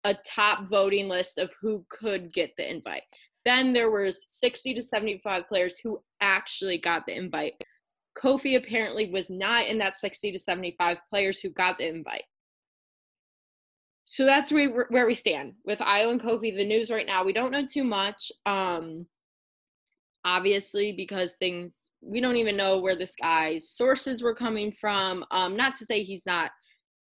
a 0.05 0.15
top 0.25 0.69
voting 0.69 1.09
list 1.09 1.37
of 1.37 1.55
who 1.61 1.85
could 1.91 2.33
get 2.33 2.53
the 2.57 2.71
invite. 2.71 3.03
Then 3.45 3.73
there 3.73 3.91
was 3.91 4.25
60 4.29 4.75
to 4.75 4.83
75 4.83 5.49
players 5.49 5.79
who 5.79 6.01
actually 6.21 6.79
got 6.79 7.05
the 7.07 7.15
invite. 7.15 7.55
Kofi 8.17 8.57
apparently 8.57 9.11
was 9.11 9.29
not 9.29 9.67
in 9.67 9.79
that 9.79 9.97
60 9.97 10.33
to 10.33 10.39
75 10.39 10.99
players 11.11 11.41
who 11.41 11.51
got 11.51 11.79
the 11.79 11.89
invite. 11.89 12.25
So 14.05 14.25
that's 14.25 14.51
where, 14.51 14.87
where 14.89 15.07
we 15.07 15.15
stand 15.15 15.55
with 15.65 15.79
Ayo 15.79 16.11
and 16.11 16.21
Kofi. 16.21 16.57
The 16.57 16.65
news 16.65 16.91
right 16.91 17.07
now, 17.07 17.25
we 17.25 17.33
don't 17.33 17.53
know 17.53 17.65
too 17.65 17.85
much. 17.85 18.33
Um, 18.45 19.07
obviously, 20.25 20.93
because 20.93 21.35
things 21.35 21.87
we 22.03 22.21
don't 22.21 22.37
even 22.37 22.57
know 22.57 22.79
where 22.79 22.97
this 22.97 23.15
guy's 23.15 23.71
sources 23.71 24.23
were 24.23 24.35
coming 24.35 24.73
from. 24.73 25.25
Um, 25.31 25.57
not 25.57 25.77
to 25.77 25.85
say 25.85 26.03
he's 26.03 26.25
not 26.27 26.51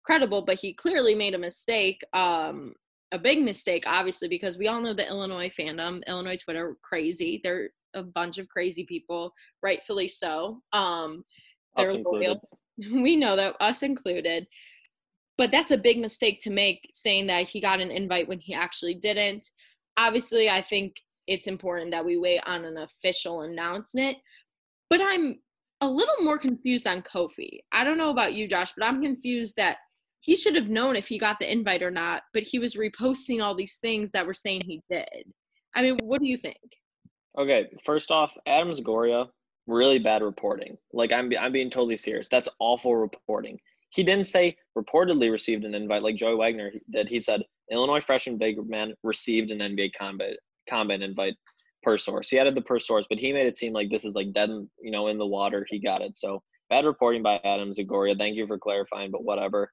credible, 0.03 0.41
but 0.41 0.59
he 0.59 0.73
clearly 0.73 1.13
made 1.13 1.33
a 1.33 1.39
mistake. 1.39 2.01
Um, 2.13 2.73
a 3.11 3.19
big 3.19 3.41
mistake, 3.41 3.83
obviously, 3.87 4.27
because 4.27 4.57
we 4.57 4.67
all 4.67 4.81
know 4.81 4.93
the 4.93 5.07
Illinois 5.07 5.49
fandom, 5.49 6.01
Illinois 6.07 6.37
Twitter, 6.37 6.75
crazy. 6.81 7.39
They're 7.43 7.69
a 7.93 8.03
bunch 8.03 8.37
of 8.37 8.49
crazy 8.49 8.85
people, 8.85 9.31
rightfully 9.61 10.07
so. 10.07 10.61
Um, 10.73 11.23
us 11.75 11.89
included. 11.89 12.39
We 12.91 13.15
know 13.15 13.35
that, 13.35 13.55
us 13.59 13.81
included. 13.81 14.45
But 15.35 15.49
that's 15.49 15.71
a 15.71 15.77
big 15.77 15.99
mistake 15.99 16.39
to 16.41 16.51
make, 16.51 16.87
saying 16.91 17.25
that 17.25 17.47
he 17.47 17.59
got 17.59 17.79
an 17.81 17.89
invite 17.89 18.27
when 18.27 18.39
he 18.39 18.53
actually 18.53 18.93
didn't. 18.93 19.49
Obviously, 19.97 20.47
I 20.47 20.61
think 20.61 20.95
it's 21.25 21.47
important 21.47 21.89
that 21.91 22.05
we 22.05 22.17
wait 22.17 22.41
on 22.45 22.65
an 22.65 22.77
official 22.77 23.41
announcement. 23.41 24.17
But 24.89 25.01
I'm 25.03 25.39
a 25.81 25.89
little 25.89 26.23
more 26.23 26.37
confused 26.37 26.87
on 26.87 27.01
Kofi. 27.01 27.59
I 27.71 27.83
don't 27.83 27.97
know 27.97 28.09
about 28.09 28.33
you, 28.33 28.47
Josh, 28.47 28.73
but 28.77 28.85
I'm 28.85 29.01
confused 29.01 29.55
that 29.57 29.77
he 30.21 30.35
should 30.35 30.55
have 30.55 30.69
known 30.69 30.95
if 30.95 31.07
he 31.07 31.17
got 31.17 31.39
the 31.39 31.51
invite 31.51 31.83
or 31.83 31.91
not, 31.91 32.23
but 32.33 32.43
he 32.43 32.59
was 32.59 32.75
reposting 32.75 33.43
all 33.43 33.55
these 33.55 33.77
things 33.77 34.11
that 34.11 34.25
were 34.25 34.33
saying 34.33 34.61
he 34.65 34.81
did. 34.89 35.31
I 35.75 35.81
mean, 35.81 35.97
what 36.01 36.21
do 36.21 36.27
you 36.27 36.37
think? 36.37 36.57
Okay, 37.37 37.67
first 37.85 38.09
off, 38.11 38.33
Adam 38.47 38.71
Zagoria 38.71 39.27
really 39.67 39.99
bad 39.99 40.23
reporting. 40.23 40.77
Like 40.93 41.11
I'm 41.11 41.31
I'm 41.39 41.51
being 41.51 41.69
totally 41.69 41.97
serious. 41.97 42.27
That's 42.29 42.49
awful 42.59 42.95
reporting. 42.95 43.59
He 43.89 44.03
didn't 44.03 44.25
say 44.25 44.55
reportedly 44.77 45.31
received 45.31 45.65
an 45.65 45.75
invite 45.75 46.03
like 46.03 46.15
Joey 46.15 46.35
Wagner 46.35 46.71
did. 46.91 47.07
He 47.07 47.21
said 47.21 47.43
Illinois 47.71 48.01
freshman 48.01 48.37
big 48.37 48.57
man 48.67 48.93
received 49.03 49.51
an 49.51 49.59
NBA 49.59 49.91
combat 49.97 50.37
combat 50.69 51.01
invite 51.01 51.35
per 51.87 51.97
source. 51.97 52.27
He 52.27 52.37
added 52.37 52.53
the 52.53 52.61
per 52.61 52.79
source, 52.79 53.05
but 53.09 53.17
he 53.17 53.31
made 53.31 53.47
it 53.47 53.57
seem 53.57 53.71
like 53.71 53.89
this 53.89 54.03
is 54.03 54.13
like 54.13 54.33
dead, 54.33 54.49
in, 54.49 54.69
you 54.81 54.91
know, 54.91 55.07
in 55.07 55.17
the 55.17 55.25
water. 55.25 55.65
He 55.69 55.79
got 55.79 56.01
it. 56.01 56.17
So 56.17 56.43
bad 56.69 56.83
reporting 56.83 57.23
by 57.23 57.39
Adam 57.45 57.71
Zagoria. 57.71 58.17
Thank 58.17 58.35
you 58.35 58.45
for 58.45 58.57
clarifying, 58.57 59.09
but 59.09 59.23
whatever. 59.23 59.71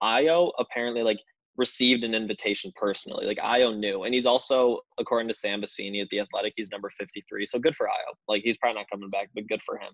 Ayo 0.00 0.52
apparently 0.60 1.02
like 1.02 1.18
received 1.56 2.04
an 2.04 2.14
invitation 2.14 2.70
personally. 2.76 3.26
Like 3.26 3.38
Ayo 3.38 3.76
knew, 3.76 4.04
and 4.04 4.14
he's 4.14 4.26
also, 4.26 4.78
according 5.00 5.26
to 5.26 5.34
Sam 5.34 5.60
Vecenie 5.60 6.02
at 6.02 6.08
the 6.10 6.20
Athletic, 6.20 6.52
he's 6.54 6.70
number 6.70 6.88
53. 6.96 7.44
So 7.46 7.58
good 7.58 7.74
for 7.74 7.88
Ayo. 7.88 8.14
Like 8.28 8.42
he's 8.44 8.58
probably 8.58 8.78
not 8.78 8.90
coming 8.92 9.10
back, 9.10 9.30
but 9.34 9.48
good 9.48 9.62
for 9.62 9.76
him. 9.76 9.90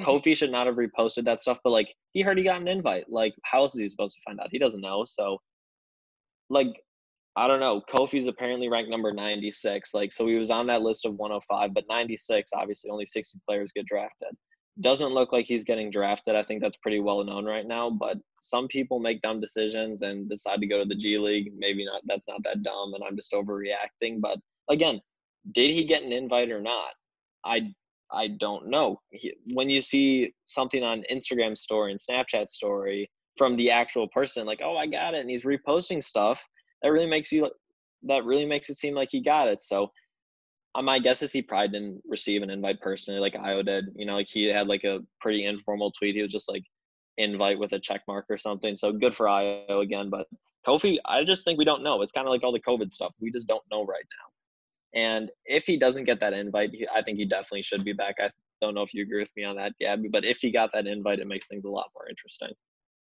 Mm-hmm. 0.00 0.10
Kofi 0.10 0.36
should 0.36 0.50
not 0.50 0.66
have 0.66 0.74
reposted 0.74 1.24
that 1.26 1.40
stuff, 1.40 1.58
but 1.62 1.70
like 1.70 1.94
he 2.10 2.22
heard 2.22 2.36
he 2.36 2.42
got 2.42 2.60
an 2.60 2.66
invite. 2.66 3.04
Like 3.08 3.34
how 3.44 3.60
else 3.60 3.74
is 3.74 3.80
he 3.80 3.88
supposed 3.88 4.16
to 4.16 4.22
find 4.26 4.40
out? 4.40 4.48
He 4.50 4.58
doesn't 4.58 4.80
know. 4.80 5.04
So 5.04 5.38
like 6.50 6.74
I 7.34 7.48
don't 7.48 7.60
know. 7.60 7.80
Kofi's 7.90 8.26
apparently 8.26 8.68
ranked 8.68 8.90
number 8.90 9.12
96. 9.12 9.94
Like 9.94 10.12
so 10.12 10.26
he 10.26 10.34
was 10.34 10.50
on 10.50 10.66
that 10.66 10.82
list 10.82 11.06
of 11.06 11.16
105, 11.16 11.72
but 11.74 11.84
96 11.88 12.50
obviously 12.54 12.90
only 12.90 13.06
60 13.06 13.38
players 13.46 13.72
get 13.74 13.86
drafted 13.86 14.36
doesn't 14.80 15.12
look 15.12 15.32
like 15.32 15.46
he's 15.46 15.64
getting 15.64 15.90
drafted. 15.90 16.34
I 16.34 16.42
think 16.42 16.62
that's 16.62 16.76
pretty 16.78 17.00
well 17.00 17.22
known 17.24 17.44
right 17.44 17.66
now. 17.66 17.90
But 17.90 18.18
some 18.40 18.68
people 18.68 19.00
make 19.00 19.20
dumb 19.20 19.40
decisions 19.40 20.02
and 20.02 20.28
decide 20.28 20.60
to 20.60 20.66
go 20.66 20.78
to 20.78 20.88
the 20.88 20.94
G 20.94 21.18
League. 21.18 21.52
Maybe 21.56 21.84
not. 21.84 22.02
That's 22.06 22.26
not 22.26 22.42
that 22.44 22.62
dumb, 22.62 22.94
and 22.94 23.04
I'm 23.04 23.16
just 23.16 23.32
overreacting. 23.32 24.20
But 24.20 24.38
again, 24.70 25.00
did 25.52 25.70
he 25.70 25.84
get 25.84 26.02
an 26.02 26.12
invite 26.12 26.50
or 26.50 26.60
not? 26.60 26.92
I 27.44 27.72
I 28.10 28.28
don't 28.28 28.68
know. 28.68 29.00
He, 29.10 29.34
when 29.52 29.70
you 29.70 29.82
see 29.82 30.32
something 30.44 30.82
on 30.82 31.04
Instagram 31.10 31.56
story 31.56 31.92
and 31.92 32.00
Snapchat 32.00 32.50
story 32.50 33.10
from 33.36 33.56
the 33.56 33.70
actual 33.70 34.08
person, 34.08 34.46
like, 34.46 34.60
oh, 34.62 34.76
I 34.76 34.86
got 34.86 35.14
it, 35.14 35.20
and 35.20 35.30
he's 35.30 35.44
reposting 35.44 36.02
stuff, 36.02 36.42
that 36.82 36.90
really 36.90 37.06
makes 37.06 37.32
you 37.32 37.50
that 38.04 38.24
really 38.24 38.46
makes 38.46 38.68
it 38.68 38.78
seem 38.78 38.94
like 38.94 39.10
he 39.10 39.22
got 39.22 39.48
it. 39.48 39.62
So 39.62 39.92
uh, 40.74 40.82
my 40.82 40.98
guess 40.98 41.22
is 41.22 41.32
he 41.32 41.42
probably 41.42 41.68
didn't 41.68 42.02
receive 42.06 42.42
an 42.42 42.50
invite 42.50 42.80
personally, 42.80 43.20
like 43.20 43.34
Ayo 43.34 43.64
did. 43.64 43.86
You 43.94 44.06
know, 44.06 44.16
like 44.16 44.28
he 44.28 44.44
had 44.46 44.66
like 44.66 44.84
a 44.84 45.00
pretty 45.20 45.44
informal 45.44 45.92
tweet. 45.92 46.14
He 46.14 46.22
was 46.22 46.32
just 46.32 46.48
like 46.48 46.64
invite 47.18 47.58
with 47.58 47.72
a 47.72 47.78
check 47.78 48.02
mark 48.08 48.26
or 48.28 48.36
something. 48.36 48.76
So 48.76 48.92
good 48.92 49.14
for 49.14 49.26
Ayo 49.26 49.82
again. 49.82 50.10
But 50.10 50.26
Kofi, 50.66 50.98
I 51.04 51.24
just 51.24 51.44
think 51.44 51.58
we 51.58 51.64
don't 51.64 51.82
know. 51.82 52.02
It's 52.02 52.12
kind 52.12 52.26
of 52.26 52.32
like 52.32 52.42
all 52.42 52.52
the 52.52 52.60
COVID 52.60 52.92
stuff. 52.92 53.14
We 53.20 53.30
just 53.30 53.46
don't 53.46 53.64
know 53.70 53.84
right 53.84 54.04
now. 54.04 55.00
And 55.00 55.30
if 55.46 55.64
he 55.64 55.78
doesn't 55.78 56.04
get 56.04 56.20
that 56.20 56.34
invite, 56.34 56.70
I 56.94 57.02
think 57.02 57.18
he 57.18 57.24
definitely 57.24 57.62
should 57.62 57.84
be 57.84 57.92
back. 57.92 58.16
I 58.20 58.30
don't 58.60 58.74
know 58.74 58.82
if 58.82 58.92
you 58.92 59.02
agree 59.02 59.20
with 59.20 59.32
me 59.36 59.44
on 59.44 59.56
that, 59.56 59.72
Gabby. 59.80 60.08
But 60.08 60.24
if 60.24 60.38
he 60.38 60.50
got 60.50 60.70
that 60.72 60.86
invite, 60.86 61.18
it 61.18 61.26
makes 61.26 61.46
things 61.46 61.64
a 61.64 61.70
lot 61.70 61.86
more 61.94 62.08
interesting 62.08 62.50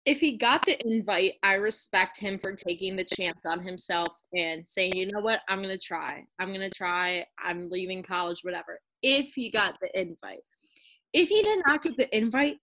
if 0.07 0.21
he 0.21 0.37
got 0.37 0.65
the 0.65 0.79
invite, 0.87 1.35
I 1.43 1.55
respect 1.55 2.19
him 2.19 2.39
for 2.39 2.55
taking 2.55 2.97
the 2.97 3.05
chance 3.05 3.41
on 3.45 3.63
himself 3.63 4.09
and 4.33 4.67
saying, 4.67 4.97
you 4.97 5.11
know 5.13 5.21
what, 5.21 5.41
I'm 5.49 5.63
to 5.63 5.77
try. 5.77 6.25
I'm 6.39 6.55
to 6.55 6.71
try. 6.71 7.27
I'm 7.43 7.69
leaving 7.69 8.03
college, 8.03 8.41
whatever. 8.43 8.81
If 9.03 9.35
he 9.35 9.51
got 9.51 9.75
the 9.81 10.01
invite. 10.01 10.41
If 11.13 11.29
he 11.29 11.43
did 11.43 11.63
not 11.67 11.83
get 11.83 11.97
the 11.99 12.17
invite, 12.17 12.57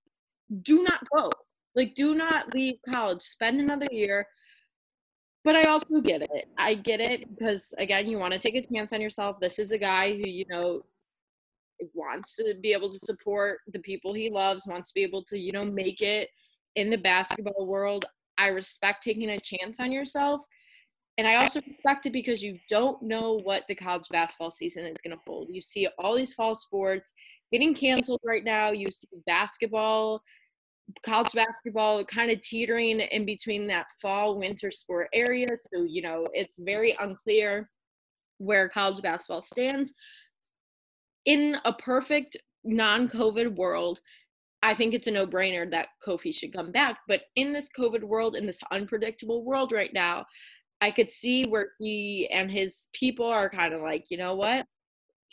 do 0.64 0.82
not 0.82 1.02
go. 1.16 1.30
Like, 1.76 1.94
do 1.94 2.16
not 2.16 2.54
leave 2.56 2.76
college. 2.90 3.22
Spend 3.22 3.62
another 3.62 3.88
year. 3.92 4.26
But 5.44 5.56
I 5.56 5.66
also 5.66 6.02
get 6.02 6.24
it. 6.24 6.46
I 6.58 6.74
get 6.74 7.00
it 7.00 7.30
because, 7.38 7.74
again, 7.78 8.08
you 8.08 8.18
want 8.18 8.34
to 8.34 8.40
take 8.40 8.56
a 8.56 8.66
chance 8.66 8.94
on 8.94 9.02
yourself. 9.02 9.40
This 9.40 9.60
is 9.60 9.72
a 9.72 9.78
guy 9.78 10.14
who, 10.14 10.28
you 10.28 10.46
know, 10.50 10.82
wants 11.94 12.36
to 12.38 12.56
be 12.62 12.74
able 12.74 12.92
to 12.92 13.00
support 13.00 13.60
the 13.68 13.80
people 13.80 14.12
he 14.14 14.32
loves, 14.32 14.66
wants 14.66 14.90
to 14.90 14.96
be 14.96 15.04
able 15.04 15.24
to, 15.26 15.38
you 15.38 15.52
know, 15.52 15.64
make 15.64 16.02
it– 16.02 16.30
in 16.78 16.92
the 16.92 16.98
basketball 16.98 17.66
world, 17.66 18.06
I 18.38 18.48
respect 18.48 19.04
taking 19.04 19.32
a 19.32 19.40
chance 19.40 19.80
on 19.80 19.92
yourself. 19.92 20.46
And 21.18 21.28
I 21.28 21.38
also 21.38 21.60
respect 21.68 22.06
it 22.06 22.14
because 22.14 22.44
you 22.44 22.60
don't 22.70 23.02
know 23.02 23.42
what 23.44 23.64
the 23.68 23.74
college 23.74 24.08
basketball 24.12 24.52
season 24.52 24.86
is 24.86 25.02
going 25.04 25.18
to 25.18 25.24
hold. 25.26 25.48
You 25.50 25.62
see 25.62 25.88
all 25.98 26.16
these 26.16 26.36
fall 26.36 26.54
sports 26.54 27.12
getting 27.52 27.74
canceled 27.74 28.22
right 28.24 28.44
now. 28.44 28.70
You 28.70 28.92
see 28.92 29.08
basketball, 29.26 30.22
college 31.04 31.34
basketball 31.34 32.06
kind 32.06 32.30
of 32.30 32.40
teetering 32.42 33.00
in 33.00 33.26
between 33.26 33.66
that 33.68 33.88
fall 34.00 34.38
winter 34.38 34.70
sport 34.70 35.08
area. 35.12 35.48
So, 35.58 35.84
you 35.84 36.04
know, 36.04 36.28
it's 36.34 36.60
very 36.60 36.96
unclear 37.00 37.68
where 38.38 38.70
college 38.70 39.02
basketball 39.02 39.42
stands. 39.42 39.92
In 41.26 41.58
a 41.66 41.74
perfect 41.74 42.38
non 42.64 43.08
COVID 43.10 43.56
world, 43.56 44.02
I 44.64 44.74
think 44.74 44.94
it's 44.94 45.08
a 45.08 45.12
no 45.12 45.28
brainer 45.28 45.70
that 45.72 45.90
Kofi 46.06 46.34
should 46.34 46.54
come 46.54 46.72
back. 46.72 47.00
But 47.08 47.22
in 47.36 47.54
this 47.54 47.70
COVID 47.78 48.04
world, 48.04 48.36
in 48.36 48.46
this 48.46 48.60
unpredictable 48.72 49.44
world 49.44 49.72
right 49.72 49.94
now, 49.94 50.26
I 50.82 50.92
could 50.92 51.12
see 51.12 51.46
where 51.46 51.70
he 51.80 52.28
and 52.32 52.52
his 52.52 52.88
people 52.94 53.26
are 53.26 53.50
kind 53.50 53.74
of 53.74 53.82
like, 53.82 54.06
you 54.10 54.18
know 54.18 54.36
what? 54.36 54.66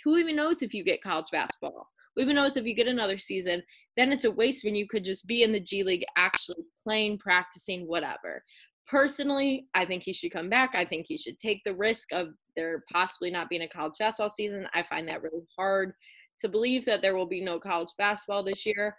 Who 0.05 0.19
even 0.19 0.37
knows 0.37 0.63
if 0.63 0.75
you 0.75 0.85
get 0.85 1.03
college 1.03 1.31
basketball? 1.33 1.89
Who 2.15 2.23
even 2.23 2.37
knows 2.37 2.57
if 2.57 2.65
you 2.65 2.75
get 2.75 2.87
another 2.87 3.19
season? 3.19 3.63
Then 3.97 4.13
it's 4.13 4.25
a 4.25 4.31
waste 4.31 4.65
when 4.65 4.75
you 4.75 4.87
could 4.87 5.05
just 5.05 5.27
be 5.27 5.43
in 5.43 5.53
the 5.53 5.61
G 5.61 5.83
League 5.83 6.05
actually 6.17 6.65
playing, 6.83 7.19
practicing, 7.19 7.87
whatever. 7.87 8.43
Personally, 8.87 9.67
I 9.75 9.87
think 9.87 10.03
he 10.03 10.13
should 10.13 10.33
come 10.33 10.51
back. 10.51 10.75
I 10.75 10.85
think 10.85 11.07
he 11.09 11.17
should 11.17 11.39
take 11.39 11.63
the 11.65 11.75
risk 11.75 12.13
of 12.13 12.29
there 12.57 12.85
possibly 12.93 13.31
not 13.31 13.49
being 13.49 13.63
a 13.63 13.69
college 13.69 13.95
basketball 13.99 14.31
season. 14.31 14.69
I 14.75 14.83
find 14.83 15.09
that 15.09 15.23
really 15.23 15.47
hard 15.57 15.95
to 16.41 16.49
believe 16.49 16.85
that 16.85 17.01
there 17.01 17.17
will 17.17 17.27
be 17.27 17.41
no 17.41 17.59
college 17.59 17.91
basketball 17.97 18.43
this 18.43 18.67
year 18.67 18.95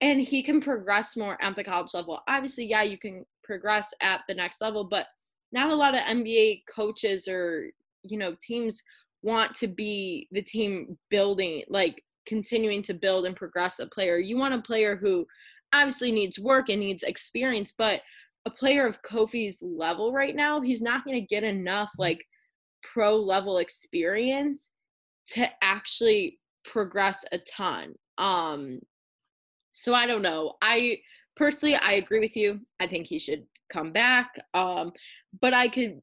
and 0.00 0.20
he 0.20 0.42
can 0.42 0.60
progress 0.60 1.16
more 1.16 1.36
at 1.42 1.56
the 1.56 1.64
college 1.64 1.92
level. 1.94 2.20
Obviously, 2.28 2.64
yeah, 2.64 2.82
you 2.82 2.98
can 2.98 3.24
progress 3.44 3.92
at 4.00 4.20
the 4.28 4.34
next 4.34 4.60
level, 4.60 4.84
but 4.84 5.06
not 5.52 5.70
a 5.70 5.74
lot 5.74 5.94
of 5.94 6.00
NBA 6.02 6.62
coaches 6.72 7.28
or, 7.28 7.70
you 8.02 8.16
know, 8.16 8.34
teams 8.40 8.82
want 9.22 9.54
to 9.56 9.66
be 9.66 10.28
the 10.30 10.42
team 10.42 10.96
building, 11.10 11.62
like 11.68 12.02
continuing 12.26 12.82
to 12.82 12.94
build 12.94 13.26
and 13.26 13.36
progress 13.36 13.78
a 13.78 13.86
player. 13.86 14.18
You 14.18 14.38
want 14.38 14.54
a 14.54 14.62
player 14.62 14.96
who 14.96 15.26
obviously 15.72 16.12
needs 16.12 16.38
work 16.38 16.68
and 16.68 16.80
needs 16.80 17.02
experience, 17.02 17.74
but 17.76 18.00
a 18.46 18.50
player 18.50 18.86
of 18.86 19.02
Kofi's 19.02 19.62
level 19.62 20.12
right 20.12 20.34
now, 20.34 20.60
he's 20.60 20.80
not 20.80 21.04
going 21.04 21.16
to 21.20 21.26
get 21.26 21.44
enough 21.44 21.90
like 21.98 22.24
pro 22.82 23.16
level 23.16 23.58
experience 23.58 24.70
to 25.28 25.46
actually 25.62 26.38
progress 26.64 27.24
a 27.32 27.38
ton. 27.38 27.94
Um 28.16 28.80
so 29.72 29.94
I 29.94 30.06
don't 30.06 30.22
know. 30.22 30.54
I 30.62 30.98
personally 31.36 31.76
I 31.76 31.92
agree 31.92 32.20
with 32.20 32.36
you. 32.36 32.60
I 32.80 32.86
think 32.86 33.06
he 33.06 33.18
should 33.18 33.44
come 33.72 33.92
back. 33.92 34.30
Um, 34.54 34.92
but 35.40 35.54
I 35.54 35.68
could 35.68 36.00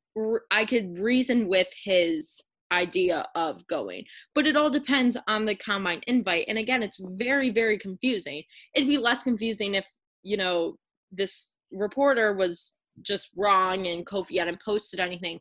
I 0.51 0.65
could 0.65 0.97
reason 0.97 1.47
with 1.47 1.68
his 1.84 2.41
idea 2.72 3.26
of 3.36 3.65
going. 3.68 4.03
But 4.36 4.47
it 4.47 4.55
all 4.55 4.70
depends 4.70 5.18
on 5.28 5.45
the 5.45 5.55
combine 5.55 6.01
invite. 6.07 6.45
And 6.47 6.57
again, 6.57 6.84
it's 6.84 6.99
very 7.01 7.49
very 7.49 7.78
confusing. 7.78 8.43
It'd 8.74 8.89
be 8.89 8.97
less 8.97 9.24
confusing 9.24 9.76
if, 9.76 9.88
you 10.24 10.38
know, 10.38 10.78
this 11.11 11.55
reporter 11.72 12.34
was 12.34 12.76
just 13.01 13.30
wrong 13.36 13.88
and 13.88 14.05
Kofi 14.05 14.39
hadn't 14.39 14.61
posted 14.63 14.99
anything. 14.99 15.39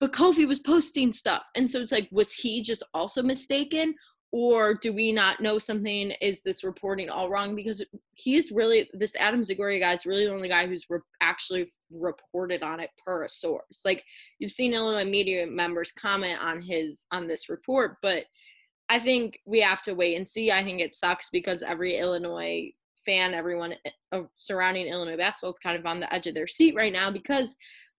But 0.00 0.12
Kofi 0.12 0.48
was 0.48 0.58
posting 0.58 1.12
stuff. 1.12 1.42
And 1.54 1.70
so 1.70 1.80
it's 1.80 1.92
like, 1.92 2.08
was 2.10 2.32
he 2.32 2.60
just 2.60 2.82
also 2.92 3.22
mistaken? 3.22 3.94
Or 4.32 4.72
do 4.72 4.94
we 4.94 5.12
not 5.12 5.40
know 5.40 5.58
something? 5.58 6.12
Is 6.22 6.40
this 6.40 6.64
reporting 6.64 7.10
all 7.10 7.28
wrong? 7.28 7.54
Because 7.54 7.84
he's 8.12 8.50
really 8.50 8.88
this 8.94 9.14
adam 9.16 9.42
zagoria 9.42 9.78
guy 9.78 9.92
is 9.92 10.06
really 10.06 10.24
the 10.24 10.32
only 10.32 10.48
guy 10.48 10.66
who's 10.66 10.86
re- 10.88 11.00
actually 11.20 11.70
reported 11.90 12.62
on 12.62 12.80
it 12.80 12.88
per 13.04 13.28
source. 13.28 13.82
Like 13.84 14.02
you've 14.38 14.50
seen 14.50 14.72
illinois 14.72 15.08
media 15.08 15.46
members 15.46 15.92
comment 15.92 16.40
on 16.40 16.62
his 16.62 17.04
on 17.12 17.26
this 17.26 17.50
report 17.50 17.96
but 18.00 18.24
i 18.88 18.98
think 18.98 19.38
we 19.44 19.60
have 19.60 19.82
to 19.82 19.94
wait 19.94 20.16
and 20.16 20.26
see. 20.26 20.50
I 20.50 20.64
think 20.64 20.80
it 20.80 20.96
sucks 20.96 21.28
because 21.30 21.62
every 21.62 21.98
illinois 21.98 22.72
fan 23.04 23.34
everyone 23.34 23.74
uh, 24.12 24.22
surrounding 24.34 24.86
illinois 24.86 25.16
basketball 25.18 25.50
is 25.50 25.58
kind 25.58 25.78
of 25.78 25.84
on 25.84 26.00
the 26.00 26.12
edge 26.12 26.26
of 26.26 26.34
their 26.34 26.46
seat 26.46 26.74
right 26.74 26.92
now 26.92 27.10
because 27.10 27.54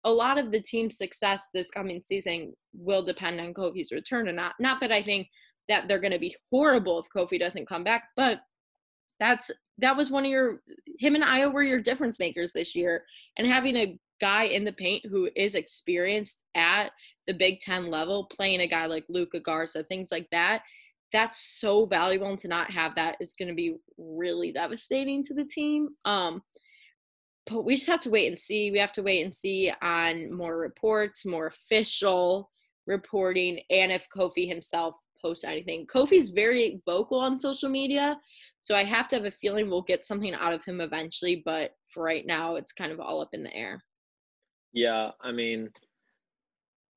a 0.04 0.10
lot 0.10 0.38
of 0.38 0.50
the 0.50 0.60
team's 0.60 0.96
success 0.96 1.50
this 1.52 1.70
coming 1.70 2.00
season 2.00 2.54
will 2.72 3.04
depend 3.04 3.38
on 3.38 3.52
kofi's 3.52 3.92
return 3.92 4.28
or 4.28 4.32
not. 4.32 4.54
Not 4.58 4.80
that 4.80 4.92
i 4.92 5.02
think 5.02 5.28
that 5.72 5.88
they're 5.88 5.98
going 5.98 6.12
to 6.12 6.18
be 6.18 6.36
horrible 6.50 7.00
if 7.00 7.08
Kofi 7.08 7.38
doesn't 7.38 7.68
come 7.68 7.82
back. 7.82 8.04
But 8.14 8.40
that's 9.18 9.50
that 9.78 9.96
was 9.96 10.10
one 10.10 10.24
of 10.24 10.30
your 10.30 10.60
him 10.98 11.14
and 11.14 11.24
Ayo 11.24 11.52
were 11.52 11.62
your 11.62 11.80
difference 11.80 12.18
makers 12.18 12.52
this 12.52 12.74
year, 12.74 13.04
and 13.38 13.46
having 13.46 13.76
a 13.76 13.98
guy 14.20 14.44
in 14.44 14.64
the 14.64 14.72
paint 14.72 15.04
who 15.06 15.28
is 15.34 15.54
experienced 15.54 16.40
at 16.54 16.90
the 17.26 17.34
Big 17.34 17.60
Ten 17.60 17.90
level, 17.90 18.26
playing 18.26 18.60
a 18.60 18.66
guy 18.66 18.86
like 18.86 19.04
Luka 19.08 19.40
Garza, 19.40 19.82
things 19.82 20.10
like 20.12 20.28
that. 20.30 20.62
That's 21.12 21.60
so 21.60 21.86
valuable, 21.86 22.28
and 22.28 22.38
to 22.40 22.48
not 22.48 22.70
have 22.70 22.94
that 22.96 23.16
is 23.20 23.34
going 23.34 23.48
to 23.48 23.54
be 23.54 23.76
really 23.98 24.52
devastating 24.52 25.22
to 25.24 25.34
the 25.34 25.44
team. 25.44 25.90
Um, 26.04 26.42
but 27.46 27.64
we 27.64 27.74
just 27.74 27.88
have 27.88 28.00
to 28.00 28.10
wait 28.10 28.28
and 28.28 28.38
see. 28.38 28.70
We 28.70 28.78
have 28.78 28.92
to 28.92 29.02
wait 29.02 29.24
and 29.24 29.34
see 29.34 29.72
on 29.82 30.32
more 30.32 30.56
reports, 30.56 31.26
more 31.26 31.46
official 31.46 32.50
reporting, 32.86 33.60
and 33.70 33.92
if 33.92 34.08
Kofi 34.14 34.48
himself 34.48 34.96
post 35.22 35.44
anything. 35.44 35.86
Kofi's 35.86 36.30
very 36.30 36.82
vocal 36.86 37.18
on 37.18 37.38
social 37.38 37.68
media, 37.68 38.18
so 38.62 38.74
I 38.74 38.84
have 38.84 39.08
to 39.08 39.16
have 39.16 39.24
a 39.24 39.30
feeling 39.30 39.68
we'll 39.68 39.82
get 39.82 40.04
something 40.04 40.34
out 40.34 40.52
of 40.52 40.64
him 40.64 40.80
eventually. 40.80 41.42
But 41.44 41.72
for 41.88 42.02
right 42.02 42.26
now, 42.26 42.56
it's 42.56 42.72
kind 42.72 42.92
of 42.92 43.00
all 43.00 43.20
up 43.20 43.30
in 43.32 43.42
the 43.42 43.54
air. 43.54 43.82
Yeah, 44.72 45.10
I 45.20 45.32
mean, 45.32 45.70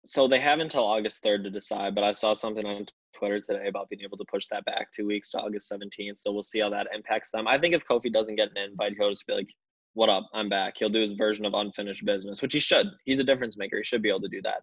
so 0.05 0.27
they 0.27 0.39
have 0.39 0.59
until 0.59 0.83
August 0.83 1.23
3rd 1.23 1.43
to 1.43 1.49
decide, 1.49 1.95
but 1.95 2.03
I 2.03 2.13
saw 2.13 2.33
something 2.33 2.65
on 2.65 2.85
Twitter 3.17 3.39
today 3.39 3.67
about 3.67 3.89
being 3.89 4.01
able 4.03 4.17
to 4.17 4.25
push 4.31 4.47
that 4.51 4.65
back 4.65 4.91
two 4.91 5.07
weeks 5.07 5.31
to 5.31 5.39
August 5.39 5.71
17th. 5.71 6.19
So 6.19 6.31
we'll 6.31 6.43
see 6.43 6.59
how 6.59 6.69
that 6.69 6.87
impacts 6.93 7.31
them. 7.31 7.47
I 7.47 7.57
think 7.57 7.73
if 7.73 7.85
Kofi 7.85 8.11
doesn't 8.11 8.35
get 8.35 8.49
an 8.49 8.57
invite, 8.57 8.93
he'll 8.97 9.09
just 9.09 9.25
be 9.25 9.33
like, 9.33 9.53
what 9.93 10.09
up? 10.09 10.27
I'm 10.33 10.49
back. 10.49 10.73
He'll 10.77 10.89
do 10.89 11.01
his 11.01 11.13
version 11.13 11.45
of 11.45 11.53
unfinished 11.53 12.05
business, 12.05 12.41
which 12.41 12.53
he 12.53 12.59
should. 12.59 12.87
He's 13.05 13.19
a 13.19 13.23
difference 13.23 13.57
maker. 13.57 13.77
He 13.77 13.83
should 13.83 14.01
be 14.01 14.09
able 14.09 14.21
to 14.21 14.27
do 14.27 14.41
that. 14.43 14.61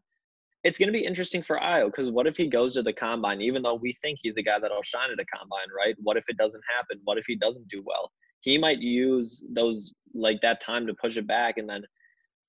It's 0.65 0.79
going 0.79 0.89
to 0.89 0.93
be 0.93 1.05
interesting 1.05 1.43
for 1.43 1.59
Ayo 1.59 1.87
because 1.87 2.11
what 2.11 2.27
if 2.27 2.37
he 2.37 2.47
goes 2.47 2.75
to 2.75 2.83
the 2.83 2.93
combine, 2.93 3.41
even 3.41 3.63
though 3.63 3.75
we 3.75 3.93
think 3.95 4.19
he's 4.23 4.37
a 4.37 4.43
guy 4.43 4.59
that'll 4.61 4.83
shine 4.83 5.11
at 5.11 5.19
a 5.19 5.25
combine, 5.37 5.67
right? 5.77 5.97
What 5.99 6.17
if 6.17 6.25
it 6.29 6.37
doesn't 6.37 6.63
happen? 6.73 7.01
What 7.05 7.19
if 7.19 7.27
he 7.27 7.37
doesn't 7.37 7.69
do 7.69 7.83
well? 7.85 8.11
He 8.41 8.59
might 8.59 8.79
use 8.79 9.45
those, 9.51 9.95
like 10.15 10.41
that 10.43 10.61
time 10.61 10.87
to 10.87 10.95
push 10.95 11.17
it 11.17 11.27
back 11.27 11.59
and 11.59 11.69
then 11.69 11.83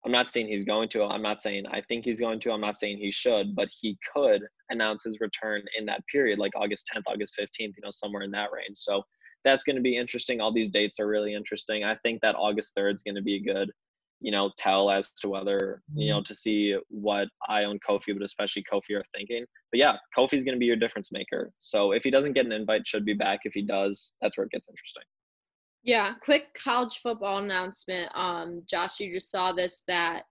I'm 0.05 0.11
not 0.11 0.29
saying 0.29 0.47
he's 0.47 0.65
going 0.65 0.89
to. 0.89 1.03
I'm 1.03 1.21
not 1.21 1.41
saying 1.41 1.65
I 1.71 1.81
think 1.81 2.03
he's 2.03 2.19
going 2.19 2.39
to. 2.41 2.51
I'm 2.51 2.61
not 2.61 2.77
saying 2.77 2.97
he 2.97 3.11
should, 3.11 3.55
but 3.55 3.69
he 3.71 3.97
could 4.13 4.41
announce 4.69 5.03
his 5.05 5.19
return 5.21 5.63
in 5.77 5.85
that 5.85 6.05
period, 6.11 6.39
like 6.39 6.51
August 6.55 6.89
10th, 6.93 7.03
August 7.07 7.35
15th, 7.39 7.47
you 7.59 7.81
know, 7.81 7.89
somewhere 7.89 8.23
in 8.23 8.31
that 8.31 8.49
range. 8.51 8.75
So 8.75 9.03
that's 9.45 9.63
going 9.63 9.77
to 9.77 9.81
be 9.81 9.95
interesting. 9.95 10.41
All 10.41 10.51
these 10.51 10.69
dates 10.69 10.99
are 10.99 11.07
really 11.07 11.33
interesting. 11.33 11.85
I 11.85 11.95
think 11.95 12.21
that 12.21 12.35
August 12.35 12.75
3rd 12.77 12.95
is 12.95 13.03
going 13.03 13.15
to 13.15 13.21
be 13.21 13.39
good, 13.39 13.71
you 14.19 14.31
know, 14.31 14.51
tell 14.57 14.89
as 14.89 15.11
to 15.21 15.29
whether, 15.29 15.81
you 15.93 16.09
know, 16.09 16.17
mm-hmm. 16.17 16.23
to 16.23 16.35
see 16.35 16.77
what 16.89 17.27
I 17.49 17.65
own 17.65 17.79
Kofi, 17.87 18.13
but 18.13 18.23
especially 18.23 18.63
Kofi 18.71 18.95
are 18.95 19.03
thinking. 19.15 19.45
But 19.71 19.79
yeah, 19.79 19.97
Kofi's 20.17 20.43
going 20.43 20.55
to 20.55 20.59
be 20.59 20.65
your 20.65 20.75
difference 20.75 21.11
maker. 21.11 21.51
So 21.59 21.91
if 21.91 22.03
he 22.03 22.11
doesn't 22.11 22.33
get 22.33 22.45
an 22.45 22.51
invite, 22.51 22.87
should 22.87 23.05
be 23.05 23.13
back. 23.13 23.39
If 23.43 23.53
he 23.53 23.61
does, 23.61 24.13
that's 24.21 24.37
where 24.37 24.45
it 24.45 24.51
gets 24.51 24.69
interesting. 24.69 25.03
Yeah, 25.83 26.13
quick 26.21 26.53
college 26.53 26.99
football 26.99 27.39
announcement. 27.39 28.09
Um, 28.15 28.63
Josh, 28.65 29.01
you 29.01 29.11
just 29.11 29.29
saw 29.29 29.51
this 29.51 29.83
that 29.87 30.23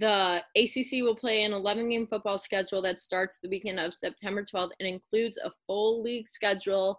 the 0.00 0.42
ACC 0.56 1.02
will 1.04 1.14
play 1.14 1.44
an 1.44 1.52
11 1.52 1.90
game 1.90 2.06
football 2.06 2.38
schedule 2.38 2.82
that 2.82 3.00
starts 3.00 3.38
the 3.38 3.48
weekend 3.48 3.78
of 3.78 3.94
September 3.94 4.42
12th 4.42 4.70
and 4.80 4.88
includes 4.88 5.38
a 5.38 5.52
full 5.66 6.02
league 6.02 6.26
schedule 6.26 6.98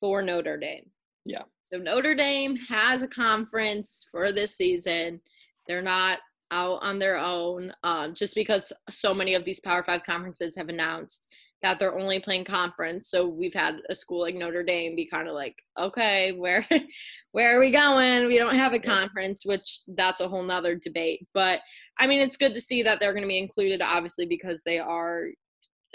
for 0.00 0.20
Notre 0.20 0.58
Dame. 0.58 0.90
Yeah. 1.24 1.42
So 1.62 1.78
Notre 1.78 2.14
Dame 2.14 2.56
has 2.68 3.02
a 3.02 3.08
conference 3.08 4.06
for 4.10 4.32
this 4.32 4.56
season. 4.56 5.20
They're 5.68 5.82
not 5.82 6.18
out 6.52 6.78
on 6.82 6.98
their 6.98 7.18
own 7.18 7.72
um, 7.82 8.14
just 8.14 8.34
because 8.34 8.72
so 8.90 9.12
many 9.12 9.34
of 9.34 9.44
these 9.44 9.60
Power 9.60 9.82
Five 9.82 10.04
conferences 10.04 10.54
have 10.56 10.68
announced 10.68 11.26
that 11.62 11.78
they're 11.78 11.98
only 11.98 12.20
playing 12.20 12.44
conference. 12.44 13.08
So 13.10 13.26
we've 13.26 13.54
had 13.54 13.76
a 13.88 13.94
school 13.94 14.20
like 14.20 14.34
Notre 14.34 14.62
Dame 14.62 14.94
be 14.94 15.06
kind 15.06 15.26
of 15.26 15.34
like, 15.34 15.56
okay, 15.78 16.32
where 16.32 16.66
where 17.32 17.56
are 17.56 17.60
we 17.60 17.70
going? 17.70 18.26
We 18.26 18.38
don't 18.38 18.54
have 18.54 18.74
a 18.74 18.78
conference, 18.78 19.44
which 19.44 19.80
that's 19.96 20.20
a 20.20 20.28
whole 20.28 20.42
nother 20.42 20.76
debate. 20.76 21.26
But 21.34 21.60
I 21.98 22.06
mean, 22.06 22.20
it's 22.20 22.36
good 22.36 22.54
to 22.54 22.60
see 22.60 22.82
that 22.82 23.00
they're 23.00 23.12
going 23.12 23.24
to 23.24 23.28
be 23.28 23.38
included, 23.38 23.80
obviously, 23.82 24.26
because 24.26 24.62
they 24.64 24.78
are 24.78 25.24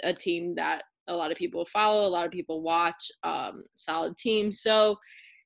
a 0.02 0.12
team 0.12 0.54
that 0.56 0.82
a 1.08 1.14
lot 1.14 1.30
of 1.32 1.38
people 1.38 1.64
follow, 1.66 2.06
a 2.06 2.08
lot 2.08 2.26
of 2.26 2.32
people 2.32 2.62
watch, 2.62 3.10
um, 3.24 3.64
solid 3.74 4.16
team. 4.16 4.52
So 4.52 4.96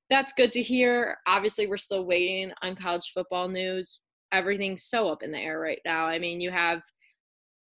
that's 0.08 0.32
good 0.32 0.52
to 0.52 0.62
hear. 0.62 1.16
Obviously, 1.26 1.66
we're 1.66 1.76
still 1.76 2.04
waiting 2.04 2.52
on 2.62 2.76
college 2.76 3.10
football 3.12 3.48
news. 3.48 4.00
Everything's 4.32 4.84
so 4.84 5.08
up 5.08 5.22
in 5.22 5.32
the 5.32 5.38
air 5.38 5.58
right 5.58 5.80
now. 5.84 6.06
I 6.06 6.18
mean, 6.18 6.40
you 6.40 6.50
have 6.50 6.82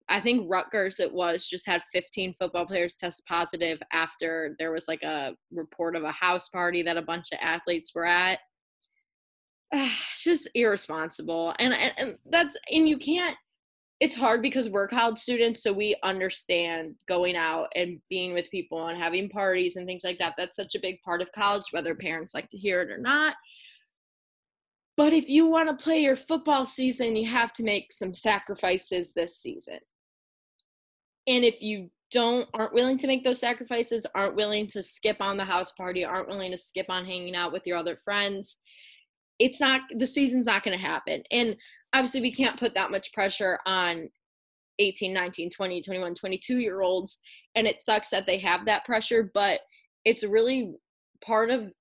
I 0.08 0.22
think 0.22 0.46
Rutgers 0.50 1.00
it 1.00 1.12
was 1.12 1.48
just 1.48 1.66
had 1.66 1.82
15 1.92 2.36
football 2.36 2.66
players 2.66 2.96
test 2.96 3.26
positive 3.26 3.82
after 3.92 4.56
there 4.60 4.72
was 4.72 4.88
like 4.88 5.02
a 5.02 5.36
report 5.52 5.96
of 5.96 6.04
a 6.04 6.12
house 6.12 6.48
party 6.50 6.84
that 6.84 6.98
a 6.98 7.02
bunch 7.02 7.28
of 7.32 7.40
athletes 7.42 7.92
were 7.96 8.06
at. 8.06 8.40
just 10.18 10.48
irresponsible. 10.54 11.56
And, 11.60 11.74
and 11.74 11.94
and 11.98 12.16
that's 12.30 12.56
and 12.72 12.88
you 12.88 12.98
can't 12.98 13.36
it's 14.02 14.16
hard 14.16 14.42
because 14.42 14.70
we're 14.70 14.88
college 14.88 15.18
students 15.18 15.64
so 15.64 15.72
we 15.72 15.96
understand 16.04 16.96
going 17.08 17.38
out 17.38 17.68
and 17.76 17.98
being 18.10 18.34
with 18.34 18.52
people 18.52 18.88
and 18.88 19.02
having 19.02 19.30
parties 19.30 19.78
and 19.78 19.88
things 19.88 20.04
like 20.04 20.20
that. 20.20 20.34
That's 20.38 20.58
such 20.58 20.76
a 20.76 20.82
big 20.82 21.02
part 21.02 21.22
of 21.22 21.32
college 21.32 21.66
whether 21.72 21.96
parents 21.96 22.34
like 22.34 22.50
to 22.50 22.58
hear 22.58 22.82
it 22.82 22.92
or 22.92 22.98
not. 22.98 23.36
But 24.98 25.14
if 25.14 25.30
you 25.30 25.48
want 25.48 25.70
to 25.70 25.84
play 25.84 26.00
your 26.00 26.16
football 26.16 26.66
season, 26.66 27.16
you 27.16 27.28
have 27.28 27.52
to 27.54 27.64
make 27.64 27.92
some 27.92 28.14
sacrifices 28.14 29.14
this 29.14 29.38
season. 29.38 29.80
And 31.28 31.44
if 31.44 31.62
you 31.62 31.90
don't 32.12 32.48
aren't 32.54 32.74
willing 32.74 32.98
to 33.00 33.08
make 33.08 33.24
those 33.24 33.40
sacrifices 33.40 34.06
aren't 34.14 34.36
willing 34.36 34.68
to 34.68 34.82
skip 34.82 35.18
on 35.22 35.38
the 35.38 35.44
house 35.44 35.72
party 35.72 36.06
aren't 36.06 36.28
willing 36.28 36.52
to 36.52 36.58
skip 36.58 36.86
on 36.88 37.04
hanging 37.04 37.36
out 37.36 37.52
with 37.52 37.66
your 37.66 37.78
other 37.78 37.96
friends 37.98 38.58
it's 39.40 39.60
not 39.60 39.82
the 39.96 40.06
season's 40.06 40.46
not 40.46 40.64
going 40.64 40.78
to 40.78 40.84
happen. 40.84 41.24
And 41.32 41.56
obviously 41.94 42.22
we 42.22 42.32
can't 42.32 42.60
put 42.60 42.74
that 42.76 42.92
much 42.92 43.14
pressure 43.14 43.60
on 43.66 44.10
18 44.80 45.14
19 45.14 45.50
20 45.50 45.82
21 45.82 46.16
22 46.16 46.58
year 46.58 46.82
olds 46.82 47.20
and 47.56 47.66
it 47.66 47.82
sucks 47.82 48.10
that 48.10 48.26
they 48.26 48.38
have 48.38 48.66
that 48.66 48.84
pressure 48.84 49.32
but 49.34 49.62
it's 50.04 50.26
really 50.26 50.74
part 51.22 51.50
of 51.50 51.72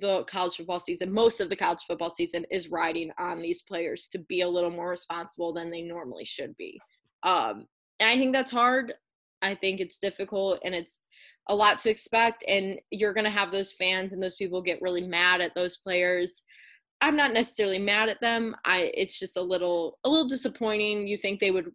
the 0.00 0.24
college 0.24 0.56
football 0.56 0.80
season 0.80 1.12
most 1.12 1.40
of 1.40 1.48
the 1.50 1.56
college 1.56 1.82
football 1.86 2.08
season 2.08 2.46
is 2.50 2.70
riding 2.70 3.10
on 3.18 3.42
these 3.42 3.62
players 3.62 4.08
to 4.08 4.18
be 4.18 4.40
a 4.40 4.48
little 4.48 4.70
more 4.70 4.88
responsible 4.88 5.52
than 5.52 5.70
they 5.70 5.82
normally 5.82 6.24
should 6.24 6.56
be 6.56 6.80
um, 7.22 7.66
and 8.02 8.10
I 8.10 8.16
think 8.16 8.32
that's 8.32 8.50
hard. 8.50 8.94
I 9.42 9.54
think 9.54 9.80
it's 9.80 9.98
difficult 9.98 10.60
and 10.64 10.74
it's 10.74 11.00
a 11.48 11.54
lot 11.54 11.78
to 11.80 11.90
expect. 11.90 12.44
And 12.48 12.80
you're 12.90 13.12
going 13.12 13.24
to 13.24 13.30
have 13.30 13.52
those 13.52 13.72
fans 13.72 14.12
and 14.12 14.22
those 14.22 14.36
people 14.36 14.60
get 14.60 14.82
really 14.82 15.06
mad 15.06 15.40
at 15.40 15.54
those 15.54 15.76
players. 15.76 16.42
I'm 17.00 17.16
not 17.16 17.32
necessarily 17.32 17.78
mad 17.78 18.08
at 18.08 18.20
them. 18.20 18.56
I 18.64 18.90
it's 18.94 19.18
just 19.18 19.36
a 19.36 19.42
little 19.42 19.98
a 20.04 20.08
little 20.08 20.28
disappointing. 20.28 21.06
You 21.06 21.16
think 21.16 21.40
they 21.40 21.50
would 21.50 21.70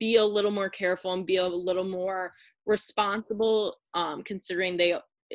be 0.00 0.16
a 0.16 0.24
little 0.24 0.50
more 0.50 0.70
careful 0.70 1.12
and 1.12 1.26
be 1.26 1.36
a 1.36 1.46
little 1.46 1.84
more 1.84 2.32
responsible, 2.64 3.76
um, 3.94 4.22
considering 4.22 4.76
they 4.76 4.94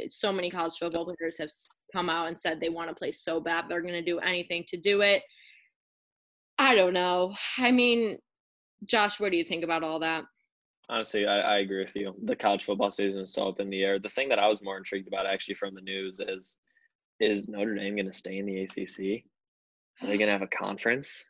so 0.09 0.31
many 0.31 0.49
college 0.49 0.77
football 0.77 1.05
players 1.05 1.37
have 1.37 1.51
come 1.91 2.09
out 2.09 2.27
and 2.27 2.39
said 2.39 2.59
they 2.59 2.69
want 2.69 2.89
to 2.89 2.95
play 2.95 3.11
so 3.11 3.39
bad 3.39 3.65
they're 3.67 3.81
going 3.81 3.93
to 3.93 4.01
do 4.01 4.19
anything 4.19 4.63
to 4.67 4.77
do 4.77 5.01
it. 5.01 5.23
I 6.57 6.75
don't 6.75 6.93
know. 6.93 7.33
I 7.57 7.71
mean, 7.71 8.17
Josh, 8.85 9.19
what 9.19 9.31
do 9.31 9.37
you 9.37 9.43
think 9.43 9.63
about 9.63 9.83
all 9.83 9.99
that? 9.99 10.23
Honestly, 10.89 11.25
I, 11.25 11.39
I 11.39 11.57
agree 11.59 11.83
with 11.83 11.95
you. 11.95 12.13
The 12.25 12.35
college 12.35 12.65
football 12.65 12.91
season 12.91 13.21
is 13.21 13.33
so 13.33 13.47
up 13.47 13.59
in 13.59 13.69
the 13.69 13.83
air. 13.83 13.99
The 13.99 14.09
thing 14.09 14.29
that 14.29 14.39
I 14.39 14.47
was 14.47 14.61
more 14.61 14.77
intrigued 14.77 15.07
about 15.07 15.25
actually 15.25 15.55
from 15.55 15.73
the 15.73 15.81
news 15.81 16.19
is 16.19 16.57
is 17.19 17.47
Notre 17.47 17.75
Dame 17.75 17.95
going 17.95 18.07
to 18.07 18.13
stay 18.13 18.39
in 18.39 18.47
the 18.47 18.63
ACC? 18.63 19.23
Are 20.01 20.07
they 20.07 20.17
to 20.17 20.31
have 20.31 20.41
a 20.41 20.47
conference? 20.47 21.25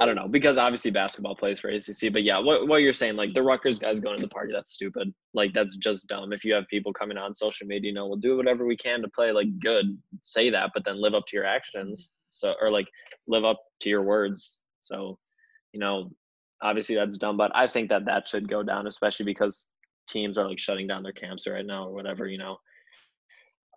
I 0.00 0.06
don't 0.06 0.16
know 0.16 0.28
because 0.28 0.58
obviously 0.58 0.90
basketball 0.90 1.34
plays 1.34 1.60
for 1.60 1.68
ACC, 1.68 2.12
but 2.12 2.22
yeah, 2.22 2.38
what 2.38 2.68
what 2.68 2.78
you're 2.78 2.92
saying, 2.92 3.16
like 3.16 3.32
the 3.32 3.42
Rutgers 3.42 3.78
guys 3.78 4.00
going 4.00 4.16
to 4.16 4.22
the 4.22 4.28
party, 4.28 4.52
that's 4.52 4.72
stupid. 4.72 5.12
Like 5.32 5.54
that's 5.54 5.76
just 5.76 6.08
dumb. 6.08 6.32
If 6.32 6.44
you 6.44 6.52
have 6.54 6.66
people 6.68 6.92
coming 6.92 7.16
on 7.16 7.34
social 7.34 7.66
media, 7.66 7.88
you 7.88 7.94
know, 7.94 8.06
we'll 8.06 8.18
do 8.18 8.36
whatever 8.36 8.66
we 8.66 8.76
can 8.76 9.00
to 9.02 9.08
play. 9.08 9.32
Like 9.32 9.58
good, 9.60 9.98
say 10.22 10.50
that, 10.50 10.70
but 10.74 10.84
then 10.84 11.00
live 11.00 11.14
up 11.14 11.26
to 11.28 11.36
your 11.36 11.46
actions. 11.46 12.14
So 12.28 12.54
or 12.60 12.70
like 12.70 12.86
live 13.26 13.44
up 13.44 13.58
to 13.80 13.88
your 13.88 14.02
words. 14.02 14.58
So, 14.82 15.18
you 15.72 15.80
know, 15.80 16.10
obviously 16.62 16.94
that's 16.94 17.18
dumb, 17.18 17.36
but 17.36 17.50
I 17.54 17.66
think 17.66 17.88
that 17.88 18.04
that 18.04 18.28
should 18.28 18.48
go 18.48 18.62
down, 18.62 18.86
especially 18.86 19.24
because 19.26 19.66
teams 20.08 20.38
are 20.38 20.48
like 20.48 20.58
shutting 20.58 20.86
down 20.86 21.02
their 21.02 21.12
camps 21.12 21.46
right 21.46 21.66
now 21.66 21.86
or 21.86 21.92
whatever, 21.92 22.26
you 22.26 22.38
know, 22.38 22.58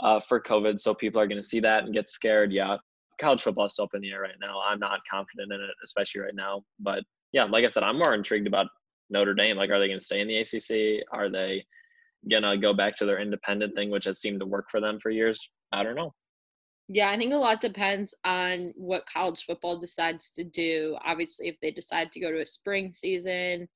uh, 0.01 0.19
for 0.19 0.41
COVID. 0.41 0.79
So 0.79 0.93
people 0.93 1.19
are 1.21 1.27
going 1.27 1.41
to 1.41 1.47
see 1.47 1.59
that 1.61 1.83
and 1.85 1.93
get 1.93 2.09
scared. 2.09 2.51
Yeah, 2.51 2.77
college 3.19 3.41
football 3.41 3.65
is 3.65 3.79
up 3.79 3.93
in 3.93 4.01
the 4.01 4.11
air 4.11 4.21
right 4.21 4.35
now. 4.41 4.59
I'm 4.61 4.79
not 4.79 4.99
confident 5.09 5.51
in 5.51 5.59
it, 5.61 5.69
especially 5.83 6.21
right 6.21 6.35
now. 6.35 6.63
But 6.79 7.03
yeah, 7.31 7.43
like 7.43 7.65
I 7.65 7.67
said, 7.67 7.83
I'm 7.83 7.99
more 7.99 8.13
intrigued 8.13 8.47
about 8.47 8.67
Notre 9.09 9.33
Dame. 9.33 9.57
Like, 9.57 9.69
are 9.69 9.79
they 9.79 9.87
going 9.87 9.99
to 9.99 10.05
stay 10.05 10.21
in 10.21 10.27
the 10.27 10.37
ACC? 10.37 11.05
Are 11.11 11.29
they 11.29 11.65
going 12.29 12.43
to 12.43 12.57
go 12.57 12.73
back 12.73 12.97
to 12.97 13.05
their 13.05 13.19
independent 13.19 13.75
thing, 13.75 13.91
which 13.91 14.05
has 14.05 14.19
seemed 14.19 14.39
to 14.39 14.45
work 14.45 14.65
for 14.69 14.79
them 14.79 14.99
for 14.99 15.09
years? 15.09 15.49
I 15.71 15.83
don't 15.83 15.95
know. 15.95 16.13
Yeah, 16.87 17.11
I 17.11 17.17
think 17.17 17.33
a 17.33 17.37
lot 17.37 17.61
depends 17.61 18.15
on 18.25 18.73
what 18.75 19.05
college 19.05 19.43
football 19.45 19.79
decides 19.79 20.31
to 20.31 20.43
do. 20.43 20.97
Obviously, 21.05 21.47
if 21.47 21.55
they 21.61 21.69
decide 21.69 22.11
to 22.11 22.19
go 22.19 22.31
to 22.31 22.41
a 22.41 22.45
spring 22.47 22.93
season, 22.95 23.67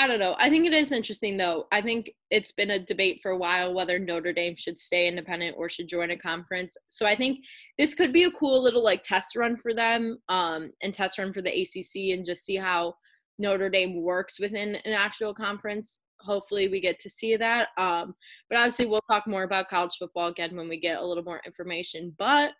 I 0.00 0.06
don't 0.06 0.18
know. 0.18 0.34
I 0.38 0.48
think 0.48 0.66
it 0.66 0.72
is 0.72 0.92
interesting 0.92 1.36
though. 1.36 1.66
I 1.72 1.82
think 1.82 2.10
it's 2.30 2.52
been 2.52 2.70
a 2.70 2.78
debate 2.78 3.20
for 3.22 3.32
a 3.32 3.36
while 3.36 3.74
whether 3.74 3.98
Notre 3.98 4.32
Dame 4.32 4.56
should 4.56 4.78
stay 4.78 5.06
independent 5.06 5.56
or 5.58 5.68
should 5.68 5.88
join 5.88 6.10
a 6.10 6.16
conference. 6.16 6.74
So 6.88 7.04
I 7.04 7.14
think 7.14 7.44
this 7.76 7.92
could 7.92 8.10
be 8.10 8.22
a 8.22 8.30
cool 8.30 8.62
little 8.62 8.82
like 8.82 9.02
test 9.02 9.36
run 9.36 9.58
for 9.58 9.74
them 9.74 10.16
um, 10.30 10.72
and 10.82 10.94
test 10.94 11.18
run 11.18 11.34
for 11.34 11.42
the 11.42 11.50
ACC 11.50 12.16
and 12.16 12.24
just 12.24 12.46
see 12.46 12.56
how 12.56 12.94
Notre 13.38 13.68
Dame 13.68 14.00
works 14.00 14.40
within 14.40 14.76
an 14.86 14.94
actual 14.94 15.34
conference 15.34 16.00
hopefully 16.22 16.68
we 16.68 16.80
get 16.80 16.98
to 17.00 17.08
see 17.08 17.36
that. 17.36 17.68
Um, 17.78 18.14
but 18.50 18.58
obviously, 18.58 18.84
we'll 18.84 19.00
talk 19.10 19.26
more 19.26 19.44
about 19.44 19.70
college 19.70 19.96
football 19.98 20.28
again 20.28 20.54
when 20.54 20.68
we 20.68 20.78
get 20.78 20.98
a 20.98 21.06
little 21.06 21.24
more 21.24 21.40
information. 21.46 22.14
But 22.18 22.50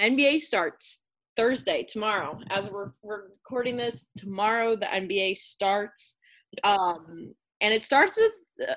NBA 0.00 0.40
starts 0.40 1.04
Thursday, 1.36 1.84
tomorrow. 1.88 2.38
As 2.50 2.70
we're, 2.70 2.92
we're 3.02 3.28
recording 3.30 3.76
this, 3.76 4.06
tomorrow 4.16 4.76
the 4.76 4.86
NBA 4.86 5.36
starts. 5.36 6.16
Um, 6.64 7.34
and 7.60 7.72
it 7.72 7.82
starts 7.82 8.16
with 8.16 8.32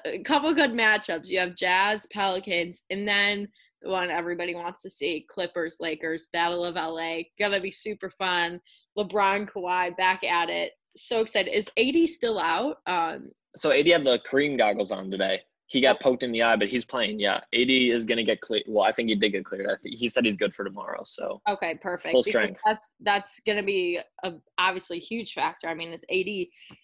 a 0.05 0.19
couple 0.19 0.53
good 0.53 0.71
matchups. 0.71 1.27
You 1.27 1.39
have 1.39 1.55
Jazz, 1.55 2.07
Pelicans, 2.11 2.83
and 2.89 3.07
then 3.07 3.47
the 3.81 3.89
one 3.89 4.09
everybody 4.09 4.55
wants 4.55 4.81
to 4.83 4.89
see 4.89 5.25
Clippers, 5.29 5.77
Lakers, 5.79 6.27
Battle 6.33 6.65
of 6.65 6.75
LA. 6.75 7.23
Gonna 7.39 7.59
be 7.59 7.71
super 7.71 8.09
fun. 8.09 8.59
LeBron, 8.97 9.49
Kawhi 9.49 9.95
back 9.97 10.23
at 10.23 10.49
it. 10.49 10.71
So 10.95 11.21
excited. 11.21 11.53
Is 11.53 11.69
AD 11.77 12.07
still 12.07 12.39
out? 12.39 12.77
Um, 12.87 13.31
so 13.55 13.71
AD 13.71 13.87
had 13.87 14.05
the 14.05 14.19
Kareem 14.29 14.57
goggles 14.57 14.91
on 14.91 15.11
today. 15.11 15.41
He 15.67 15.81
got 15.81 15.99
poked 15.99 16.23
in 16.23 16.31
the 16.31 16.43
eye, 16.43 16.55
but 16.55 16.67
he's 16.67 16.85
playing. 16.85 17.19
Yeah, 17.19 17.37
AD 17.53 17.69
is 17.69 18.05
gonna 18.05 18.23
get 18.23 18.41
clear. 18.41 18.61
Well, 18.67 18.85
I 18.85 18.91
think 18.91 19.09
he 19.09 19.15
did 19.15 19.31
get 19.31 19.45
cleared. 19.45 19.67
I 19.67 19.75
think 19.75 19.97
he 19.97 20.09
said 20.09 20.25
he's 20.25 20.37
good 20.37 20.53
for 20.53 20.63
tomorrow. 20.63 21.01
So 21.03 21.41
okay, 21.49 21.77
perfect. 21.81 22.11
Full 22.11 22.23
strength. 22.23 22.61
Because 22.63 22.63
that's 22.65 22.91
that's 23.01 23.39
gonna 23.45 23.63
be 23.63 23.99
a 24.23 24.33
obviously 24.57 24.99
huge 24.99 25.33
factor. 25.33 25.67
I 25.67 25.73
mean, 25.73 25.89
it's 25.89 26.03
AD. 26.03 26.77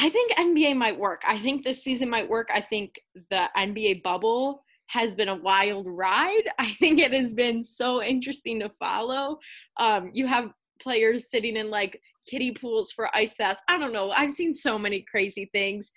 I 0.00 0.08
think 0.10 0.32
NBA 0.32 0.76
might 0.76 0.98
work. 0.98 1.22
I 1.26 1.38
think 1.38 1.64
this 1.64 1.82
season 1.82 2.08
might 2.08 2.28
work. 2.28 2.48
I 2.54 2.60
think 2.60 3.00
the 3.30 3.48
NBA 3.56 4.02
bubble 4.02 4.64
has 4.88 5.14
been 5.14 5.28
a 5.28 5.36
wild 5.36 5.86
ride. 5.86 6.48
I 6.58 6.72
think 6.80 6.98
it 6.98 7.12
has 7.12 7.32
been 7.32 7.62
so 7.62 8.02
interesting 8.02 8.60
to 8.60 8.70
follow. 8.78 9.38
Um, 9.76 10.10
you 10.14 10.26
have 10.26 10.50
players 10.80 11.30
sitting 11.30 11.56
in 11.56 11.70
like 11.70 12.00
kiddie 12.28 12.52
pools 12.52 12.92
for 12.92 13.14
ice 13.14 13.34
baths. 13.36 13.62
I 13.68 13.78
don't 13.78 13.92
know. 13.92 14.10
I've 14.10 14.34
seen 14.34 14.54
so 14.54 14.78
many 14.78 15.04
crazy 15.10 15.50
things. 15.52 15.92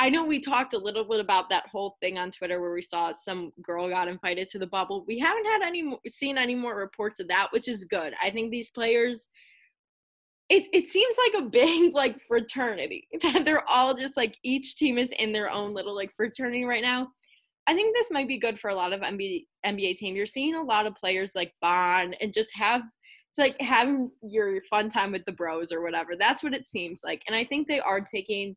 I 0.00 0.08
know 0.08 0.24
we 0.24 0.40
talked 0.40 0.72
a 0.72 0.78
little 0.78 1.04
bit 1.04 1.20
about 1.20 1.50
that 1.50 1.68
whole 1.68 1.98
thing 2.00 2.16
on 2.16 2.30
Twitter 2.30 2.58
where 2.58 2.72
we 2.72 2.80
saw 2.80 3.12
some 3.12 3.52
girl 3.60 3.86
got 3.90 4.08
invited 4.08 4.48
to 4.48 4.58
the 4.58 4.66
bubble. 4.66 5.04
We 5.06 5.18
haven't 5.18 5.44
had 5.44 5.60
any 5.60 5.92
seen 6.08 6.38
any 6.38 6.54
more 6.54 6.74
reports 6.74 7.20
of 7.20 7.28
that, 7.28 7.48
which 7.50 7.68
is 7.68 7.84
good. 7.84 8.14
I 8.20 8.30
think 8.30 8.50
these 8.50 8.70
players 8.70 9.28
it 10.48 10.68
it 10.72 10.88
seems 10.88 11.16
like 11.18 11.42
a 11.42 11.50
big 11.50 11.94
like 11.94 12.18
fraternity 12.18 13.08
that 13.22 13.44
they're 13.44 13.68
all 13.68 13.94
just 13.94 14.16
like 14.16 14.38
each 14.42 14.76
team 14.76 14.96
is 14.96 15.12
in 15.18 15.34
their 15.34 15.50
own 15.50 15.74
little 15.74 15.94
like 15.94 16.16
fraternity 16.16 16.64
right 16.64 16.82
now. 16.82 17.08
I 17.66 17.74
think 17.74 17.94
this 17.94 18.10
might 18.10 18.26
be 18.26 18.38
good 18.38 18.58
for 18.58 18.70
a 18.70 18.74
lot 18.74 18.94
of 18.94 19.02
NBA 19.02 19.44
NBA 19.66 19.96
teams. 19.96 20.16
You're 20.16 20.24
seeing 20.24 20.54
a 20.54 20.62
lot 20.62 20.86
of 20.86 20.94
players 20.94 21.34
like 21.34 21.52
bond 21.60 22.16
and 22.22 22.32
just 22.32 22.56
have 22.56 22.80
it's 22.80 23.38
like 23.38 23.60
having 23.60 24.10
your 24.22 24.62
fun 24.64 24.88
time 24.88 25.12
with 25.12 25.26
the 25.26 25.32
bros 25.32 25.70
or 25.70 25.82
whatever. 25.82 26.16
That's 26.18 26.42
what 26.42 26.54
it 26.54 26.66
seems 26.66 27.02
like. 27.04 27.22
And 27.26 27.36
I 27.36 27.44
think 27.44 27.68
they 27.68 27.80
are 27.80 28.00
taking 28.00 28.56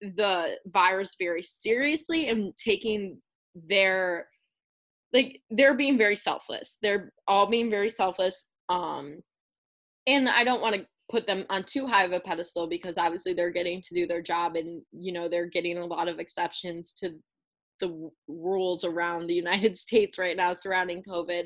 the 0.00 0.56
virus 0.66 1.16
very 1.18 1.42
seriously 1.42 2.28
and 2.28 2.56
taking 2.56 3.18
their 3.54 4.28
like 5.12 5.40
they're 5.50 5.76
being 5.76 5.98
very 5.98 6.16
selfless. 6.16 6.78
They're 6.82 7.12
all 7.26 7.48
being 7.48 7.70
very 7.70 7.90
selfless. 7.90 8.46
Um 8.68 9.20
and 10.06 10.28
I 10.28 10.44
don't 10.44 10.62
want 10.62 10.76
to 10.76 10.86
put 11.10 11.26
them 11.26 11.44
on 11.50 11.64
too 11.64 11.86
high 11.86 12.04
of 12.04 12.12
a 12.12 12.20
pedestal 12.20 12.68
because 12.68 12.96
obviously 12.96 13.34
they're 13.34 13.50
getting 13.50 13.82
to 13.82 13.94
do 13.94 14.06
their 14.06 14.22
job 14.22 14.56
and 14.56 14.82
you 14.92 15.12
know 15.12 15.28
they're 15.28 15.46
getting 15.48 15.76
a 15.78 15.84
lot 15.84 16.08
of 16.08 16.18
exceptions 16.20 16.92
to 16.92 17.10
the 17.80 18.10
rules 18.28 18.84
around 18.84 19.26
the 19.26 19.34
United 19.34 19.76
States 19.84 20.18
right 20.18 20.36
now 20.36 20.54
surrounding 20.54 21.02
COVID. 21.02 21.44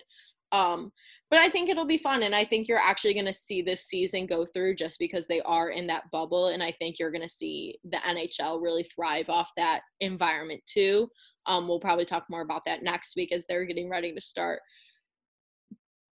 Um, 0.52 0.92
but 1.30 1.38
I 1.38 1.48
think 1.48 1.68
it'll 1.68 1.86
be 1.86 1.98
fun, 1.98 2.22
and 2.22 2.34
I 2.34 2.44
think 2.44 2.68
you're 2.68 2.78
actually 2.78 3.14
going 3.14 3.26
to 3.26 3.32
see 3.32 3.62
this 3.62 3.86
season 3.86 4.26
go 4.26 4.44
through 4.44 4.74
just 4.76 4.98
because 4.98 5.26
they 5.26 5.40
are 5.42 5.70
in 5.70 5.86
that 5.88 6.10
bubble, 6.12 6.48
and 6.48 6.62
I 6.62 6.72
think 6.72 6.98
you're 6.98 7.10
going 7.10 7.22
to 7.22 7.28
see 7.28 7.78
the 7.84 7.98
NHL 7.98 8.62
really 8.62 8.84
thrive 8.84 9.28
off 9.28 9.50
that 9.56 9.80
environment 10.00 10.62
too. 10.66 11.08
Um, 11.46 11.68
we'll 11.68 11.80
probably 11.80 12.04
talk 12.04 12.24
more 12.30 12.42
about 12.42 12.62
that 12.66 12.82
next 12.82 13.16
week 13.16 13.32
as 13.32 13.46
they're 13.46 13.64
getting 13.64 13.90
ready 13.90 14.14
to 14.14 14.20
start. 14.20 14.60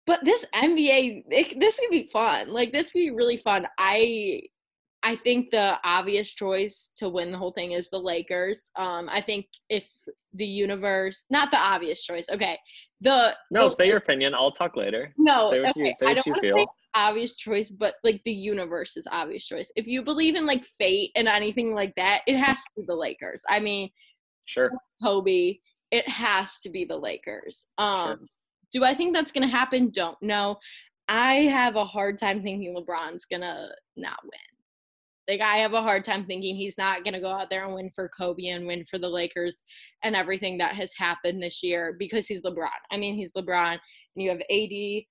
But 0.07 0.25
this 0.25 0.45
NBA, 0.55 1.25
it, 1.31 1.61
this 1.61 1.79
could 1.79 1.91
be 1.91 2.09
fun. 2.13 2.49
Like 2.49 2.73
this 2.73 2.93
could 2.93 2.99
be 2.99 3.11
really 3.11 3.37
fun. 3.37 3.67
I 3.79 4.43
I 5.03 5.17
think 5.17 5.51
the 5.51 5.79
obvious 5.85 6.35
choice 6.35 6.93
to 6.97 7.09
win 7.09 7.33
the 7.33 7.39
whole 7.39 7.53
thing 7.53 7.73
is 7.73 7.89
the 7.89 7.99
Lakers. 7.99 8.71
Um, 8.77 9.09
I 9.11 9.21
think 9.21 9.47
if 9.69 9.85
the 10.35 10.47
universe, 10.47 11.25
not 11.31 11.51
the 11.51 11.59
obvious 11.59 12.05
choice. 12.05 12.27
Okay, 12.31 12.59
the 13.01 13.37
no, 13.51 13.65
the, 13.65 13.71
say 13.71 13.87
your 13.87 13.97
opinion. 13.97 14.35
I'll 14.35 14.51
talk 14.51 14.77
later. 14.77 15.13
No, 15.17 15.51
say 15.51 15.61
what 15.61 15.71
okay. 15.71 15.89
you, 15.89 15.95
say 15.95 16.07
what 16.07 16.11
I 16.11 16.15
don't 16.15 16.27
you 16.27 16.35
feel. 16.41 16.57
Say 16.59 16.67
obvious 16.95 17.37
choice, 17.37 17.71
but 17.71 17.95
like 18.03 18.21
the 18.25 18.33
universe 18.33 18.97
is 18.97 19.07
obvious 19.11 19.47
choice. 19.47 19.71
If 19.77 19.87
you 19.87 20.03
believe 20.03 20.35
in 20.35 20.47
like 20.47 20.65
fate 20.65 21.13
and 21.17 21.29
anything 21.29 21.75
like 21.75 21.95
that, 21.97 22.23
it 22.27 22.37
has 22.37 22.59
to 22.59 22.71
be 22.77 22.83
the 22.87 22.95
Lakers. 22.95 23.43
I 23.49 23.61
mean, 23.61 23.91
sure, 24.45 24.73
Kobe. 25.03 25.59
It 25.91 26.09
has 26.09 26.61
to 26.61 26.71
be 26.71 26.85
the 26.85 26.97
Lakers. 26.97 27.67
Um, 27.79 28.07
Sure. 28.07 28.19
do 28.73 28.85
I 28.85 28.95
think 28.95 29.15
that's 29.15 29.33
gonna 29.33 29.49
happen? 29.49 29.91
Don't 29.91 30.21
know. 30.23 30.59
I 31.09 31.35
have 31.47 31.77
a 31.77 31.85
hard 31.85 32.19
time 32.19 32.43
thinking 32.43 32.77
LeBron's 32.77 33.25
gonna 33.25 33.69
not 33.97 34.19
win. 34.23 34.50
Like 35.29 35.41
I 35.41 35.59
have 35.59 35.75
a 35.75 35.83
hard 35.83 36.05
time 36.05 36.25
thinking 36.27 36.57
he's 36.57 36.79
not 36.79 37.05
going 37.05 37.15
to 37.15 37.21
go 37.21 37.31
out 37.31 37.51
there 37.51 37.65
and 37.65 37.75
win 37.75 37.91
for 37.95 38.09
Kobe 38.09 38.47
and 38.47 38.67
win 38.67 38.85
for 38.85 38.99
the 38.99 39.09
Lakers 39.09 39.63
and 40.03 40.17
everything 40.17 40.59
that 40.59 40.75
has 40.75 40.93
happened 40.97 41.43
this 41.43 41.63
year 41.63 41.95
because 41.99 42.27
he's 42.27 42.43
LeBron. 42.43 42.69
I 42.91 42.97
mean, 42.97 43.15
he's 43.15 43.33
LeBron 43.33 43.73
and 43.73 43.81
you 44.17 44.31
have 44.31 44.41
AD. 44.51 45.05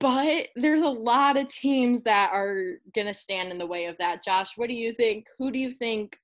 But 0.00 0.48
there's 0.56 0.82
a 0.82 0.88
lot 0.88 1.36
of 1.36 1.48
teams 1.48 2.02
that 2.04 2.30
are 2.32 2.78
going 2.94 3.06
to 3.06 3.14
stand 3.14 3.50
in 3.50 3.58
the 3.58 3.66
way 3.66 3.84
of 3.84 3.98
that. 3.98 4.24
Josh, 4.24 4.56
what 4.56 4.68
do 4.68 4.74
you 4.74 4.94
think? 4.94 5.26
Who 5.38 5.52
do 5.52 5.58
you 5.58 5.70
think 5.70 6.16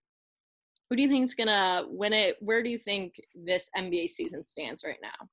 who 0.89 0.97
do 0.97 1.03
you 1.03 1.09
think 1.09 1.25
is 1.25 1.35
going 1.35 1.49
to 1.49 1.87
win 1.89 2.13
it? 2.13 2.37
Where 2.41 2.63
do 2.63 2.71
you 2.71 2.79
think 2.79 3.21
this 3.35 3.69
NBA 3.77 4.09
season 4.09 4.45
stands 4.45 4.85
right 4.85 4.99
now? 5.03 5.29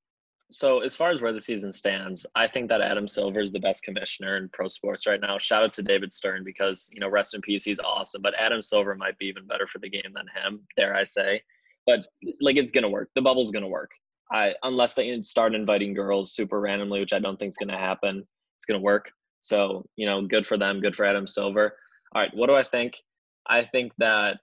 So 0.53 0.81
as 0.81 0.95
far 0.95 1.09
as 1.09 1.19
where 1.19 1.33
the 1.33 1.41
season 1.41 1.73
stands, 1.73 2.27
I 2.35 2.45
think 2.45 2.69
that 2.69 2.79
Adam 2.79 3.07
Silver 3.07 3.39
is 3.39 3.51
the 3.51 3.59
best 3.59 3.81
commissioner 3.81 4.37
in 4.37 4.49
pro 4.49 4.67
sports 4.67 5.07
right 5.07 5.19
now. 5.19 5.39
Shout 5.39 5.63
out 5.63 5.73
to 5.73 5.81
David 5.81 6.13
Stern 6.13 6.43
because 6.43 6.89
you 6.93 6.99
know 6.99 7.09
rest 7.09 7.33
in 7.33 7.41
peace, 7.41 7.63
he's 7.63 7.79
awesome. 7.79 8.21
But 8.21 8.39
Adam 8.39 8.61
Silver 8.61 8.93
might 8.93 9.17
be 9.17 9.25
even 9.25 9.47
better 9.47 9.65
for 9.65 9.79
the 9.79 9.89
game 9.89 10.13
than 10.13 10.27
him, 10.43 10.61
dare 10.77 10.95
I 10.95 11.05
say. 11.05 11.41
But 11.87 12.05
like 12.39 12.57
it's 12.57 12.69
gonna 12.69 12.89
work. 12.89 13.09
The 13.15 13.21
bubble's 13.21 13.49
gonna 13.49 13.67
work. 13.67 13.89
I 14.31 14.53
unless 14.61 14.93
they 14.93 15.19
start 15.23 15.55
inviting 15.55 15.95
girls 15.95 16.33
super 16.33 16.59
randomly, 16.59 16.99
which 16.99 17.13
I 17.13 17.19
don't 17.19 17.37
think 17.37 17.49
is 17.49 17.57
gonna 17.57 17.77
happen. 17.77 18.23
It's 18.57 18.65
gonna 18.65 18.79
work. 18.79 19.11
So 19.41 19.87
you 19.95 20.05
know, 20.05 20.21
good 20.21 20.45
for 20.45 20.57
them. 20.57 20.81
Good 20.81 20.95
for 20.95 21.05
Adam 21.05 21.25
Silver. 21.27 21.75
All 22.13 22.21
right, 22.21 22.31
what 22.35 22.45
do 22.45 22.53
I 22.53 22.63
think? 22.63 23.01
I 23.47 23.63
think 23.63 23.91
that 23.97 24.39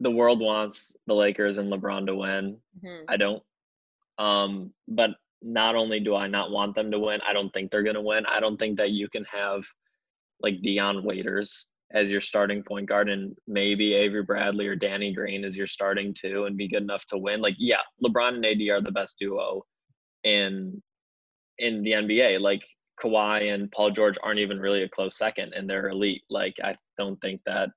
the 0.00 0.10
world 0.10 0.40
wants 0.42 0.94
the 1.06 1.14
Lakers 1.14 1.56
and 1.56 1.72
LeBron 1.72 2.06
to 2.06 2.14
win. 2.14 2.60
Mhm. 2.84 3.04
I 3.08 3.16
don't. 3.16 3.42
Um, 4.18 4.72
but 4.88 5.10
not 5.42 5.76
only 5.76 6.00
do 6.00 6.14
I 6.16 6.26
not 6.26 6.50
want 6.50 6.74
them 6.74 6.90
to 6.90 6.98
win, 6.98 7.20
I 7.26 7.32
don't 7.32 7.52
think 7.52 7.70
they're 7.70 7.82
going 7.82 7.94
to 7.94 8.00
win. 8.00 8.26
I 8.26 8.40
don't 8.40 8.56
think 8.56 8.78
that 8.78 8.90
you 8.90 9.08
can 9.08 9.24
have 9.24 9.64
like 10.40 10.60
Dion 10.62 11.04
Waiters 11.04 11.66
as 11.92 12.10
your 12.10 12.20
starting 12.20 12.62
point 12.62 12.88
guard 12.88 13.08
and 13.08 13.36
maybe 13.46 13.94
Avery 13.94 14.22
Bradley 14.22 14.66
or 14.66 14.74
Danny 14.74 15.12
Green 15.12 15.44
as 15.44 15.56
your 15.56 15.68
starting 15.68 16.12
two 16.12 16.44
and 16.44 16.56
be 16.56 16.68
good 16.68 16.82
enough 16.82 17.04
to 17.06 17.18
win. 17.18 17.40
Like, 17.40 17.54
yeah, 17.58 17.80
LeBron 18.04 18.34
and 18.34 18.46
AD 18.46 18.60
are 18.68 18.80
the 18.80 18.90
best 18.90 19.16
duo 19.18 19.62
in 20.24 20.82
in 21.58 21.82
the 21.82 21.92
NBA. 21.92 22.40
Like 22.40 22.62
Kawhi 23.00 23.52
and 23.52 23.70
Paul 23.70 23.90
George 23.90 24.18
aren't 24.22 24.40
even 24.40 24.58
really 24.58 24.82
a 24.82 24.88
close 24.88 25.16
second 25.16 25.52
and 25.54 25.68
they're 25.68 25.88
elite. 25.88 26.22
Like 26.28 26.56
I 26.62 26.74
don't 26.98 27.20
think 27.20 27.40
that 27.46 27.70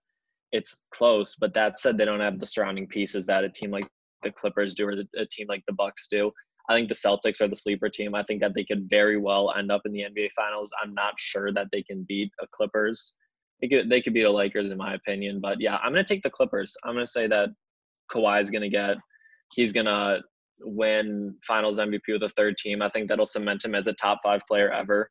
it's 0.51 0.83
close. 0.91 1.35
But 1.35 1.53
that 1.53 1.79
said, 1.79 1.97
they 1.97 2.05
don't 2.05 2.19
have 2.19 2.39
the 2.39 2.47
surrounding 2.47 2.87
pieces 2.87 3.25
that 3.27 3.43
a 3.43 3.49
team 3.49 3.71
like 3.71 3.87
the 4.21 4.31
Clippers 4.31 4.75
do 4.75 4.87
or 4.87 4.95
the, 4.95 5.07
a 5.17 5.25
team 5.25 5.47
like 5.47 5.63
the 5.67 5.73
Bucks 5.73 6.07
do. 6.09 6.31
I 6.69 6.75
think 6.75 6.87
the 6.87 6.95
Celtics 6.95 7.41
are 7.41 7.47
the 7.47 7.55
sleeper 7.55 7.89
team. 7.89 8.13
I 8.13 8.23
think 8.23 8.41
that 8.41 8.53
they 8.53 8.63
could 8.63 8.89
very 8.89 9.17
well 9.17 9.53
end 9.57 9.71
up 9.71 9.81
in 9.85 9.91
the 9.91 10.03
NBA 10.03 10.29
Finals. 10.35 10.71
I'm 10.81 10.93
not 10.93 11.13
sure 11.17 11.51
that 11.53 11.67
they 11.71 11.81
can 11.81 12.05
beat 12.07 12.31
a 12.41 12.47
Clippers. 12.51 13.15
They 13.59 13.67
could 13.67 13.89
they 13.89 14.01
could 14.01 14.13
beat 14.13 14.23
the 14.23 14.31
Lakers 14.31 14.71
in 14.71 14.77
my 14.77 14.93
opinion, 14.93 15.39
but 15.41 15.59
yeah, 15.59 15.77
I'm 15.77 15.91
gonna 15.91 16.03
take 16.03 16.21
the 16.21 16.29
Clippers. 16.29 16.77
I'm 16.83 16.93
gonna 16.93 17.05
say 17.05 17.27
that 17.27 17.49
Kawhi 18.11 18.41
is 18.41 18.51
gonna 18.51 18.69
get 18.69 18.97
he's 19.53 19.73
gonna 19.73 20.21
win 20.61 21.35
Finals 21.45 21.79
MVP 21.79 22.01
with 22.07 22.23
a 22.23 22.29
third 22.29 22.57
team. 22.57 22.81
I 22.81 22.89
think 22.89 23.07
that'll 23.07 23.25
cement 23.25 23.65
him 23.65 23.75
as 23.75 23.87
a 23.87 23.93
top 23.93 24.19
five 24.23 24.41
player 24.47 24.71
ever. 24.71 25.09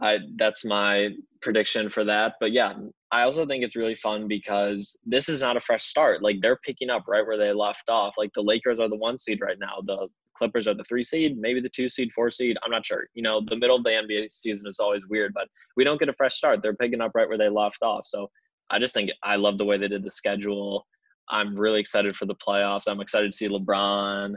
I 0.00 0.18
that's 0.36 0.64
my 0.64 1.10
prediction 1.42 1.90
for 1.90 2.04
that. 2.04 2.34
But 2.40 2.52
yeah, 2.52 2.72
I 3.12 3.22
also 3.22 3.44
think 3.44 3.64
it's 3.64 3.76
really 3.76 3.96
fun 3.96 4.28
because 4.28 4.96
this 5.04 5.28
is 5.28 5.40
not 5.40 5.56
a 5.56 5.60
fresh 5.60 5.84
start. 5.84 6.22
Like 6.22 6.40
they're 6.40 6.60
picking 6.64 6.90
up 6.90 7.04
right 7.08 7.26
where 7.26 7.36
they 7.36 7.52
left 7.52 7.88
off. 7.88 8.14
Like 8.16 8.32
the 8.34 8.42
Lakers 8.42 8.78
are 8.78 8.88
the 8.88 8.96
one 8.96 9.18
seed 9.18 9.40
right 9.40 9.58
now. 9.58 9.80
The 9.84 10.08
Clippers 10.34 10.68
are 10.68 10.74
the 10.74 10.84
three 10.84 11.02
seed, 11.02 11.36
maybe 11.36 11.60
the 11.60 11.68
two 11.68 11.88
seed, 11.88 12.12
four 12.12 12.30
seed. 12.30 12.56
I'm 12.62 12.70
not 12.70 12.86
sure. 12.86 13.06
You 13.14 13.22
know, 13.22 13.42
the 13.44 13.56
middle 13.56 13.76
of 13.76 13.84
the 13.84 13.90
NBA 13.90 14.30
season 14.30 14.68
is 14.68 14.78
always 14.78 15.06
weird, 15.08 15.32
but 15.34 15.48
we 15.76 15.84
don't 15.84 15.98
get 15.98 16.08
a 16.08 16.14
fresh 16.14 16.34
start. 16.34 16.62
They're 16.62 16.76
picking 16.76 17.00
up 17.00 17.12
right 17.14 17.28
where 17.28 17.36
they 17.36 17.48
left 17.48 17.82
off. 17.82 18.06
So 18.06 18.30
I 18.70 18.78
just 18.78 18.94
think 18.94 19.10
I 19.24 19.36
love 19.36 19.58
the 19.58 19.64
way 19.64 19.76
they 19.76 19.88
did 19.88 20.04
the 20.04 20.10
schedule. 20.10 20.86
I'm 21.28 21.54
really 21.56 21.80
excited 21.80 22.16
for 22.16 22.26
the 22.26 22.36
playoffs. 22.36 22.84
I'm 22.86 23.00
excited 23.00 23.32
to 23.32 23.36
see 23.36 23.48
LeBron. 23.48 24.34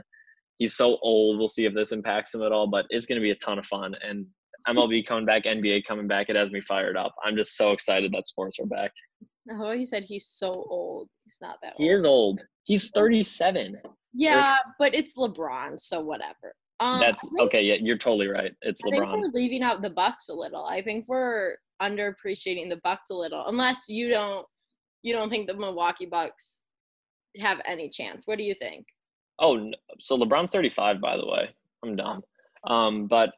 He's 0.58 0.76
so 0.76 0.98
old. 1.02 1.38
We'll 1.38 1.48
see 1.48 1.64
if 1.64 1.74
this 1.74 1.92
impacts 1.92 2.34
him 2.34 2.42
at 2.42 2.52
all, 2.52 2.66
but 2.66 2.86
it's 2.90 3.06
going 3.06 3.20
to 3.20 3.22
be 3.22 3.30
a 3.30 3.36
ton 3.36 3.58
of 3.58 3.66
fun. 3.66 3.94
And 4.02 4.26
MLB 4.68 5.06
coming 5.06 5.24
back, 5.26 5.44
NBA 5.44 5.84
coming 5.84 6.06
back, 6.06 6.28
it 6.28 6.36
has 6.36 6.50
me 6.50 6.60
fired 6.60 6.96
up. 6.96 7.14
I'm 7.24 7.36
just 7.36 7.56
so 7.56 7.72
excited 7.72 8.12
that 8.12 8.26
sports 8.26 8.58
are 8.60 8.66
back. 8.66 8.92
Oh, 9.50 9.72
you 9.72 9.84
said 9.84 10.04
he's 10.04 10.26
so 10.26 10.50
old. 10.52 11.08
He's 11.24 11.36
not 11.42 11.58
that 11.62 11.74
He 11.76 11.84
old. 11.84 11.92
is 11.92 12.04
old. 12.06 12.44
He's 12.64 12.90
37. 12.90 13.76
Yeah, 14.14 14.56
but 14.78 14.94
it's 14.94 15.12
LeBron, 15.18 15.78
so 15.78 16.00
whatever. 16.00 16.54
Um, 16.80 16.98
That's 17.00 17.22
think- 17.28 17.40
okay. 17.42 17.62
Yeah, 17.62 17.74
you're 17.80 17.98
totally 17.98 18.28
right. 18.28 18.52
It's 18.62 18.80
LeBron. 18.82 19.06
I 19.06 19.10
think 19.12 19.22
we're 19.34 19.40
leaving 19.40 19.62
out 19.62 19.82
the 19.82 19.90
Bucks 19.90 20.28
a 20.28 20.34
little. 20.34 20.64
I 20.64 20.82
think 20.82 21.04
we're 21.08 21.56
underappreciating 21.82 22.68
the 22.70 22.80
Bucks 22.82 23.10
a 23.10 23.14
little, 23.14 23.44
unless 23.46 23.88
you 23.88 24.08
don't 24.08 24.46
you 25.02 25.12
don't 25.12 25.28
think 25.28 25.46
the 25.46 25.54
Milwaukee 25.54 26.06
Bucks 26.06 26.62
have 27.38 27.60
any 27.66 27.90
chance. 27.90 28.26
What 28.26 28.38
do 28.38 28.44
you 28.44 28.54
think? 28.58 28.86
Oh, 29.38 29.70
so 30.00 30.16
LeBron's 30.16 30.50
35, 30.52 31.00
by 31.00 31.16
the 31.18 31.26
way. 31.26 31.50
I'm 31.84 31.94
dumb. 31.96 32.22
Um, 32.66 33.06
but 33.06 33.30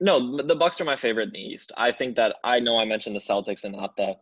no, 0.00 0.42
the 0.42 0.54
Bucks 0.54 0.80
are 0.80 0.84
my 0.84 0.96
favorite 0.96 1.28
in 1.28 1.32
the 1.32 1.40
East. 1.40 1.72
I 1.76 1.92
think 1.92 2.16
that 2.16 2.36
I 2.44 2.60
know 2.60 2.78
I 2.78 2.84
mentioned 2.84 3.16
the 3.16 3.20
Celtics 3.20 3.64
and 3.64 3.76
not 3.76 3.96
the 3.96 4.14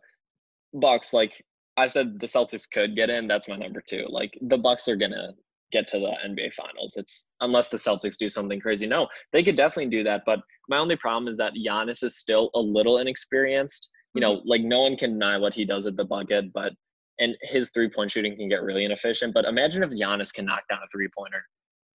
Bucks. 0.73 1.13
Like 1.13 1.43
I 1.77 1.87
said, 1.87 2.19
the 2.19 2.27
Celtics 2.27 2.69
could 2.69 2.95
get 2.95 3.09
in. 3.09 3.27
That's 3.27 3.49
my 3.49 3.57
number 3.57 3.83
two. 3.87 4.05
Like 4.09 4.37
the 4.41 4.57
Bucks 4.57 4.87
are 4.87 4.95
gonna 4.95 5.33
get 5.71 5.87
to 5.89 5.99
the 5.99 6.13
NBA 6.25 6.53
Finals. 6.53 6.93
It's 6.95 7.27
unless 7.41 7.69
the 7.69 7.77
Celtics 7.77 8.17
do 8.17 8.29
something 8.29 8.59
crazy. 8.59 8.87
No, 8.87 9.07
they 9.33 9.43
could 9.43 9.57
definitely 9.57 9.91
do 9.91 10.03
that. 10.03 10.23
But 10.25 10.39
my 10.69 10.77
only 10.77 10.95
problem 10.95 11.27
is 11.27 11.37
that 11.37 11.53
Giannis 11.53 12.03
is 12.03 12.17
still 12.17 12.49
a 12.55 12.59
little 12.59 12.99
inexperienced. 12.99 13.89
You 14.13 14.21
know, 14.21 14.37
mm-hmm. 14.37 14.47
like 14.47 14.61
no 14.61 14.81
one 14.81 14.95
can 14.95 15.11
deny 15.11 15.37
what 15.37 15.53
he 15.53 15.65
does 15.65 15.85
at 15.85 15.97
the 15.97 16.05
bucket, 16.05 16.53
but 16.53 16.71
and 17.19 17.35
his 17.41 17.71
three 17.71 17.89
point 17.89 18.11
shooting 18.11 18.35
can 18.37 18.47
get 18.47 18.63
really 18.63 18.85
inefficient. 18.85 19.33
But 19.33 19.45
imagine 19.45 19.83
if 19.83 19.89
Giannis 19.89 20.33
can 20.33 20.45
knock 20.45 20.63
down 20.69 20.79
a 20.79 20.87
three 20.91 21.09
pointer. 21.17 21.43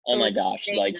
Oh 0.06 0.16
my 0.16 0.30
gosh! 0.30 0.68
Like 0.74 0.96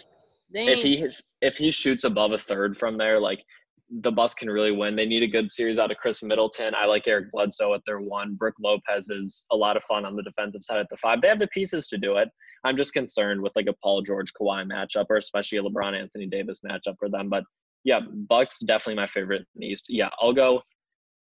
if 0.52 0.82
he 0.82 1.08
if 1.40 1.56
he 1.56 1.70
shoots 1.70 2.04
above 2.04 2.32
a 2.32 2.38
third 2.38 2.78
from 2.78 2.98
there, 2.98 3.20
like 3.20 3.44
the 3.90 4.12
Bucks 4.12 4.34
can 4.34 4.48
really 4.48 4.70
win. 4.70 4.94
They 4.94 5.06
need 5.06 5.24
a 5.24 5.28
good 5.28 5.50
series 5.50 5.78
out 5.78 5.90
of 5.90 5.96
Khris 5.96 6.22
Middleton. 6.22 6.74
I 6.74 6.86
like 6.86 7.08
Eric 7.08 7.32
Bledsoe 7.32 7.74
at 7.74 7.80
their 7.84 8.00
one. 8.00 8.34
Brook 8.34 8.54
Lopez 8.62 9.10
is 9.10 9.46
a 9.50 9.56
lot 9.56 9.76
of 9.76 9.82
fun 9.82 10.04
on 10.04 10.14
the 10.14 10.22
defensive 10.22 10.62
side 10.62 10.78
at 10.78 10.88
the 10.88 10.96
five. 10.96 11.20
They 11.20 11.28
have 11.28 11.40
the 11.40 11.48
pieces 11.48 11.88
to 11.88 11.98
do 11.98 12.16
it. 12.16 12.28
I'm 12.64 12.76
just 12.76 12.92
concerned 12.92 13.42
with 13.42 13.52
like 13.56 13.66
a 13.66 13.74
Paul 13.82 14.02
George 14.02 14.32
Kawhi 14.40 14.64
matchup 14.70 15.06
or 15.10 15.16
especially 15.16 15.58
a 15.58 15.62
LeBron 15.62 15.98
Anthony 15.98 16.26
Davis 16.26 16.60
matchup 16.60 16.94
for 16.98 17.08
them. 17.08 17.28
But 17.28 17.44
yeah, 17.82 18.00
Bucks 18.28 18.60
definitely 18.60 18.96
my 18.96 19.06
favorite 19.06 19.40
in 19.56 19.60
the 19.60 19.66
East. 19.66 19.86
Yeah, 19.88 20.10
I'll 20.20 20.32
go 20.32 20.62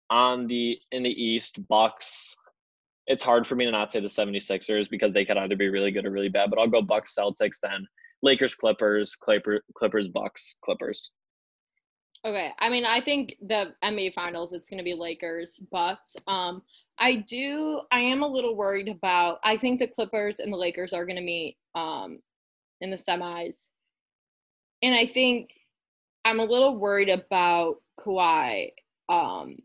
on 0.09 0.47
the 0.47 0.77
in 0.91 1.03
the 1.03 1.09
East. 1.09 1.59
Bucks. 1.69 2.35
It's 3.05 3.23
hard 3.23 3.47
for 3.47 3.55
me 3.55 3.63
to 3.63 3.71
not 3.71 3.89
say 3.93 4.01
the 4.01 4.07
76ers 4.07 4.89
because 4.89 5.13
they 5.13 5.23
could 5.23 5.37
either 5.37 5.55
be 5.55 5.69
really 5.69 5.91
good 5.91 6.05
or 6.05 6.11
really 6.11 6.27
bad. 6.27 6.49
But 6.49 6.59
I'll 6.59 6.67
go 6.67 6.81
Bucks 6.81 7.15
Celtics 7.17 7.59
then. 7.63 7.87
Lakers 8.23 8.55
Clippers 8.55 9.15
Clipper, 9.15 9.61
Clippers 9.75 10.07
Bucks 10.07 10.57
Clippers. 10.63 11.11
Okay. 12.25 12.51
I 12.59 12.69
mean, 12.69 12.85
I 12.85 12.99
think 12.99 13.37
the 13.41 13.73
NBA 13.83 14.13
finals 14.13 14.51
it's 14.51 14.69
going 14.69 14.79
to 14.79 14.83
be 14.83 14.93
Lakers 14.93 15.59
Bucks. 15.71 16.15
Um 16.27 16.63
I 16.99 17.17
do 17.27 17.81
I 17.91 17.99
am 17.99 18.23
a 18.23 18.27
little 18.27 18.55
worried 18.55 18.89
about 18.89 19.39
I 19.43 19.57
think 19.57 19.79
the 19.79 19.87
Clippers 19.87 20.39
and 20.39 20.51
the 20.51 20.57
Lakers 20.57 20.93
are 20.93 21.05
going 21.05 21.17
to 21.17 21.21
meet 21.21 21.57
um 21.75 22.19
in 22.81 22.89
the 22.89 22.97
semis. 22.97 23.69
And 24.81 24.95
I 24.95 25.05
think 25.05 25.51
I'm 26.25 26.39
a 26.39 26.45
little 26.45 26.77
worried 26.77 27.09
about 27.09 27.77
Kawhi 27.99 28.71
um 29.09 29.55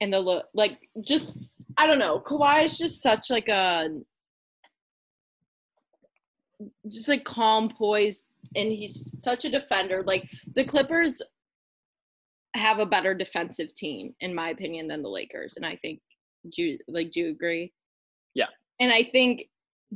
and 0.00 0.12
the 0.12 0.44
like 0.54 0.78
just 1.02 1.38
I 1.76 1.86
don't 1.86 1.98
know. 1.98 2.20
Kawhi 2.20 2.64
is 2.64 2.78
just 2.78 3.00
such 3.00 3.30
like 3.30 3.48
a 3.48 3.88
just 6.88 7.08
like 7.08 7.24
calm 7.24 7.68
poised 7.68 8.26
and 8.56 8.70
he's 8.70 9.14
such 9.18 9.44
a 9.44 9.50
defender. 9.50 10.02
Like 10.04 10.28
the 10.54 10.64
Clippers 10.64 11.22
have 12.54 12.78
a 12.78 12.86
better 12.86 13.14
defensive 13.14 13.74
team, 13.74 14.14
in 14.20 14.34
my 14.34 14.50
opinion, 14.50 14.88
than 14.88 15.02
the 15.02 15.08
Lakers. 15.08 15.56
And 15.56 15.66
I 15.66 15.76
think, 15.76 16.00
do 16.52 16.62
you, 16.62 16.78
like, 16.88 17.10
do 17.10 17.20
you 17.20 17.28
agree? 17.30 17.72
Yeah. 18.34 18.46
And 18.80 18.92
I 18.92 19.02
think 19.02 19.46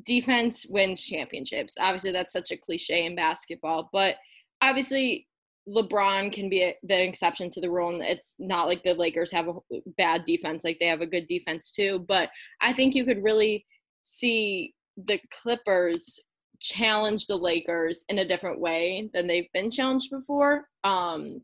defense 0.04 0.66
wins 0.68 1.02
championships. 1.02 1.76
Obviously, 1.78 2.12
that's 2.12 2.32
such 2.32 2.50
a 2.50 2.56
cliche 2.56 3.06
in 3.06 3.14
basketball, 3.14 3.90
but 3.92 4.16
obviously, 4.60 5.26
LeBron 5.68 6.32
can 6.32 6.48
be 6.48 6.62
a, 6.62 6.74
the 6.82 7.04
exception 7.04 7.50
to 7.50 7.60
the 7.60 7.70
rule, 7.70 7.90
and 7.90 8.02
it's 8.02 8.34
not 8.38 8.66
like 8.66 8.82
the 8.82 8.94
Lakers 8.94 9.30
have 9.32 9.48
a 9.48 9.54
bad 9.98 10.24
defense; 10.24 10.64
like 10.64 10.78
they 10.80 10.86
have 10.86 11.02
a 11.02 11.06
good 11.06 11.26
defense 11.26 11.70
too. 11.70 12.04
But 12.08 12.30
I 12.62 12.72
think 12.72 12.94
you 12.94 13.04
could 13.04 13.22
really 13.22 13.66
see 14.02 14.74
the 14.96 15.20
Clippers 15.30 16.18
challenge 16.60 17.26
the 17.26 17.36
Lakers 17.36 18.04
in 18.08 18.18
a 18.18 18.28
different 18.28 18.60
way 18.60 19.10
than 19.12 19.26
they've 19.26 19.52
been 19.52 19.70
challenged 19.70 20.10
before. 20.10 20.68
Um, 20.84 21.42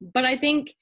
but 0.00 0.24
I 0.24 0.36
think 0.36 0.74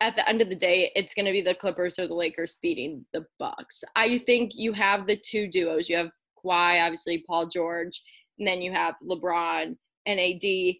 at 0.00 0.16
the 0.16 0.28
end 0.28 0.42
of 0.42 0.48
the 0.48 0.56
day, 0.56 0.90
it's 0.96 1.14
going 1.14 1.26
to 1.26 1.32
be 1.32 1.42
the 1.42 1.54
Clippers 1.54 1.98
or 1.98 2.08
the 2.08 2.14
Lakers 2.14 2.56
beating 2.60 3.04
the 3.12 3.24
Bucks. 3.38 3.84
I 3.94 4.18
think 4.18 4.52
you 4.54 4.72
have 4.72 5.06
the 5.06 5.16
two 5.16 5.46
duos. 5.46 5.88
You 5.88 5.96
have 5.96 6.10
Kawhi, 6.44 6.82
obviously 6.82 7.24
Paul 7.26 7.48
George, 7.48 8.02
and 8.38 8.48
then 8.48 8.60
you 8.60 8.72
have 8.72 8.96
LeBron 9.02 9.76
and 10.06 10.20
AD, 10.20 10.74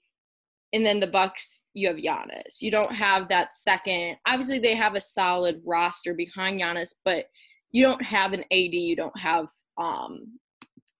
and 0.72 0.84
then 0.84 0.98
the 0.98 1.06
Bucks. 1.06 1.62
You 1.74 1.88
have 1.88 1.96
Giannis. 1.98 2.60
You 2.60 2.70
don't 2.70 2.94
have 2.94 3.28
that 3.28 3.54
second. 3.54 4.16
Obviously, 4.26 4.58
they 4.58 4.74
have 4.74 4.96
a 4.96 5.00
solid 5.00 5.62
roster 5.64 6.14
behind 6.14 6.60
Giannis, 6.60 6.94
but 7.04 7.26
you 7.70 7.84
don't 7.84 8.02
have 8.02 8.32
an 8.32 8.42
AD. 8.50 8.74
You 8.74 8.96
don't 8.96 9.18
have 9.18 9.48
um, 9.78 10.38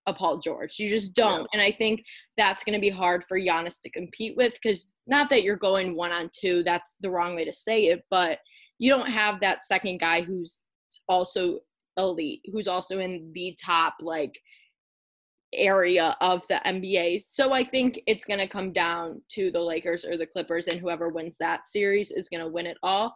a 0.05 0.13
Paul 0.13 0.39
George. 0.39 0.77
You 0.79 0.89
just 0.89 1.15
don't. 1.15 1.41
Yeah. 1.41 1.47
And 1.53 1.61
I 1.61 1.71
think 1.71 2.03
that's 2.37 2.63
going 2.63 2.75
to 2.75 2.81
be 2.81 2.89
hard 2.89 3.23
for 3.23 3.39
Giannis 3.39 3.81
to 3.81 3.89
compete 3.89 4.35
with 4.35 4.57
because 4.61 4.87
not 5.07 5.29
that 5.29 5.43
you're 5.43 5.55
going 5.55 5.95
one 5.95 6.11
on 6.11 6.29
two, 6.33 6.63
that's 6.63 6.97
the 7.01 7.09
wrong 7.09 7.35
way 7.35 7.45
to 7.45 7.53
say 7.53 7.85
it, 7.85 8.03
but 8.09 8.39
you 8.79 8.89
don't 8.89 9.09
have 9.09 9.39
that 9.41 9.63
second 9.63 9.99
guy 9.99 10.21
who's 10.21 10.61
also 11.07 11.59
elite, 11.97 12.41
who's 12.51 12.67
also 12.67 12.99
in 12.99 13.31
the 13.33 13.57
top 13.63 13.95
like 14.01 14.39
area 15.53 16.15
of 16.21 16.45
the 16.47 16.59
NBA. 16.65 17.23
So 17.27 17.53
I 17.53 17.63
think 17.63 18.01
it's 18.07 18.25
going 18.25 18.39
to 18.39 18.47
come 18.47 18.73
down 18.73 19.21
to 19.29 19.51
the 19.51 19.59
Lakers 19.59 20.03
or 20.03 20.17
the 20.17 20.25
Clippers 20.25 20.67
and 20.67 20.79
whoever 20.79 21.09
wins 21.09 21.37
that 21.37 21.67
series 21.67 22.11
is 22.11 22.29
going 22.29 22.43
to 22.43 22.51
win 22.51 22.65
it 22.65 22.77
all. 22.81 23.15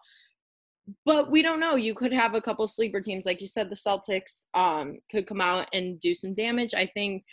But 1.05 1.29
we 1.29 1.41
don't 1.41 1.59
know. 1.59 1.75
You 1.75 1.93
could 1.93 2.13
have 2.13 2.33
a 2.33 2.41
couple 2.41 2.65
sleeper 2.67 3.01
teams 3.01 3.25
like 3.25 3.41
you 3.41 3.47
said 3.47 3.69
the 3.69 3.75
Celtics 3.75 4.45
um 4.53 4.99
could 5.11 5.27
come 5.27 5.41
out 5.41 5.67
and 5.73 5.99
do 5.99 6.15
some 6.15 6.33
damage. 6.33 6.73
I 6.73 6.85
think 6.93 7.23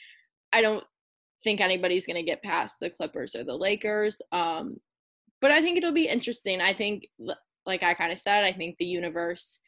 I 0.52 0.60
don't 0.62 0.84
think 1.44 1.60
anybody's 1.60 2.06
going 2.06 2.16
to 2.16 2.22
get 2.22 2.42
past 2.42 2.78
the 2.80 2.90
Clippers 2.90 3.36
or 3.36 3.44
the 3.44 3.54
Lakers. 3.54 4.20
Um, 4.32 4.78
but 5.40 5.50
I 5.50 5.60
think 5.60 5.76
it'll 5.76 5.92
be 5.92 6.08
interesting. 6.08 6.60
I 6.60 6.72
think, 6.72 7.06
like 7.66 7.82
I 7.82 7.94
kind 7.94 8.10
of 8.10 8.18
said, 8.18 8.44
I 8.44 8.52
think 8.52 8.76
the 8.78 8.86
universe, 8.86 9.60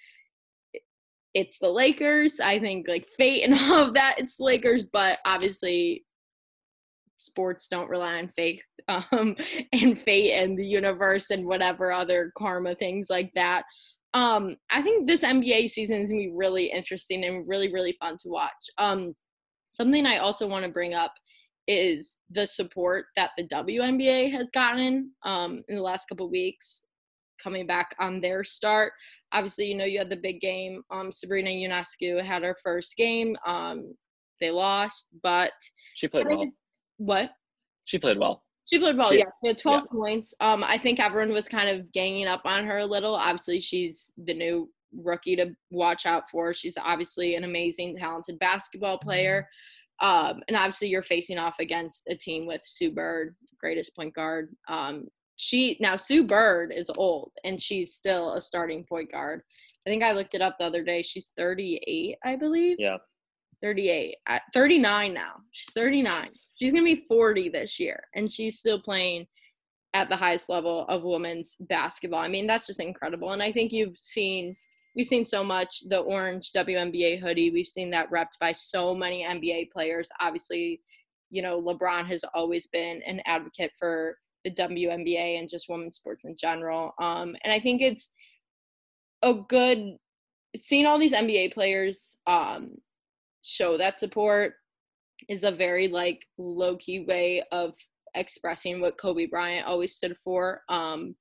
it's 1.34 1.58
the 1.58 1.68
Lakers. 1.68 2.40
I 2.40 2.58
think 2.58 2.88
like 2.88 3.06
fate 3.06 3.42
and 3.42 3.54
all 3.60 3.88
of 3.88 3.94
that, 3.94 4.14
it's 4.18 4.36
the 4.36 4.44
Lakers. 4.44 4.84
But 4.84 5.18
obviously, 5.26 6.05
sports 7.18 7.68
don't 7.68 7.88
rely 7.88 8.18
on 8.18 8.28
faith 8.28 8.62
um, 8.88 9.36
and 9.72 9.98
fate 10.00 10.32
and 10.32 10.58
the 10.58 10.66
universe 10.66 11.30
and 11.30 11.46
whatever 11.46 11.92
other 11.92 12.32
karma 12.36 12.74
things 12.74 13.08
like 13.10 13.30
that. 13.34 13.64
Um, 14.14 14.56
I 14.70 14.80
think 14.80 15.06
this 15.06 15.22
NBA 15.22 15.68
season 15.68 15.98
is 15.98 16.10
gonna 16.10 16.22
be 16.22 16.32
really 16.34 16.72
interesting 16.72 17.24
and 17.24 17.46
really, 17.46 17.72
really 17.72 17.96
fun 18.00 18.16
to 18.22 18.28
watch. 18.28 18.52
Um, 18.78 19.14
something 19.70 20.06
I 20.06 20.18
also 20.18 20.48
want 20.48 20.64
to 20.64 20.72
bring 20.72 20.94
up 20.94 21.12
is 21.66 22.16
the 22.30 22.46
support 22.46 23.06
that 23.16 23.30
the 23.36 23.46
WNBA 23.48 24.30
has 24.30 24.48
gotten 24.54 25.12
um, 25.24 25.62
in 25.68 25.76
the 25.76 25.82
last 25.82 26.08
couple 26.08 26.30
weeks 26.30 26.84
coming 27.42 27.66
back 27.66 27.94
on 27.98 28.20
their 28.20 28.42
start. 28.44 28.92
Obviously, 29.32 29.66
you 29.66 29.76
know, 29.76 29.84
you 29.84 29.98
had 29.98 30.10
the 30.10 30.16
big 30.16 30.40
game. 30.40 30.82
Um, 30.90 31.12
Sabrina 31.12 31.50
Ionescu 31.50 32.24
had 32.24 32.42
her 32.42 32.56
first 32.62 32.96
game. 32.96 33.36
Um, 33.46 33.94
they 34.40 34.50
lost, 34.50 35.08
but 35.22 35.52
she 35.94 36.08
played 36.08 36.26
well. 36.28 36.50
What? 36.98 37.30
She 37.84 37.98
played 37.98 38.18
well. 38.18 38.42
She 38.68 38.78
played 38.78 38.96
well, 38.96 39.10
she, 39.10 39.18
yeah. 39.18 39.26
She 39.42 39.48
had 39.48 39.58
12 39.58 39.82
yeah. 39.82 39.96
points. 39.96 40.34
Um, 40.40 40.64
I 40.64 40.76
think 40.76 40.98
everyone 40.98 41.32
was 41.32 41.48
kind 41.48 41.68
of 41.68 41.92
ganging 41.92 42.26
up 42.26 42.42
on 42.44 42.66
her 42.66 42.78
a 42.78 42.86
little. 42.86 43.14
Obviously, 43.14 43.60
she's 43.60 44.10
the 44.24 44.34
new 44.34 44.68
rookie 44.92 45.36
to 45.36 45.54
watch 45.70 46.04
out 46.04 46.28
for. 46.28 46.52
She's 46.52 46.76
obviously 46.76 47.36
an 47.36 47.44
amazing, 47.44 47.96
talented 47.96 48.38
basketball 48.38 48.98
player. 48.98 49.48
Um, 50.02 50.42
and 50.48 50.56
obviously, 50.56 50.88
you're 50.88 51.02
facing 51.02 51.38
off 51.38 51.60
against 51.60 52.02
a 52.08 52.16
team 52.16 52.46
with 52.46 52.60
Sue 52.64 52.92
Bird, 52.92 53.36
greatest 53.60 53.94
point 53.94 54.14
guard. 54.14 54.54
Um, 54.68 55.06
she 55.36 55.76
now 55.80 55.96
Sue 55.96 56.24
Bird 56.24 56.72
is 56.74 56.90
old 56.96 57.30
and 57.44 57.60
she's 57.60 57.94
still 57.94 58.34
a 58.34 58.40
starting 58.40 58.84
point 58.84 59.12
guard. 59.12 59.42
I 59.86 59.90
think 59.90 60.02
I 60.02 60.12
looked 60.12 60.34
it 60.34 60.42
up 60.42 60.58
the 60.58 60.64
other 60.64 60.82
day. 60.82 61.02
She's 61.02 61.32
38, 61.36 62.16
I 62.24 62.36
believe. 62.36 62.76
Yeah. 62.78 62.96
38, 63.66 64.14
39 64.52 65.12
now. 65.12 65.32
She's 65.50 65.72
39. 65.74 66.28
She's 66.54 66.72
gonna 66.72 66.84
be 66.84 67.04
40 67.08 67.48
this 67.48 67.80
year, 67.80 68.00
and 68.14 68.30
she's 68.30 68.60
still 68.60 68.80
playing 68.80 69.26
at 69.92 70.08
the 70.08 70.14
highest 70.14 70.48
level 70.48 70.86
of 70.88 71.02
women's 71.02 71.56
basketball. 71.58 72.20
I 72.20 72.28
mean, 72.28 72.46
that's 72.46 72.68
just 72.68 72.78
incredible. 72.78 73.32
And 73.32 73.42
I 73.42 73.50
think 73.50 73.72
you've 73.72 73.98
seen 73.98 74.54
we've 74.94 75.06
seen 75.06 75.24
so 75.24 75.42
much 75.42 75.80
the 75.88 75.98
orange 75.98 76.52
WNBA 76.52 77.20
hoodie. 77.20 77.50
We've 77.50 77.66
seen 77.66 77.90
that 77.90 78.10
repped 78.10 78.38
by 78.40 78.52
so 78.52 78.94
many 78.94 79.24
NBA 79.24 79.72
players. 79.72 80.10
Obviously, 80.20 80.80
you 81.30 81.42
know, 81.42 81.60
LeBron 81.60 82.06
has 82.06 82.24
always 82.34 82.68
been 82.68 83.02
an 83.04 83.20
advocate 83.26 83.72
for 83.76 84.16
the 84.44 84.52
WNBA 84.52 85.40
and 85.40 85.48
just 85.48 85.68
women's 85.68 85.96
sports 85.96 86.24
in 86.24 86.36
general. 86.36 86.94
Um, 87.00 87.34
and 87.42 87.52
I 87.52 87.58
think 87.58 87.82
it's 87.82 88.12
a 89.22 89.34
good 89.34 89.96
seeing 90.56 90.86
all 90.86 90.98
these 90.98 91.12
NBA 91.12 91.52
players 91.52 92.16
um, 92.26 92.76
show 93.46 93.78
that 93.78 93.98
support 93.98 94.54
is 95.28 95.44
a 95.44 95.50
very 95.50 95.88
like 95.88 96.26
low 96.38 96.76
key 96.76 97.04
way 97.06 97.42
of 97.52 97.74
expressing 98.14 98.80
what 98.80 98.98
Kobe 98.98 99.26
Bryant 99.26 99.66
always 99.66 99.94
stood 99.94 100.16
for. 100.18 100.62
Um, 100.68 101.14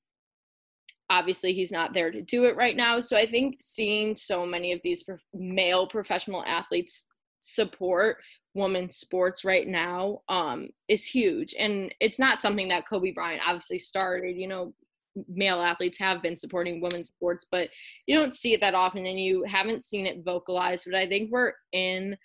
obviously 1.10 1.54
he's 1.54 1.72
not 1.72 1.94
there 1.94 2.12
to 2.12 2.22
do 2.22 2.46
it 2.46 2.56
right 2.56 2.76
now. 2.76 3.00
So 3.00 3.16
I 3.18 3.26
think 3.26 3.58
seeing 3.62 4.16
so 4.16 4.46
many 4.46 4.72
of 4.72 4.82
these 4.84 5.04
male 5.34 5.88
professional 5.88 6.44
athletes 6.46 7.06
support 7.42 8.18
women's 8.56 8.96
sports 8.96 9.44
right 9.44 9.68
now 9.68 10.22
um, 10.30 10.70
is 10.88 11.06
huge. 11.06 11.54
And 11.60 11.94
it's 12.00 12.18
not 12.18 12.42
something 12.42 12.70
that 12.70 12.88
Kobe 12.88 13.12
Bryant 13.12 13.44
obviously 13.46 13.78
started. 13.78 14.36
You 14.36 14.48
know, 14.48 14.74
male 15.28 15.62
athletes 15.62 15.98
have 16.00 16.22
been 16.22 16.38
supporting 16.38 16.82
women's 16.82 17.10
sports, 17.10 17.46
but 17.50 17.70
you 18.08 18.16
don't 18.16 18.34
see 18.34 18.54
it 18.54 18.62
that 18.62 18.74
often 18.74 19.06
and 19.06 19.20
you 19.20 19.44
haven't 19.48 19.84
seen 19.84 20.06
it 20.06 20.24
vocalized. 20.26 20.88
But 20.90 21.00
I 21.00 21.08
think 21.08 21.32
we're 21.32 21.54
in 21.72 22.18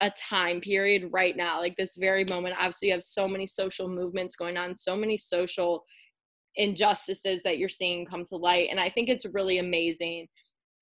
a 0.00 0.10
time 0.10 0.60
period 0.60 1.08
right 1.12 1.36
now, 1.36 1.58
like 1.58 1.76
this 1.76 1.96
very 1.96 2.24
moment. 2.28 2.54
Obviously, 2.58 2.88
you 2.88 2.94
have 2.94 3.04
so 3.04 3.26
many 3.26 3.46
social 3.46 3.88
movements 3.88 4.36
going 4.36 4.56
on, 4.56 4.76
so 4.76 4.96
many 4.96 5.16
social 5.16 5.84
injustices 6.54 7.42
that 7.42 7.58
you're 7.58 7.68
seeing 7.68 8.06
come 8.06 8.24
to 8.26 8.36
light. 8.36 8.68
And 8.70 8.78
I 8.78 8.90
think 8.90 9.08
it's 9.08 9.26
really 9.32 9.58
amazing 9.58 10.28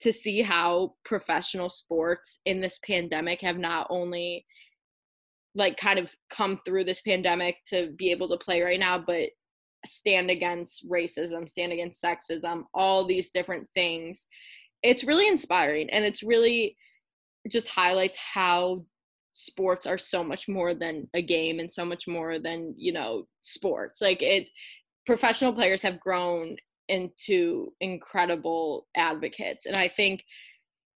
to 0.01 0.13
see 0.13 0.43
how 0.43 0.95
professional 1.05 1.71
sports 1.71 2.41
in 2.45 2.61
this 2.61 2.79
pandemic 2.85 3.41
have 3.41 3.59
not 3.59 3.87
only 3.89 4.45
like 5.55 5.79
kind 5.79 5.99
of 5.99 6.15
come 6.29 6.61
through 6.67 6.85
this 6.85 7.01
pandemic 7.01 7.57
to 7.69 7.93
be 7.97 8.11
able 8.11 8.29
to 8.29 8.37
play 8.37 8.61
right 8.61 8.79
now, 8.79 8.99
but 8.99 9.31
stand 9.87 10.31
against 10.31 10.89
racism, 10.89 11.49
stand 11.49 11.73
against 11.73 12.03
sexism, 12.03 12.65
all 12.75 13.05
these 13.05 13.31
different 13.31 13.69
things. 13.75 14.27
It's 14.83 15.05
really 15.05 15.27
inspiring 15.27 15.91
and 15.91 16.05
it's 16.05 16.23
really 16.23 16.77
just 17.51 17.69
highlights 17.69 18.17
how 18.17 18.85
sports 19.33 19.87
are 19.87 19.99
so 19.99 20.25
much 20.25 20.49
more 20.49 20.75
than 20.75 21.09
a 21.15 21.23
game 21.23 21.61
and 21.61 21.71
so 21.71 21.85
much 21.85 22.09
more 22.09 22.39
than, 22.39 22.75
you 22.77 22.93
know, 22.93 23.27
sports. 23.43 24.01
Like 24.01 24.23
it 24.23 24.49
professional 25.07 25.53
players 25.53 25.83
have 25.83 26.01
grown 26.01 26.57
into 26.89 27.73
incredible 27.81 28.87
advocates 28.97 29.67
and 29.67 29.77
I 29.77 29.89
think 29.89 30.25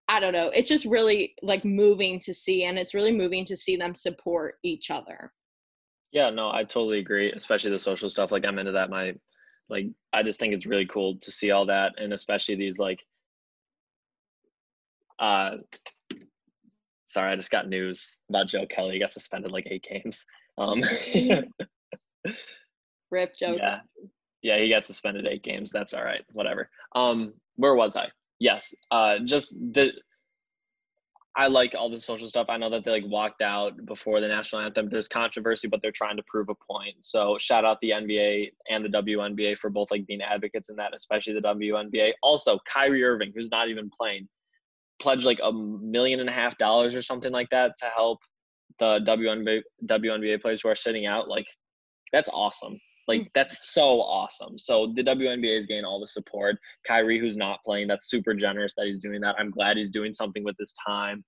I 0.08 0.18
don't 0.18 0.32
know, 0.32 0.50
it's 0.52 0.68
just 0.68 0.86
really 0.86 1.34
like 1.40 1.64
moving 1.64 2.18
to 2.20 2.34
see 2.34 2.64
and 2.64 2.76
it's 2.78 2.94
really 2.94 3.12
moving 3.12 3.44
to 3.44 3.56
see 3.56 3.76
them 3.76 3.94
support 3.94 4.56
each 4.64 4.90
other. 4.90 5.32
Yeah, 6.12 6.30
no, 6.30 6.50
I 6.50 6.64
totally 6.64 6.98
agree, 6.98 7.30
especially 7.32 7.70
the 7.70 7.78
social 7.78 8.10
stuff. 8.10 8.32
Like 8.32 8.44
I'm 8.44 8.58
into 8.58 8.72
that. 8.72 8.90
My 8.90 9.14
like 9.68 9.86
I 10.12 10.22
just 10.22 10.40
think 10.40 10.52
it's 10.52 10.66
really 10.66 10.86
cool 10.86 11.16
to 11.18 11.30
see 11.30 11.52
all 11.52 11.66
that 11.66 11.92
and 11.96 12.12
especially 12.12 12.56
these 12.56 12.78
like 12.78 13.04
uh 15.18 15.58
sorry, 17.04 17.32
I 17.32 17.36
just 17.36 17.50
got 17.50 17.68
news 17.68 18.18
about 18.28 18.48
Joe 18.48 18.66
Kelly. 18.66 18.94
He 18.94 19.00
got 19.00 19.12
suspended 19.12 19.52
like 19.52 19.68
eight 19.70 19.86
games. 19.88 20.26
Um 20.58 20.82
Rip 23.10 23.36
Joe. 23.36 23.56
Yeah. 23.56 23.80
Yeah, 24.42 24.58
he 24.58 24.70
got 24.70 24.84
suspended 24.84 25.26
eight 25.28 25.42
games. 25.44 25.70
That's 25.70 25.94
all 25.94 26.04
right. 26.04 26.24
Whatever. 26.32 26.70
Um, 26.94 27.34
where 27.56 27.74
was 27.74 27.94
I? 27.94 28.08
Yes. 28.40 28.74
Uh 28.90 29.18
just 29.24 29.54
the 29.54 29.92
I 31.40 31.46
like 31.46 31.74
all 31.74 31.88
the 31.88 31.98
social 31.98 32.28
stuff. 32.28 32.48
I 32.50 32.58
know 32.58 32.68
that 32.68 32.84
they 32.84 32.90
like 32.90 33.06
walked 33.06 33.40
out 33.40 33.86
before 33.86 34.20
the 34.20 34.28
national 34.28 34.60
anthem. 34.60 34.90
There's 34.90 35.08
controversy, 35.08 35.68
but 35.68 35.80
they're 35.80 35.90
trying 35.90 36.18
to 36.18 36.22
prove 36.26 36.50
a 36.50 36.54
point. 36.70 36.96
So 37.00 37.38
shout 37.38 37.64
out 37.64 37.78
the 37.80 37.92
NBA 37.92 38.50
and 38.68 38.84
the 38.84 38.90
WNBA 38.90 39.56
for 39.56 39.70
both 39.70 39.90
like 39.90 40.06
being 40.06 40.20
advocates 40.20 40.68
in 40.68 40.76
that, 40.76 40.94
especially 40.94 41.32
the 41.32 41.40
WNBA. 41.40 42.12
Also, 42.22 42.58
Kyrie 42.66 43.02
Irving, 43.02 43.32
who's 43.34 43.50
not 43.50 43.70
even 43.70 43.88
playing, 43.98 44.28
pledged 45.00 45.24
like 45.24 45.40
a 45.42 45.50
million 45.50 46.20
and 46.20 46.28
a 46.28 46.32
half 46.32 46.58
dollars 46.58 46.94
or 46.94 47.00
something 47.00 47.32
like 47.32 47.48
that 47.52 47.72
to 47.78 47.86
help 47.86 48.18
the 48.78 49.00
WNBA 49.06 49.62
WNBA 49.86 50.42
players 50.42 50.60
who 50.60 50.68
are 50.68 50.76
sitting 50.76 51.06
out. 51.06 51.26
Like, 51.26 51.46
that's 52.12 52.28
awesome. 52.28 52.78
Like 53.10 53.22
mm. 53.22 53.30
that's 53.34 53.72
so 53.72 54.00
awesome. 54.00 54.56
So 54.56 54.92
the 54.94 55.02
WNBA 55.02 55.58
is 55.58 55.66
getting 55.66 55.84
all 55.84 55.98
the 55.98 56.06
support. 56.06 56.56
Kyrie, 56.86 57.18
who's 57.18 57.36
not 57.36 57.58
playing, 57.64 57.88
that's 57.88 58.08
super 58.08 58.34
generous 58.34 58.72
that 58.76 58.86
he's 58.86 59.00
doing 59.00 59.20
that. 59.22 59.34
I'm 59.36 59.50
glad 59.50 59.76
he's 59.76 59.90
doing 59.90 60.12
something 60.12 60.44
with 60.44 60.54
his 60.60 60.72
time. 60.86 61.24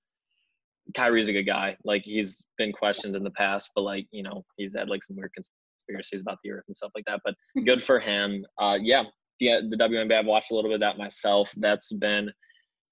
Kyrie's 0.94 1.28
a 1.28 1.32
good 1.32 1.42
guy. 1.42 1.76
Like 1.84 2.02
he's 2.04 2.44
been 2.56 2.72
questioned 2.72 3.16
in 3.16 3.24
the 3.24 3.32
past, 3.32 3.70
but 3.74 3.82
like 3.82 4.06
you 4.12 4.22
know 4.22 4.44
he's 4.56 4.76
had 4.76 4.88
like 4.88 5.02
some 5.02 5.16
weird 5.16 5.32
conspiracies 5.34 6.22
about 6.22 6.38
the 6.44 6.52
earth 6.52 6.64
and 6.68 6.76
stuff 6.76 6.92
like 6.94 7.04
that. 7.06 7.20
But 7.24 7.34
good 7.64 7.82
for 7.82 7.98
him. 7.98 8.44
Uh, 8.58 8.78
yeah, 8.80 9.02
the 9.40 9.62
the 9.70 9.76
WNBA. 9.76 10.20
I've 10.20 10.26
watched 10.26 10.52
a 10.52 10.54
little 10.54 10.70
bit 10.70 10.76
of 10.76 10.80
that 10.82 10.98
myself. 10.98 11.52
That's 11.56 11.92
been 11.92 12.30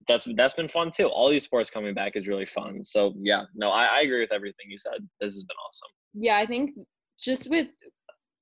that's 0.08 0.26
that's 0.34 0.54
been 0.54 0.68
fun 0.68 0.90
too. 0.90 1.06
All 1.06 1.30
these 1.30 1.44
sports 1.44 1.70
coming 1.70 1.94
back 1.94 2.16
is 2.16 2.26
really 2.26 2.46
fun. 2.46 2.84
So 2.84 3.14
yeah, 3.20 3.44
no, 3.54 3.70
I, 3.70 3.84
I 3.84 4.00
agree 4.00 4.20
with 4.20 4.32
everything 4.32 4.66
you 4.68 4.78
said. 4.78 5.06
This 5.20 5.34
has 5.34 5.44
been 5.44 5.56
awesome. 5.68 5.90
Yeah, 6.14 6.36
I 6.38 6.46
think 6.46 6.72
just 7.18 7.50
with 7.50 7.68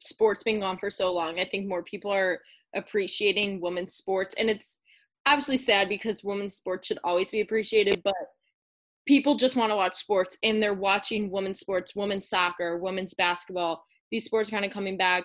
sports 0.00 0.42
being 0.42 0.60
gone 0.60 0.78
for 0.78 0.90
so 0.90 1.12
long, 1.12 1.38
I 1.38 1.44
think 1.44 1.66
more 1.66 1.82
people 1.82 2.12
are 2.12 2.40
appreciating 2.74 3.60
women's 3.60 3.94
sports. 3.94 4.34
And 4.38 4.50
it's 4.50 4.78
obviously 5.26 5.56
sad 5.56 5.88
because 5.88 6.24
women's 6.24 6.54
sports 6.54 6.86
should 6.86 6.98
always 7.04 7.30
be 7.30 7.40
appreciated, 7.40 8.02
but 8.02 8.14
people 9.06 9.36
just 9.36 9.56
want 9.56 9.70
to 9.70 9.76
watch 9.76 9.94
sports 9.94 10.36
and 10.42 10.62
they're 10.62 10.74
watching 10.74 11.30
women's 11.30 11.60
sports, 11.60 11.96
women's 11.96 12.28
soccer, 12.28 12.78
women's 12.78 13.14
basketball. 13.14 13.84
These 14.10 14.24
sports 14.24 14.50
kind 14.50 14.64
of 14.64 14.70
coming 14.70 14.96
back 14.96 15.24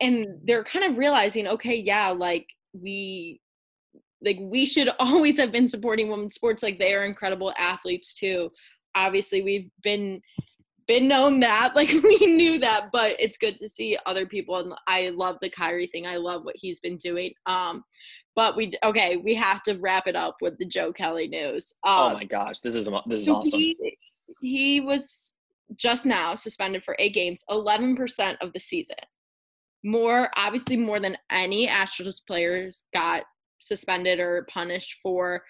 and 0.00 0.26
they're 0.44 0.64
kind 0.64 0.84
of 0.84 0.98
realizing, 0.98 1.46
okay, 1.48 1.76
yeah, 1.76 2.08
like 2.08 2.46
we 2.72 3.40
like 4.22 4.38
we 4.40 4.66
should 4.66 4.90
always 4.98 5.38
have 5.38 5.52
been 5.52 5.68
supporting 5.68 6.08
women's 6.08 6.34
sports 6.34 6.62
like 6.62 6.78
they 6.78 6.94
are 6.94 7.04
incredible 7.04 7.52
athletes 7.58 8.14
too 8.14 8.50
obviously 8.94 9.42
we've 9.42 9.70
been 9.82 10.20
been 10.86 11.08
known 11.08 11.40
that. 11.40 11.72
Like 11.76 11.90
we 11.90 12.18
knew 12.26 12.58
that, 12.60 12.90
but 12.90 13.16
it's 13.18 13.36
good 13.36 13.58
to 13.58 13.68
see 13.68 13.98
other 14.06 14.24
people. 14.24 14.56
And 14.56 14.72
I 14.86 15.08
love 15.08 15.36
the 15.42 15.50
Kyrie 15.50 15.88
thing. 15.88 16.06
I 16.06 16.16
love 16.16 16.44
what 16.44 16.56
he's 16.56 16.80
been 16.80 16.96
doing. 16.96 17.32
Um, 17.44 17.84
but 18.34 18.56
we 18.56 18.70
okay, 18.84 19.16
we 19.16 19.34
have 19.34 19.62
to 19.64 19.74
wrap 19.74 20.06
it 20.06 20.16
up 20.16 20.36
with 20.40 20.58
the 20.58 20.66
Joe 20.66 20.92
Kelly 20.92 21.28
news. 21.28 21.72
Oh 21.84 22.06
um, 22.06 22.12
oh 22.12 22.14
my 22.14 22.24
gosh, 22.24 22.60
this 22.60 22.74
is 22.74 22.88
this 23.06 23.22
is 23.22 23.28
awesome. 23.28 23.60
He, 23.60 23.98
he 24.40 24.80
was 24.80 25.36
just 25.74 26.06
now 26.06 26.34
suspended 26.34 26.84
for 26.84 26.96
eight 26.98 27.14
games, 27.14 27.42
eleven 27.50 27.96
percent 27.96 28.38
of 28.40 28.52
the 28.52 28.60
season. 28.60 28.96
More 29.84 30.30
obviously 30.36 30.76
more 30.76 31.00
than 31.00 31.16
any 31.30 31.66
Astros 31.66 32.20
players 32.26 32.84
got 32.92 33.24
suspended 33.58 34.20
or 34.20 34.46
punished 34.50 34.98
for 35.02 35.42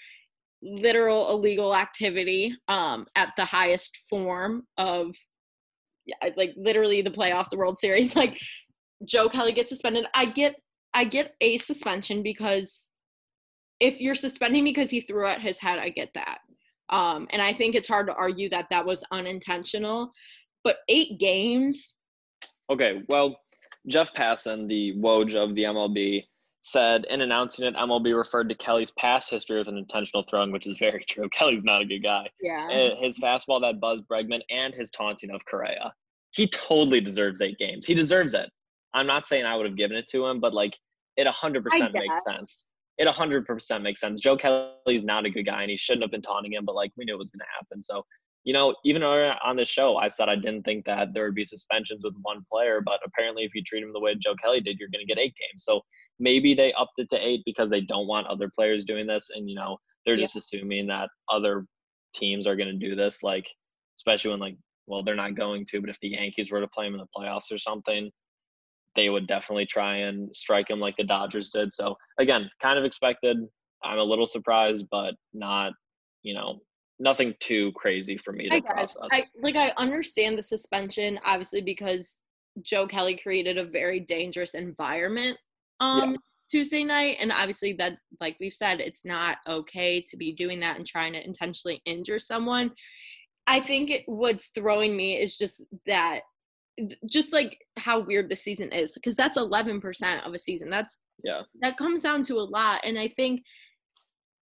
literal 0.63 1.31
illegal 1.31 1.75
activity 1.75 2.55
um, 2.69 3.07
at 3.15 3.33
the 3.37 3.45
highest 3.45 3.99
form 4.09 4.63
of 4.79 5.15
like 6.37 6.55
literally 6.57 7.03
the 7.03 7.11
playoffs, 7.11 7.51
the 7.51 7.57
World 7.57 7.79
Series. 7.79 8.15
Like 8.17 8.39
Joe 9.05 9.29
Kelly 9.29 9.53
gets 9.53 9.71
suspended. 9.71 10.07
I 10.15 10.27
get 10.27 10.57
I 10.95 11.05
get 11.05 11.35
a 11.41 11.59
suspension 11.59 12.23
because 12.23 12.89
if 13.81 14.01
you're 14.01 14.15
suspending 14.15 14.65
because 14.65 14.89
he 14.89 15.01
threw 15.01 15.27
at 15.27 15.43
his 15.43 15.59
head, 15.59 15.79
I 15.79 15.91
get 15.91 16.09
that. 16.15 16.39
Um, 16.89 17.27
and 17.31 17.43
I 17.43 17.53
think 17.53 17.75
it's 17.75 17.89
hard 17.89 18.07
to 18.07 18.15
argue 18.15 18.49
that 18.51 18.67
that 18.71 18.87
was 18.87 19.05
unintentional. 19.11 20.13
But 20.65 20.79
eight 20.89 21.19
games. 21.19 21.97
Okay, 22.71 23.03
well, 23.09 23.39
Jeff 23.87 24.15
Passan, 24.15 24.69
the 24.69 24.95
Woj 24.97 25.35
of 25.35 25.55
the 25.55 25.65
MLB, 25.65 26.25
said 26.67 27.07
in 27.09 27.21
announcing 27.21 27.67
it, 27.67 27.77
MLB 27.77 28.17
referred 28.17 28.49
to 28.49 28.55
Kelly's 28.55 28.91
past 28.91 29.31
history 29.31 29.59
with 29.59 29.69
an 29.69 29.77
intentional 29.77 30.23
throwing, 30.25 30.51
which 30.51 30.67
is 30.67 30.77
very 30.79 31.05
true. 31.09 31.29
Kelly's 31.29 31.65
not 31.65 31.83
a 31.83 31.85
good 31.85 32.03
guy. 32.03 32.29
Yeah. 32.41 32.69
Eh, 32.71 32.91
his 32.99 33.19
fastball 33.19 33.61
that 33.61 33.81
buzzed 33.81 34.05
Bregman 34.09 34.41
and 34.51 34.75
his 34.75 34.91
taunting 34.91 35.31
of 35.31 35.45
Correa. 35.47 35.93
He 36.33 36.49
totally 36.49 37.01
deserves 37.01 37.41
eight 37.41 37.57
games. 37.59 37.87
He 37.87 37.95
deserves 37.95 38.35
it. 38.35 38.51
I'm 38.95 39.07
not 39.07 39.27
saying 39.27 39.45
I 39.45 39.57
would 39.57 39.67
have 39.67 39.77
given 39.77 39.97
it 39.97 40.07
to 40.11 40.27
him, 40.27 40.41
but 40.41 40.53
like 40.53 40.77
it 41.17 41.27
100% 41.27 41.93
makes 41.93 42.25
sense. 42.25 42.67
It 42.99 43.07
100% 43.07 43.83
makes 43.83 44.01
sense. 44.01 44.21
Joe 44.21 44.37
Kelly's 44.37 45.05
not 45.05 45.25
a 45.25 45.31
good 45.31 45.45
guy 45.45 45.63
and 45.63 45.71
he 45.71 45.77
shouldn't 45.77 46.03
have 46.03 46.11
been 46.11 46.23
taunting 46.23 46.53
him, 46.53 46.65
but 46.65 46.75
like 46.75 46.91
we 46.97 47.05
knew 47.05 47.15
it 47.15 47.19
was 47.19 47.31
going 47.31 47.41
to 47.41 47.47
happen. 47.59 47.81
So 47.81 48.05
you 48.47 48.53
know, 48.53 48.77
even 48.85 49.03
on 49.03 49.57
the 49.57 49.65
show, 49.65 49.97
I 49.97 50.07
said 50.07 50.29
I 50.29 50.37
didn't 50.37 50.63
think 50.63 50.87
that 50.87 51.09
there 51.13 51.25
would 51.25 51.35
be 51.35 51.45
suspensions 51.45 52.05
with 52.05 52.15
one 52.23 52.47
player, 52.51 52.81
but 52.81 53.01
apparently, 53.05 53.43
if 53.43 53.53
you 53.57 53.63
treat 53.65 53.83
him 53.83 53.93
the 53.93 53.99
way 53.99 54.15
Joe 54.15 54.37
Kelly 54.37 54.61
did, 54.61 54.79
you're 54.79 54.89
going 54.89 55.05
to 55.05 55.13
get 55.13 55.21
eight 55.21 55.35
games. 55.35 55.65
So 55.65 55.81
maybe 56.21 56.55
they 56.55 56.73
upped 56.75 56.93
it 56.99 57.11
to 57.11 57.17
eight 57.17 57.43
because 57.45 57.71
they 57.71 57.81
don't 57.81 58.07
want 58.07 58.29
other 58.29 58.49
players 58.55 58.85
doing 58.85 59.05
this, 59.05 59.31
and 59.35 59.51
you 59.51 59.57
know, 59.57 59.79
they're 60.05 60.15
yeah. 60.15 60.23
just 60.23 60.37
assuming 60.37 60.87
that 60.87 61.09
other 61.29 61.67
teams 62.15 62.47
are 62.47 62.55
going 62.55 62.69
to 62.69 62.89
do 62.89 62.95
this, 62.95 63.25
like 63.25 63.49
especially 63.99 64.31
when 64.31 64.39
like, 64.39 64.57
well, 64.87 65.03
they're 65.03 65.17
not 65.17 65.35
going 65.35 65.67
to, 65.67 65.81
but 65.81 65.91
if 65.91 65.99
the 66.01 66.11
Yankees 66.11 66.53
were 66.53 66.61
to 66.61 66.69
play 66.69 66.87
him 66.87 66.95
in 66.95 67.01
the 67.01 67.07
playoffs 67.17 67.51
or 67.51 67.59
something, 67.59 68.13
they 68.95 69.09
would 69.09 69.27
definitely 69.27 69.67
try 69.67 69.97
and 69.97 70.35
strike 70.35 70.71
him 70.71 70.79
like 70.79 70.95
the 70.97 71.05
Dodgers 71.05 71.51
did. 71.51 71.73
So 71.73 71.97
again, 72.21 72.49
kind 72.63 72.79
of 72.79 72.85
expected. 72.85 73.39
I'm 73.83 73.99
a 73.99 74.05
little 74.05 74.25
surprised, 74.25 74.87
but 74.89 75.15
not, 75.35 75.73
you 76.23 76.35
know, 76.35 76.61
nothing 76.99 77.35
too 77.41 77.73
crazy 77.73 78.17
for 78.17 78.33
me 78.33 78.49
to 78.49 78.57
I 78.57 78.61
process. 78.61 78.97
I, 79.13 79.23
like 79.43 79.57
I 79.57 79.73
understand 79.77 80.39
the 80.39 80.43
suspension, 80.43 81.19
obviously, 81.25 81.61
because 81.61 82.19
Joe 82.63 82.87
Kelly 82.87 83.17
created 83.17 83.59
a 83.59 83.65
very 83.65 84.01
dangerous 84.01 84.55
environment 84.55 85.39
um 85.81 86.13
yeah. 86.13 86.17
Tuesday 86.51 86.85
night. 86.85 87.17
And 87.21 87.33
obviously 87.33 87.73
that 87.75 87.99
like 88.21 88.37
we've 88.41 88.53
said, 88.53 88.81
it's 88.81 89.05
not 89.05 89.39
okay 89.49 90.01
to 90.01 90.17
be 90.17 90.33
doing 90.33 90.61
that 90.61 90.77
and 90.77 90.87
trying 90.87 91.13
to 91.13 91.25
intentionally 91.25 91.83
injure 91.85 92.19
someone. 92.19 92.71
I 93.47 93.61
think 93.61 93.91
it, 93.91 94.03
what's 94.07 94.49
throwing 94.49 94.97
me 94.97 95.21
is 95.21 95.37
just 95.37 95.65
that 95.87 96.21
just 97.09 97.33
like 97.33 97.59
how 97.79 98.01
weird 98.01 98.29
the 98.29 98.37
season 98.37 98.73
is 98.73 98.93
because 98.93 99.17
that's 99.17 99.39
11% 99.39 100.27
of 100.27 100.35
a 100.35 100.39
season 100.39 100.71
that's 100.71 100.97
Yeah. 101.25 101.43
That 101.61 101.77
comes 101.77 102.03
down 102.03 102.23
to 102.25 102.35
a 102.35 102.47
lot. 102.47 102.83
And 102.85 102.99
I 102.99 103.09
think 103.09 103.43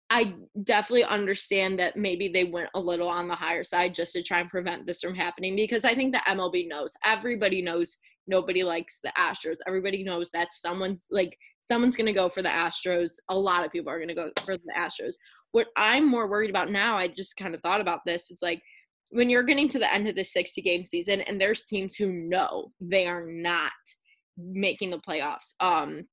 I 0.08 0.34
definitely 0.62 1.04
understand 1.04 1.78
that 1.80 1.96
maybe 1.96 2.28
they 2.28 2.44
went 2.44 2.70
a 2.74 2.80
little 2.80 3.08
on 3.08 3.26
the 3.26 3.34
higher 3.34 3.64
side 3.64 3.92
just 3.92 4.12
to 4.12 4.22
try 4.22 4.40
and 4.40 4.48
prevent 4.48 4.86
this 4.86 5.00
from 5.00 5.14
happening 5.14 5.56
because 5.56 5.84
I 5.84 5.94
think 5.94 6.14
the 6.14 6.22
MLB 6.28 6.68
knows. 6.68 6.92
Everybody 7.04 7.60
knows 7.60 7.98
nobody 8.28 8.62
likes 8.62 9.00
the 9.02 9.12
Astros. 9.18 9.56
Everybody 9.66 10.04
knows 10.04 10.30
that 10.30 10.52
someone's 10.52 11.06
like 11.10 11.36
someone's 11.62 11.96
going 11.96 12.06
to 12.06 12.12
go 12.12 12.28
for 12.28 12.42
the 12.42 12.48
Astros. 12.48 13.14
A 13.30 13.36
lot 13.36 13.64
of 13.64 13.72
people 13.72 13.90
are 13.90 13.98
going 13.98 14.08
to 14.08 14.14
go 14.14 14.30
for 14.44 14.56
the 14.56 14.72
Astros. 14.78 15.14
What 15.50 15.68
I'm 15.76 16.08
more 16.08 16.28
worried 16.28 16.50
about 16.50 16.70
now, 16.70 16.96
I 16.96 17.08
just 17.08 17.36
kind 17.36 17.54
of 17.54 17.60
thought 17.60 17.80
about 17.80 18.00
this. 18.06 18.30
It's 18.30 18.42
like 18.42 18.62
when 19.10 19.28
you're 19.28 19.42
getting 19.42 19.68
to 19.70 19.78
the 19.78 19.92
end 19.92 20.06
of 20.06 20.14
the 20.14 20.24
60 20.24 20.62
game 20.62 20.84
season 20.84 21.20
and 21.22 21.40
there's 21.40 21.64
teams 21.64 21.96
who 21.96 22.12
know 22.12 22.72
they 22.80 23.06
are 23.06 23.26
not 23.26 23.72
making 24.38 24.90
the 24.90 24.98
playoffs. 24.98 25.54
Um 25.60 26.04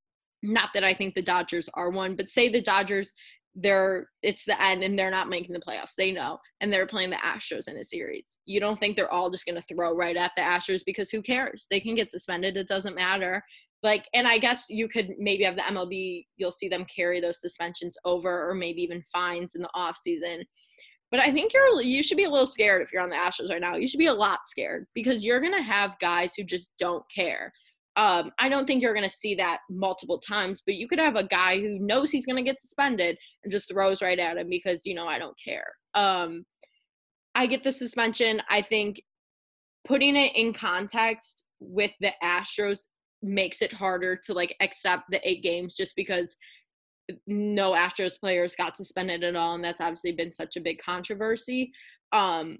not 0.45 0.71
that 0.73 0.83
I 0.83 0.93
think 0.93 1.15
the 1.15 1.21
Dodgers 1.21 1.69
are 1.73 1.89
one, 1.89 2.17
but 2.17 2.29
say 2.29 2.49
the 2.49 2.61
Dodgers 2.61 3.13
they're 3.55 4.09
it's 4.21 4.45
the 4.45 4.59
end 4.61 4.83
and 4.83 4.97
they're 4.97 5.11
not 5.11 5.29
making 5.29 5.53
the 5.53 5.59
playoffs. 5.59 5.95
They 5.95 6.11
know. 6.11 6.39
And 6.61 6.71
they're 6.71 6.87
playing 6.87 7.11
the 7.11 7.17
Astros 7.17 7.67
in 7.67 7.77
a 7.77 7.83
series. 7.83 8.25
You 8.45 8.59
don't 8.59 8.79
think 8.79 8.95
they're 8.95 9.11
all 9.11 9.29
just 9.29 9.45
going 9.45 9.59
to 9.59 9.61
throw 9.61 9.95
right 9.95 10.17
at 10.17 10.31
the 10.35 10.41
Astros 10.41 10.81
because 10.85 11.09
who 11.09 11.21
cares? 11.21 11.67
They 11.69 11.79
can 11.79 11.95
get 11.95 12.11
suspended. 12.11 12.57
It 12.57 12.67
doesn't 12.67 12.95
matter. 12.95 13.43
Like 13.83 14.07
and 14.13 14.27
I 14.27 14.37
guess 14.37 14.65
you 14.69 14.87
could 14.87 15.09
maybe 15.19 15.43
have 15.43 15.55
the 15.55 15.61
MLB 15.63 16.25
you'll 16.37 16.51
see 16.51 16.69
them 16.69 16.85
carry 16.85 17.19
those 17.19 17.41
suspensions 17.41 17.97
over 18.05 18.49
or 18.49 18.55
maybe 18.55 18.81
even 18.81 19.03
fines 19.11 19.55
in 19.55 19.61
the 19.61 19.69
off 19.73 19.97
season. 19.97 20.43
But 21.11 21.19
I 21.19 21.31
think 21.31 21.53
you're 21.53 21.81
you 21.81 22.01
should 22.01 22.17
be 22.17 22.23
a 22.23 22.29
little 22.29 22.45
scared 22.45 22.81
if 22.81 22.91
you're 22.91 23.03
on 23.03 23.09
the 23.09 23.15
Astros 23.15 23.49
right 23.49 23.61
now. 23.61 23.75
You 23.75 23.87
should 23.87 23.99
be 23.99 24.07
a 24.07 24.13
lot 24.13 24.39
scared 24.47 24.87
because 24.95 25.23
you're 25.23 25.41
going 25.41 25.53
to 25.53 25.61
have 25.61 25.99
guys 25.99 26.33
who 26.35 26.43
just 26.43 26.71
don't 26.79 27.03
care 27.13 27.53
um, 27.95 28.31
I 28.39 28.49
don't 28.49 28.65
think 28.65 28.81
you're 28.81 28.93
going 28.93 29.07
to 29.07 29.15
see 29.15 29.35
that 29.35 29.59
multiple 29.69 30.17
times, 30.17 30.63
but 30.65 30.75
you 30.75 30.87
could 30.87 30.99
have 30.99 31.15
a 31.15 31.27
guy 31.27 31.59
who 31.59 31.77
knows 31.79 32.09
he's 32.09 32.25
going 32.25 32.43
to 32.43 32.49
get 32.49 32.59
suspended 32.59 33.17
and 33.43 33.51
just 33.51 33.69
throws 33.69 34.01
right 34.01 34.17
at 34.17 34.37
him 34.37 34.49
because, 34.49 34.85
you 34.85 34.95
know, 34.95 35.07
I 35.07 35.19
don't 35.19 35.37
care. 35.43 35.67
Um, 35.93 36.43
I 37.35 37.45
get 37.45 37.63
the 37.63 37.71
suspension. 37.71 38.41
I 38.49 38.61
think 38.61 39.01
putting 39.85 40.15
it 40.15 40.35
in 40.35 40.53
context 40.53 41.45
with 41.59 41.91
the 42.01 42.11
Astros 42.23 42.87
makes 43.21 43.61
it 43.61 43.71
harder 43.71 44.15
to 44.15 44.33
like 44.33 44.55
accept 44.59 45.03
the 45.09 45.27
eight 45.27 45.43
games 45.43 45.75
just 45.75 45.95
because 45.95 46.35
no 47.27 47.73
Astros 47.73 48.19
players 48.19 48.55
got 48.55 48.75
suspended 48.75 49.23
at 49.23 49.35
all. 49.35 49.53
And 49.55 49.63
that's 49.63 49.81
obviously 49.81 50.13
been 50.13 50.31
such 50.31 50.57
a 50.57 50.61
big 50.61 50.81
controversy. 50.81 51.71
Um, 52.11 52.57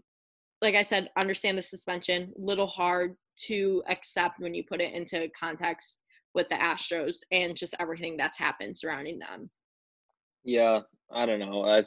like 0.62 0.76
I 0.76 0.84
said, 0.84 1.10
understand 1.18 1.58
the 1.58 1.62
suspension, 1.62 2.32
little 2.38 2.68
hard 2.68 3.16
to 3.48 3.84
accept 3.90 4.40
when 4.40 4.54
you 4.54 4.64
put 4.64 4.82
it 4.82 4.94
into 4.94 5.30
context 5.38 6.00
with 6.34 6.50
the 6.50 6.56
Astros 6.56 7.18
and 7.32 7.56
just 7.56 7.76
everything 7.80 8.18
that's 8.18 8.38
happened 8.38 8.78
surrounding 8.78 9.20
them. 9.20 9.50
Yeah, 10.44 10.82
I 11.12 11.26
don't 11.26 11.40
know. 11.40 11.66
I 11.66 11.84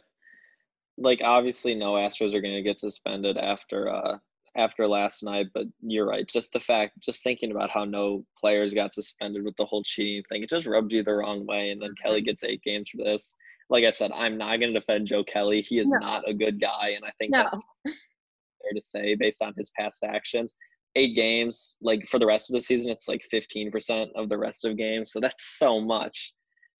like 0.98 1.20
obviously 1.22 1.74
no 1.74 1.94
Astros 1.94 2.34
are 2.34 2.40
going 2.40 2.54
to 2.54 2.62
get 2.62 2.78
suspended 2.78 3.36
after 3.36 3.92
uh 3.92 4.18
after 4.56 4.88
last 4.88 5.22
night, 5.22 5.46
but 5.52 5.66
you're 5.82 6.06
right. 6.06 6.26
Just 6.26 6.52
the 6.52 6.60
fact, 6.60 6.98
just 7.00 7.22
thinking 7.22 7.50
about 7.50 7.70
how 7.70 7.84
no 7.84 8.24
players 8.38 8.72
got 8.72 8.94
suspended 8.94 9.44
with 9.44 9.54
the 9.56 9.66
whole 9.66 9.82
cheating 9.84 10.22
thing, 10.30 10.42
it 10.42 10.48
just 10.48 10.66
rubbed 10.66 10.92
you 10.92 11.02
the 11.02 11.12
wrong 11.12 11.46
way. 11.46 11.70
And 11.70 11.82
then 11.82 11.90
Kelly 12.02 12.20
mm-hmm. 12.20 12.26
gets 12.26 12.44
eight 12.44 12.62
games 12.62 12.88
for 12.88 13.04
this. 13.04 13.36
Like 13.68 13.84
I 13.84 13.90
said, 13.90 14.12
I'm 14.12 14.38
not 14.38 14.58
going 14.58 14.72
to 14.72 14.80
defend 14.80 15.08
Joe 15.08 15.24
Kelly. 15.24 15.60
He 15.60 15.78
is 15.78 15.88
no. 15.88 15.98
not 15.98 16.28
a 16.28 16.32
good 16.32 16.60
guy, 16.60 16.90
and 16.96 17.04
I 17.04 17.10
think 17.18 17.32
no. 17.32 17.42
that's 17.42 17.58
fair 17.84 18.72
to 18.74 18.80
say 18.80 19.14
based 19.14 19.42
on 19.42 19.52
his 19.58 19.70
past 19.78 20.04
actions 20.04 20.54
eight 20.96 21.14
games. 21.14 21.76
Like 21.80 22.06
for 22.06 22.18
the 22.18 22.26
rest 22.26 22.50
of 22.50 22.54
the 22.54 22.60
season, 22.62 22.90
it's 22.90 23.06
like 23.06 23.24
15% 23.32 24.08
of 24.16 24.28
the 24.28 24.38
rest 24.38 24.64
of 24.64 24.76
games. 24.76 25.12
So 25.12 25.20
that's 25.20 25.58
so 25.58 25.80
much. 25.80 26.32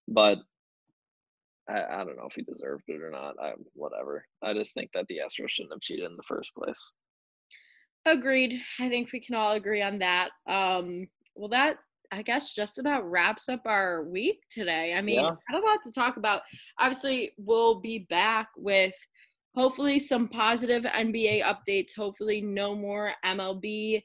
But 0.09 0.39
I, 1.69 1.83
I 1.83 1.97
don't 1.99 2.17
know 2.17 2.27
if 2.29 2.35
he 2.35 2.43
deserved 2.43 2.85
it 2.89 3.03
or 3.03 3.11
not. 3.11 3.35
I, 3.41 3.53
whatever. 3.75 4.25
I 4.43 4.55
just 4.55 4.75
think 4.75 4.91
that 4.93 5.07
the 5.09 5.21
Astros 5.25 5.51
shouldn't 5.51 5.75
have 5.75 5.81
cheated 5.81 6.07
in 6.07 6.17
the 6.17 6.23
first 6.27 6.51
place. 6.57 6.93
Agreed. 8.07 8.61
I 8.81 8.89
think 8.89 9.11
we 9.12 9.21
can 9.21 9.35
all 9.35 9.53
agree 9.53 9.83
on 9.83 9.99
that. 9.99 10.31
Um, 10.49 11.09
well, 11.37 11.49
that 11.51 11.79
I 12.12 12.23
guess 12.23 12.55
just 12.55 12.79
about 12.79 13.11
wraps 13.11 13.49
up 13.49 13.62
our 13.67 14.05
week 14.05 14.43
today. 14.51 14.95
I 14.95 15.03
mean, 15.03 15.17
yeah. 15.17 15.31
I 15.31 15.53
had 15.53 15.62
a 15.62 15.67
lot 15.67 15.81
to 15.85 15.93
talk 15.93 16.17
about. 16.17 16.43
Obviously, 16.79 17.33
we'll 17.37 17.81
be 17.81 18.07
back 18.09 18.49
with 18.57 18.95
hopefully 19.57 19.98
some 19.98 20.28
positive 20.28 20.84
NBA 20.84 21.42
updates. 21.42 21.96
Hopefully, 21.96 22.40
no 22.40 22.74
more 22.74 23.12
MLB 23.24 24.02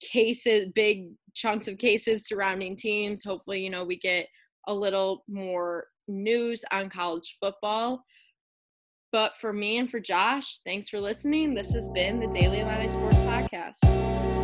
cases, 0.00 0.68
big 0.74 1.12
chunks 1.34 1.68
of 1.68 1.78
cases 1.78 2.26
surrounding 2.26 2.76
teams. 2.76 3.24
Hopefully, 3.24 3.60
you 3.60 3.70
know, 3.70 3.84
we 3.84 3.98
get 3.98 4.26
a 4.66 4.74
little 4.74 5.24
more 5.28 5.86
news 6.08 6.64
on 6.72 6.90
college 6.90 7.36
football. 7.40 8.02
But 9.12 9.36
for 9.38 9.52
me 9.52 9.78
and 9.78 9.90
for 9.90 10.00
Josh, 10.00 10.60
thanks 10.64 10.88
for 10.88 10.98
listening. 10.98 11.54
This 11.54 11.72
has 11.74 11.90
been 11.90 12.18
the 12.18 12.28
Daily 12.28 12.60
Illini 12.60 12.88
Sports 12.88 13.16
Podcast. 13.18 14.41